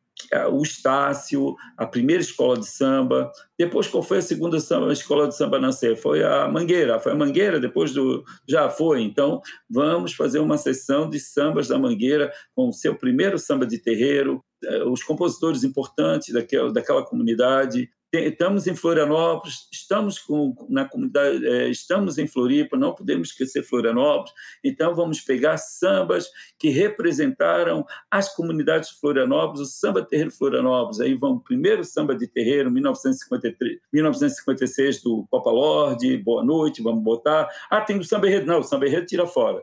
o 0.50 0.62
Estácio, 0.62 1.54
a 1.76 1.86
primeira 1.86 2.22
escola 2.22 2.58
de 2.58 2.66
samba. 2.66 3.30
Depois, 3.58 3.86
qual 3.86 4.02
foi 4.02 4.18
a 4.18 4.22
segunda 4.22 4.58
samba, 4.60 4.92
escola 4.92 5.28
de 5.28 5.36
samba 5.36 5.58
nascer? 5.58 5.96
Foi 5.96 6.22
a 6.24 6.48
Mangueira. 6.48 6.98
Foi 6.98 7.12
a 7.12 7.14
Mangueira, 7.14 7.60
depois 7.60 7.92
do. 7.92 8.24
Já 8.48 8.68
foi. 8.68 9.02
Então, 9.02 9.40
vamos 9.68 10.14
fazer 10.14 10.38
uma 10.38 10.58
sessão 10.58 11.08
de 11.08 11.20
sambas 11.20 11.68
da 11.68 11.78
Mangueira 11.78 12.32
com 12.54 12.68
o 12.68 12.72
seu 12.72 12.94
primeiro 12.94 13.38
samba 13.38 13.66
de 13.66 13.78
terreiro, 13.78 14.42
eh, 14.64 14.84
os 14.84 15.02
compositores 15.02 15.64
importantes 15.64 16.32
daquela, 16.32 16.72
daquela 16.72 17.04
comunidade, 17.04 17.88
estamos 18.12 18.66
em 18.66 18.74
Florianópolis, 18.74 19.68
estamos 19.72 20.18
com, 20.18 20.54
na 20.68 20.84
comunidade, 20.84 21.46
é, 21.46 21.68
estamos 21.68 22.18
em 22.18 22.26
Floripa, 22.26 22.76
não 22.76 22.94
podemos 22.94 23.28
esquecer 23.28 23.62
Florianópolis, 23.62 24.32
então 24.64 24.94
vamos 24.94 25.20
pegar 25.20 25.56
sambas 25.58 26.28
que 26.58 26.68
representaram 26.68 27.84
as 28.10 28.34
comunidades 28.34 28.90
de 28.90 29.00
Florianópolis, 29.00 29.60
o 29.60 29.66
samba 29.66 30.02
terreiro 30.02 30.30
Florianópolis, 30.30 31.00
aí 31.00 31.14
vamos 31.14 31.42
primeiro 31.42 31.84
samba 31.84 32.14
de 32.14 32.26
terreiro, 32.26 32.70
1953, 32.70 33.78
1956 33.92 35.02
do 35.02 35.26
Copa 35.30 35.50
Lorde, 35.50 36.16
Boa 36.18 36.44
Noite, 36.44 36.82
vamos 36.82 37.02
botar, 37.02 37.48
ah, 37.70 37.80
tem 37.80 37.98
o 37.98 38.04
samba 38.04 38.28
enredo, 38.28 38.46
não, 38.46 38.60
o 38.60 38.64
samba 38.64 38.86
enredo 38.86 39.06
tira 39.06 39.26
fora, 39.26 39.62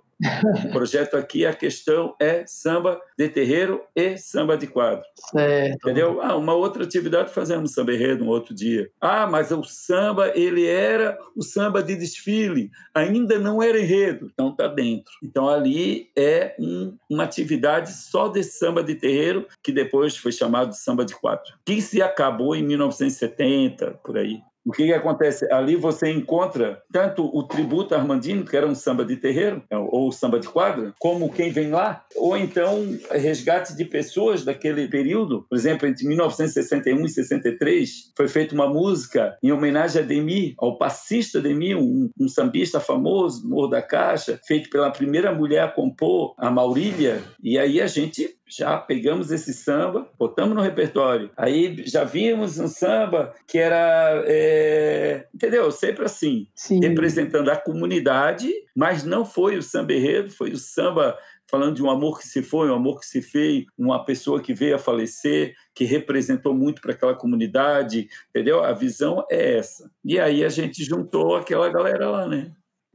o 0.65 0.71
projeto 0.71 1.15
aqui, 1.15 1.45
a 1.45 1.53
questão 1.53 2.15
é 2.19 2.43
samba 2.47 2.99
de 3.17 3.29
terreiro 3.29 3.81
e 3.95 4.17
samba 4.17 4.57
de 4.57 4.67
quadro. 4.67 5.03
Certo. 5.31 5.75
Entendeu? 5.75 6.21
Ah, 6.21 6.35
uma 6.35 6.53
outra 6.53 6.83
atividade 6.83 7.33
fazemos 7.33 7.73
samba 7.73 7.93
enredo 7.93 8.23
um 8.23 8.29
outro 8.29 8.53
dia. 8.53 8.89
Ah, 8.99 9.27
mas 9.27 9.51
o 9.51 9.63
samba, 9.63 10.31
ele 10.35 10.65
era 10.65 11.17
o 11.35 11.43
samba 11.43 11.81
de 11.83 11.95
desfile, 11.95 12.71
ainda 12.93 13.37
não 13.39 13.61
era 13.61 13.79
enredo. 13.79 14.29
Então 14.33 14.55
tá 14.55 14.67
dentro. 14.67 15.11
Então 15.23 15.49
ali 15.49 16.09
é 16.15 16.55
um, 16.59 16.95
uma 17.09 17.23
atividade 17.23 17.91
só 17.91 18.27
de 18.27 18.43
samba 18.43 18.83
de 18.83 18.95
terreiro, 18.95 19.47
que 19.61 19.71
depois 19.71 20.15
foi 20.15 20.31
chamado 20.31 20.69
de 20.69 20.79
samba 20.79 21.05
de 21.05 21.15
quadro, 21.15 21.53
que 21.65 21.81
se 21.81 22.01
acabou 22.01 22.55
em 22.55 22.63
1970, 22.63 23.99
por 24.03 24.17
aí. 24.17 24.39
O 24.65 24.71
que, 24.71 24.85
que, 24.85 24.93
acontece? 24.93 25.51
Ali 25.51 25.75
você 25.75 26.09
encontra 26.09 26.81
tanto 26.91 27.25
o 27.25 27.43
tributo 27.43 27.93
Armandino, 27.93 28.45
que 28.45 28.55
era 28.55 28.65
um 28.65 28.75
samba 28.75 29.03
de 29.03 29.17
terreiro, 29.17 29.61
é, 29.69 29.77
ou 29.77 30.11
samba 30.11 30.39
de 30.39 30.47
quadra, 30.47 30.93
como 30.99 31.31
quem 31.31 31.51
vem 31.51 31.69
lá, 31.69 32.05
ou 32.15 32.37
então 32.37 32.97
resgate 33.11 33.75
de 33.75 33.83
pessoas 33.83 34.45
daquele 34.45 34.87
período. 34.87 35.45
Por 35.49 35.57
exemplo, 35.57 35.87
entre 35.87 36.07
1961 36.07 37.05
e 37.05 37.09
63, 37.09 38.11
foi 38.15 38.27
feita 38.27 38.55
uma 38.55 38.67
música 38.67 39.37
em 39.43 39.51
homenagem 39.51 40.01
a 40.01 40.05
Demi, 40.05 40.55
ao 40.57 40.77
passista 40.77 41.41
Demi, 41.41 41.75
um, 41.75 42.09
um 42.19 42.27
sambista 42.27 42.79
famoso, 42.79 43.47
Morro 43.47 43.67
da 43.67 43.81
Caixa, 43.81 44.39
feito 44.47 44.69
pela 44.69 44.91
primeira 44.91 45.33
mulher 45.33 45.63
a 45.63 45.67
compor, 45.67 46.35
a 46.37 46.49
Maurília, 46.49 47.21
e 47.41 47.57
aí 47.59 47.81
a 47.81 47.87
gente 47.87 48.29
já 48.57 48.77
pegamos 48.77 49.31
esse 49.31 49.53
samba, 49.53 50.07
botamos 50.17 50.55
no 50.55 50.61
repertório. 50.61 51.31
Aí 51.35 51.83
já 51.85 52.03
vimos 52.03 52.59
um 52.59 52.67
samba 52.67 53.33
que 53.47 53.57
era, 53.57 54.23
é, 54.25 55.27
entendeu? 55.33 55.71
Sempre 55.71 56.05
assim, 56.05 56.47
Sim. 56.55 56.79
representando 56.79 57.49
a 57.49 57.55
comunidade, 57.55 58.51
mas 58.75 59.03
não 59.03 59.25
foi 59.25 59.57
o 59.57 59.63
samba 59.63 59.93
enredo, 59.93 60.31
foi 60.31 60.51
o 60.51 60.57
samba 60.57 61.17
falando 61.49 61.75
de 61.75 61.83
um 61.83 61.89
amor 61.89 62.19
que 62.19 62.27
se 62.27 62.41
foi, 62.41 62.69
um 62.69 62.75
amor 62.75 62.99
que 62.99 63.05
se 63.05 63.21
fez, 63.21 63.65
uma 63.77 64.03
pessoa 64.03 64.41
que 64.41 64.53
veio 64.53 64.75
a 64.75 64.79
falecer, 64.79 65.53
que 65.75 65.83
representou 65.83 66.53
muito 66.53 66.81
para 66.81 66.93
aquela 66.93 67.13
comunidade, 67.13 68.07
entendeu? 68.29 68.63
A 68.63 68.73
visão 68.73 69.23
é 69.29 69.57
essa. 69.57 69.91
E 70.03 70.19
aí 70.19 70.43
a 70.43 70.49
gente 70.49 70.83
juntou 70.83 71.35
aquela 71.35 71.69
galera 71.69 72.09
lá, 72.09 72.27
né? 72.27 72.51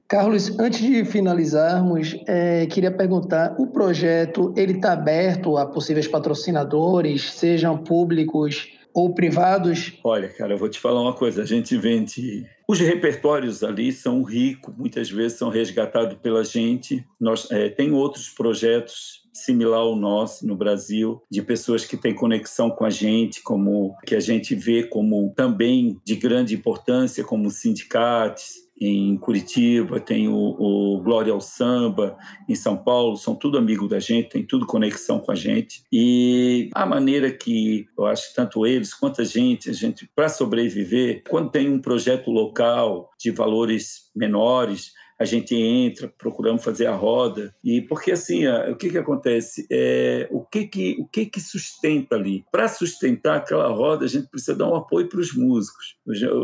Carlos, 0.08 0.58
antes 0.58 0.80
de 0.80 1.04
finalizarmos, 1.04 2.16
é, 2.26 2.64
queria 2.64 2.90
perguntar: 2.90 3.54
o 3.58 3.66
projeto 3.66 4.54
ele 4.56 4.72
está 4.72 4.94
aberto 4.94 5.58
a 5.58 5.66
possíveis 5.66 6.08
patrocinadores, 6.08 7.34
sejam 7.34 7.76
públicos 7.76 8.72
ou 8.94 9.14
privados? 9.14 9.98
Olha, 10.02 10.28
cara, 10.30 10.54
eu 10.54 10.58
vou 10.58 10.68
te 10.68 10.80
falar 10.80 11.02
uma 11.02 11.12
coisa. 11.12 11.42
A 11.42 11.44
gente 11.44 11.76
vende. 11.76 12.46
Os 12.66 12.80
repertórios 12.80 13.62
ali 13.62 13.92
são 13.92 14.22
ricos, 14.22 14.74
muitas 14.76 15.10
vezes 15.10 15.38
são 15.38 15.50
resgatados 15.50 16.18
pela 16.18 16.42
gente. 16.42 17.04
Nós 17.20 17.46
é, 17.50 17.68
tem 17.68 17.92
outros 17.92 18.30
projetos 18.30 19.22
similar 19.32 19.80
ao 19.80 19.94
nosso 19.94 20.46
no 20.46 20.56
Brasil, 20.56 21.22
de 21.30 21.40
pessoas 21.42 21.84
que 21.84 21.96
têm 21.96 22.14
conexão 22.14 22.70
com 22.70 22.84
a 22.84 22.90
gente, 22.90 23.42
como 23.42 23.94
que 24.04 24.14
a 24.14 24.20
gente 24.20 24.54
vê 24.54 24.82
como 24.82 25.32
também 25.34 26.00
de 26.04 26.16
grande 26.16 26.54
importância, 26.54 27.24
como 27.24 27.50
sindicatos, 27.50 28.67
em 28.80 29.16
Curitiba, 29.16 29.98
tem 29.98 30.28
o, 30.28 30.34
o, 30.34 31.00
Glória 31.02 31.32
ao 31.32 31.40
Samba 31.40 32.16
em 32.48 32.54
São 32.54 32.76
Paulo, 32.76 33.16
são 33.16 33.34
tudo 33.34 33.58
amigo 33.58 33.88
da 33.88 33.98
gente, 33.98 34.28
tem 34.28 34.44
tudo 34.44 34.66
conexão 34.66 35.18
com 35.18 35.32
a 35.32 35.34
gente. 35.34 35.82
E 35.92 36.70
a 36.74 36.86
maneira 36.86 37.30
que 37.30 37.86
eu 37.96 38.06
acho 38.06 38.34
tanto 38.34 38.66
eles 38.66 38.94
quanto 38.94 39.20
a 39.20 39.24
gente, 39.24 39.70
a 39.70 39.72
gente 39.72 40.08
para 40.14 40.28
sobreviver, 40.28 41.22
quando 41.28 41.50
tem 41.50 41.68
um 41.68 41.80
projeto 41.80 42.30
local 42.30 43.10
de 43.18 43.30
valores 43.30 44.10
menores, 44.14 44.92
a 45.18 45.24
gente 45.24 45.54
entra, 45.54 46.12
procuramos 46.16 46.62
fazer 46.62 46.86
a 46.86 46.94
roda 46.94 47.54
e 47.62 47.82
porque 47.82 48.12
assim, 48.12 48.46
o 48.46 48.76
que 48.76 48.90
que 48.90 48.98
acontece? 48.98 49.66
É, 49.70 50.28
o 50.30 50.42
que 50.42 50.66
que 50.66 50.96
o 51.00 51.06
que 51.06 51.26
que 51.26 51.40
sustenta 51.40 52.14
ali? 52.14 52.44
Para 52.52 52.68
sustentar 52.68 53.38
aquela 53.38 53.68
roda, 53.68 54.04
a 54.04 54.08
gente 54.08 54.28
precisa 54.28 54.54
dar 54.54 54.70
um 54.70 54.76
apoio 54.76 55.08
para 55.08 55.20
os 55.20 55.34
músicos. 55.34 55.96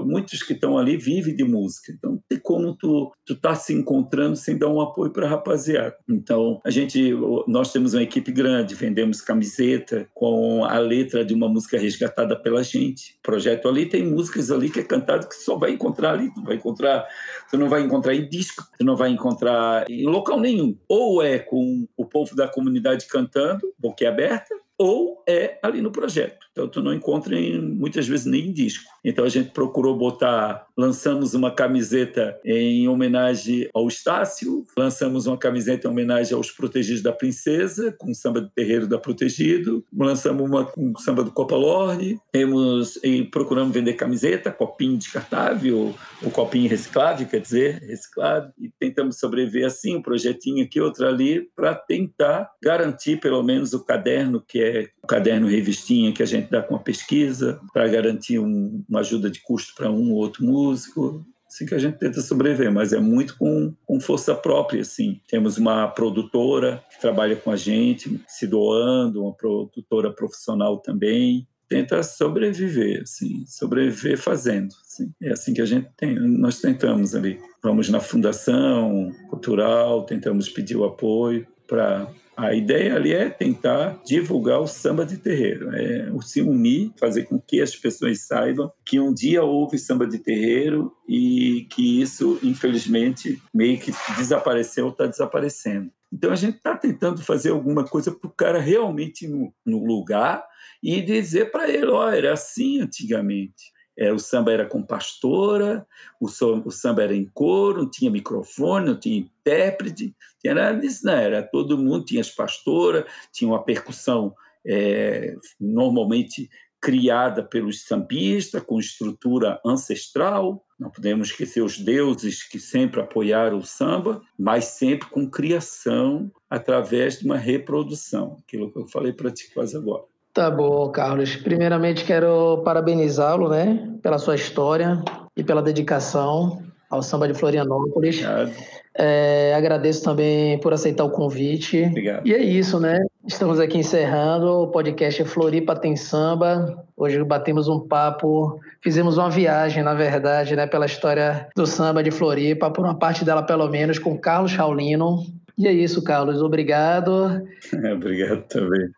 Muitos 0.05 0.43
que 0.43 0.53
estão 0.53 0.77
ali 0.77 0.97
vivem 0.97 1.37
de 1.37 1.45
música, 1.45 1.93
então 1.93 2.13
não 2.13 2.23
tem 2.29 2.39
como 2.39 2.75
tu 2.75 3.13
tu 3.25 3.35
tá 3.35 3.55
se 3.55 3.73
encontrando 3.73 4.37
sem 4.37 4.59
dar 4.59 4.69
um 4.69 4.81
apoio 4.81 5.11
para 5.11 5.27
a 5.27 5.31
rapaziada. 5.31 5.97
Então 6.09 6.61
a 6.65 6.71
gente 6.71 7.13
nós 7.47 7.73
temos 7.73 7.95
uma 7.95 8.03
equipe 8.03 8.33
grande, 8.33 8.75
vendemos 8.75 9.21
camiseta 9.21 10.09
com 10.13 10.65
a 10.65 10.79
letra 10.79 11.25
de 11.25 11.33
uma 11.33 11.49
música 11.49 11.79
resgatada 11.79 12.37
pela 12.37 12.63
gente. 12.63 13.13
O 13.19 13.23
projeto 13.23 13.69
ali 13.69 13.87
tem 13.87 14.05
músicas 14.05 14.51
ali 14.51 14.69
que 14.69 14.81
é 14.81 14.85
cantado 14.85 15.29
que 15.29 15.37
só 15.37 15.57
vai 15.57 15.73
encontrar 15.73 16.13
ali, 16.13 16.33
tu 16.35 16.43
vai 16.43 16.57
encontrar, 16.57 17.07
tu 17.51 17.57
não 17.57 17.69
vai 17.69 17.83
encontrar 17.83 18.15
em 18.15 18.29
disco 18.29 18.64
você 18.73 18.85
não 18.85 18.97
vai 18.97 19.11
encontrar 19.11 19.89
em 19.91 20.05
local 20.05 20.41
nenhum. 20.41 20.77
Ou 20.89 21.23
é 21.23 21.39
com 21.39 21.87
o 21.97 22.05
povo 22.05 22.35
da 22.35 22.49
comunidade 22.49 23.07
cantando, 23.07 23.73
boquiaberta, 23.79 24.55
ou 24.79 25.23
é 25.29 25.59
ali 25.63 25.81
no 25.81 25.91
projeto. 25.91 26.44
Então, 26.55 26.69
tu 26.69 26.81
não 26.81 26.95
encontra 26.95 27.37
em, 27.37 27.61
muitas 27.61 28.07
vezes 28.07 28.27
nem 28.27 28.47
em 28.47 28.53
disco. 28.53 28.85
Então, 29.05 29.25
a 29.25 29.29
gente 29.29 29.51
procurou 29.51 29.99
botar, 29.99 30.69
lançamos 30.77 31.35
uma 31.35 31.51
camiseta 31.51 32.39
em 32.45 32.87
homenagem 32.87 33.69
ao 33.75 33.89
Estácio, 33.89 34.65
lançamos 34.79 35.27
uma 35.27 35.37
camiseta 35.37 35.89
em 35.89 35.91
homenagem 35.91 36.33
aos 36.33 36.53
Protegidos 36.53 37.03
da 37.03 37.13
Princesa, 37.13 37.93
com 37.99 38.15
samba 38.15 38.41
de 38.41 38.51
terreiro 38.55 38.87
da 38.87 38.99
Protegido, 38.99 39.85
lançamos 39.93 40.49
uma 40.49 40.65
com 40.65 40.97
samba 40.97 41.25
do 41.25 41.33
Copa 41.33 41.57
Lorne, 41.57 42.21
temos, 42.31 43.01
e 43.03 43.25
procuramos 43.25 43.75
vender 43.75 43.95
camiseta, 43.95 44.53
copinho 44.53 44.97
descartável, 44.97 45.93
o 46.23 46.31
copinho 46.31 46.71
reciclável, 46.71 47.27
quer 47.27 47.41
dizer, 47.41 47.81
reciclado, 47.81 48.53
e 48.57 48.71
tentamos 48.79 49.19
sobreviver 49.19 49.67
assim, 49.67 49.97
um 49.97 50.03
projetinho 50.03 50.65
aqui, 50.65 50.81
outro 50.81 51.09
ali, 51.09 51.49
para 51.57 51.75
tentar 51.75 52.49
garantir 52.63 53.19
pelo 53.19 53.43
menos 53.43 53.73
o 53.73 53.85
caderno 53.85 54.41
que 54.41 54.63
é 54.63 54.89
caderno 55.05 55.49
revistinha 55.49 56.13
que 56.13 56.23
a 56.23 56.27
gente 56.27 56.51
dá 56.51 56.63
com 56.63 56.77
a 56.77 56.81
pesquisa, 56.81 57.61
para 57.73 57.89
garantir 57.89 58.39
um, 58.39 58.85
uma 58.89 59.01
ajuda 59.01 59.31
de 59.31 59.41
custo 59.41 59.75
para 59.75 59.91
um 59.91 60.13
ou 60.13 60.19
outro 60.19 60.45
músico. 60.45 61.25
Assim 61.47 61.67
que 61.67 61.75
a 61.75 61.79
gente 61.79 61.99
tenta 61.99 62.21
sobreviver, 62.21 62.73
mas 62.73 62.93
é 62.93 62.99
muito 62.99 63.39
com, 63.39 63.73
com 63.87 64.01
força 64.01 64.35
própria, 64.35 64.81
assim. 64.81 65.21
Temos 65.29 65.57
uma 65.57 65.87
produtora 65.87 66.83
que 66.91 67.01
trabalha 67.01 67.37
com 67.37 67.51
a 67.51 67.57
gente, 67.57 68.21
se 68.27 68.47
doando, 68.47 69.23
uma 69.23 69.33
produtora 69.33 70.11
profissional 70.11 70.79
também, 70.79 71.47
tenta 71.69 72.03
sobreviver, 72.03 73.03
assim, 73.03 73.45
sobreviver 73.47 74.19
fazendo. 74.19 74.75
Assim. 74.85 75.13
É 75.23 75.33
assim 75.33 75.55
que 75.55 75.61
a 75.61 75.67
gente 75.67 75.89
tem, 75.97 76.15
nós 76.15 76.61
tentamos 76.61 77.15
ali. 77.15 77.41
Vamos 77.63 77.89
na 77.89 78.01
fundação 78.01 79.13
cultural, 79.29 80.05
tentamos 80.05 80.49
pedir 80.49 80.77
o 80.77 80.85
apoio 80.85 81.47
para 81.67 82.09
a 82.37 82.55
ideia 82.55 82.97
ali 82.97 83.13
é 83.13 83.31
tentar 83.31 84.01
divulgar 84.05 84.61
o 84.61 84.67
samba 84.67 85.07
de 85.07 85.17
terreiro, 85.17 85.75
é 85.75 86.11
se 86.23 86.41
unir, 86.41 86.93
fazer 86.99 87.25
com 87.25 87.39
que 87.39 87.61
as 87.61 87.75
pessoas 87.77 88.27
saibam 88.27 88.73
que 88.85 88.99
um 88.99 89.13
dia 89.13 89.43
houve 89.43 89.79
samba 89.79 90.07
de 90.07 90.19
terreiro 90.19 90.93
e 91.09 91.67
que 91.71 92.01
isso, 92.01 92.39
infelizmente, 92.43 93.41
meio 93.53 93.79
que 93.79 93.93
desapareceu 94.17 94.87
ou 94.87 94.93
está 94.93 95.07
desaparecendo. 95.07 95.91
Então 96.13 96.33
a 96.33 96.37
gente 96.37 96.57
está 96.57 96.77
tentando 96.77 97.23
fazer 97.23 97.51
alguma 97.51 97.85
coisa 97.85 98.13
para 98.13 98.29
o 98.29 98.33
cara 98.33 98.61
realmente 98.61 99.27
no, 99.27 99.53
no 99.67 99.85
lugar 99.85 100.45
e 100.83 101.03
dizer 101.03 101.51
para 101.51 101.69
ele, 101.69 101.87
ó, 101.87 102.07
oh, 102.07 102.09
era 102.09 102.33
assim 102.33 102.81
antigamente. 102.81 103.74
É, 103.97 104.13
o 104.13 104.19
samba 104.19 104.53
era 104.53 104.67
com 104.67 104.83
pastora, 104.83 105.87
o, 106.21 106.29
so, 106.29 106.63
o, 106.65 106.71
samba 106.71 107.05
era 107.05 107.15
em 107.15 107.25
coro, 107.33 107.83
não 107.83 107.91
tinha 107.91 108.11
microfone, 108.11 108.87
não 108.87 108.99
tinha 108.99 109.19
intérprete, 109.19 110.15
tinha 110.41 110.55
nada 110.55 110.81
disso, 110.81 111.07
não. 111.07 111.15
Era 111.15 111.43
todo 111.43 111.79
mundo, 111.79 112.05
tinha 112.05 112.21
as 112.21 112.31
pastoras, 112.31 113.05
tinha 113.33 113.49
uma 113.49 113.63
percussão 113.63 114.35
é, 114.67 115.37
normalmente 115.61 116.49
criada 116.85 117.43
pelos 117.43 117.85
sambistas, 117.85 118.63
com 118.63 118.79
estrutura 118.79 119.59
ancestral. 119.65 120.67
Não 120.79 120.91
podemos 120.91 121.29
esquecer 121.29 121.63
os 121.63 121.79
deuses 121.79 122.43
que 122.43 122.59
sempre 122.59 123.01
apoiaram 123.01 123.57
o 123.57 123.65
samba, 123.65 124.21
mas 124.39 124.67
sempre 124.67 125.09
com 125.09 125.31
criação 125.31 126.31
através 126.51 127.19
de 127.19 127.25
uma 127.25 127.39
reprodução, 127.39 128.43
aquilo 128.47 128.71
que 128.71 128.79
eu 128.79 128.87
falei 128.87 129.15
para 129.15 129.31
ti 129.31 129.51
quase 129.55 129.75
agora. 129.75 130.05
Tá 130.35 130.51
bom, 130.51 130.91
Carlos. 130.91 131.37
Primeiramente 131.37 132.05
quero 132.05 132.61
parabenizá-lo, 132.65 133.49
né, 133.49 133.89
pela 134.03 134.19
sua 134.19 134.35
história 134.35 135.01
e 135.37 135.45
pela 135.45 135.63
dedicação 135.63 136.61
ao 136.91 137.03
samba 137.03 137.29
de 137.29 137.35
Florianópolis. 137.35 138.17
Obrigado. 138.17 138.53
É, 138.97 139.55
agradeço 139.57 140.03
também 140.03 140.59
por 140.59 140.73
aceitar 140.73 141.05
o 141.05 141.11
convite. 141.11 141.85
Obrigado. 141.85 142.27
E 142.27 142.35
é 142.35 142.43
isso, 142.43 142.81
né? 142.81 143.01
Estamos 143.27 143.61
aqui 143.61 143.79
encerrando 143.79 144.47
o 144.47 144.69
podcast 144.69 145.25
Floripa 145.25 145.77
Tem 145.77 145.95
Samba. 145.95 146.85
Hoje 146.97 147.23
batemos 147.23 147.69
um 147.69 147.81
papo, 147.81 148.61
fizemos 148.83 149.17
uma 149.17 149.31
viagem, 149.31 149.85
na 149.85 149.95
verdade, 149.95 150.57
né, 150.57 150.67
pela 150.67 150.87
história 150.87 151.49
do 151.57 151.65
samba 151.65 152.03
de 152.03 152.11
Floripa, 152.11 152.71
por 152.71 152.85
uma 152.85 152.99
parte 152.99 153.25
dela, 153.25 153.43
pelo 153.43 153.69
menos, 153.69 154.01
com 154.01 154.19
Carlos 154.19 154.53
Raulino. 154.53 155.25
E 155.57 155.69
é 155.69 155.73
isso, 155.73 156.03
Carlos. 156.03 156.43
Obrigado. 156.43 157.41
obrigado 157.95 158.43
também. 158.49 158.91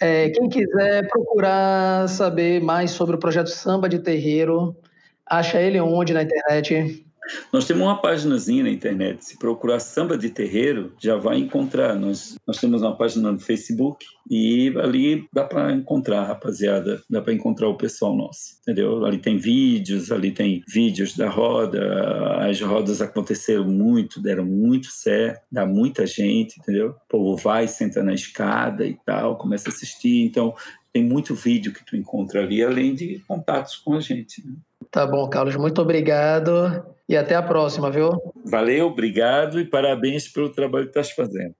É, 0.00 0.30
quem 0.30 0.48
quiser 0.48 1.08
procurar 1.08 2.08
saber 2.08 2.60
mais 2.60 2.90
sobre 2.90 3.16
o 3.16 3.18
projeto 3.18 3.48
Samba 3.48 3.88
de 3.88 3.98
Terreiro, 3.98 4.76
acha 5.24 5.60
ele 5.60 5.80
onde 5.80 6.12
na 6.12 6.22
internet? 6.22 7.03
Nós 7.52 7.66
temos 7.66 7.82
uma 7.82 8.00
páginazinha 8.00 8.64
na 8.64 8.70
internet. 8.70 9.24
Se 9.24 9.38
procurar 9.38 9.80
Samba 9.80 10.16
de 10.16 10.30
Terreiro, 10.30 10.92
já 10.98 11.16
vai 11.16 11.38
encontrar. 11.38 11.94
Nós, 11.94 12.36
nós 12.46 12.58
temos 12.58 12.82
uma 12.82 12.96
página 12.96 13.32
no 13.32 13.38
Facebook 13.38 14.04
e 14.30 14.72
ali 14.78 15.26
dá 15.32 15.44
para 15.44 15.72
encontrar, 15.72 16.24
rapaziada. 16.24 17.02
Dá 17.08 17.22
para 17.22 17.32
encontrar 17.32 17.68
o 17.68 17.76
pessoal 17.76 18.14
nosso, 18.14 18.58
entendeu? 18.62 19.04
Ali 19.04 19.18
tem 19.18 19.36
vídeos, 19.36 20.12
ali 20.12 20.30
tem 20.32 20.62
vídeos 20.68 21.16
da 21.16 21.28
roda. 21.28 22.38
As 22.40 22.60
rodas 22.60 23.00
aconteceram 23.00 23.64
muito, 23.64 24.20
deram 24.20 24.44
muito 24.44 24.88
certo, 24.88 25.42
dá 25.50 25.66
muita 25.66 26.06
gente, 26.06 26.58
entendeu? 26.60 26.90
O 26.90 27.08
povo 27.08 27.36
vai, 27.36 27.66
senta 27.66 28.02
na 28.02 28.14
escada 28.14 28.86
e 28.86 28.98
tal, 29.04 29.36
começa 29.36 29.68
a 29.68 29.72
assistir. 29.72 30.24
Então, 30.24 30.54
tem 30.92 31.02
muito 31.02 31.34
vídeo 31.34 31.72
que 31.72 31.84
tu 31.84 31.96
encontra 31.96 32.42
ali, 32.42 32.62
além 32.62 32.94
de 32.94 33.18
contatos 33.26 33.76
com 33.76 33.94
a 33.94 34.00
gente. 34.00 34.46
Né? 34.46 34.54
Tá 34.90 35.06
bom, 35.06 35.28
Carlos, 35.28 35.56
muito 35.56 35.82
obrigado 35.82 36.93
e 37.08 37.16
até 37.16 37.34
a 37.34 37.42
próxima, 37.42 37.90
viu? 37.90 38.10
Valeu, 38.46 38.86
obrigado 38.86 39.60
e 39.60 39.68
parabéns 39.68 40.28
pelo 40.28 40.50
trabalho 40.50 40.84
que 40.84 40.90
estás 40.90 41.10
fazendo. 41.10 41.54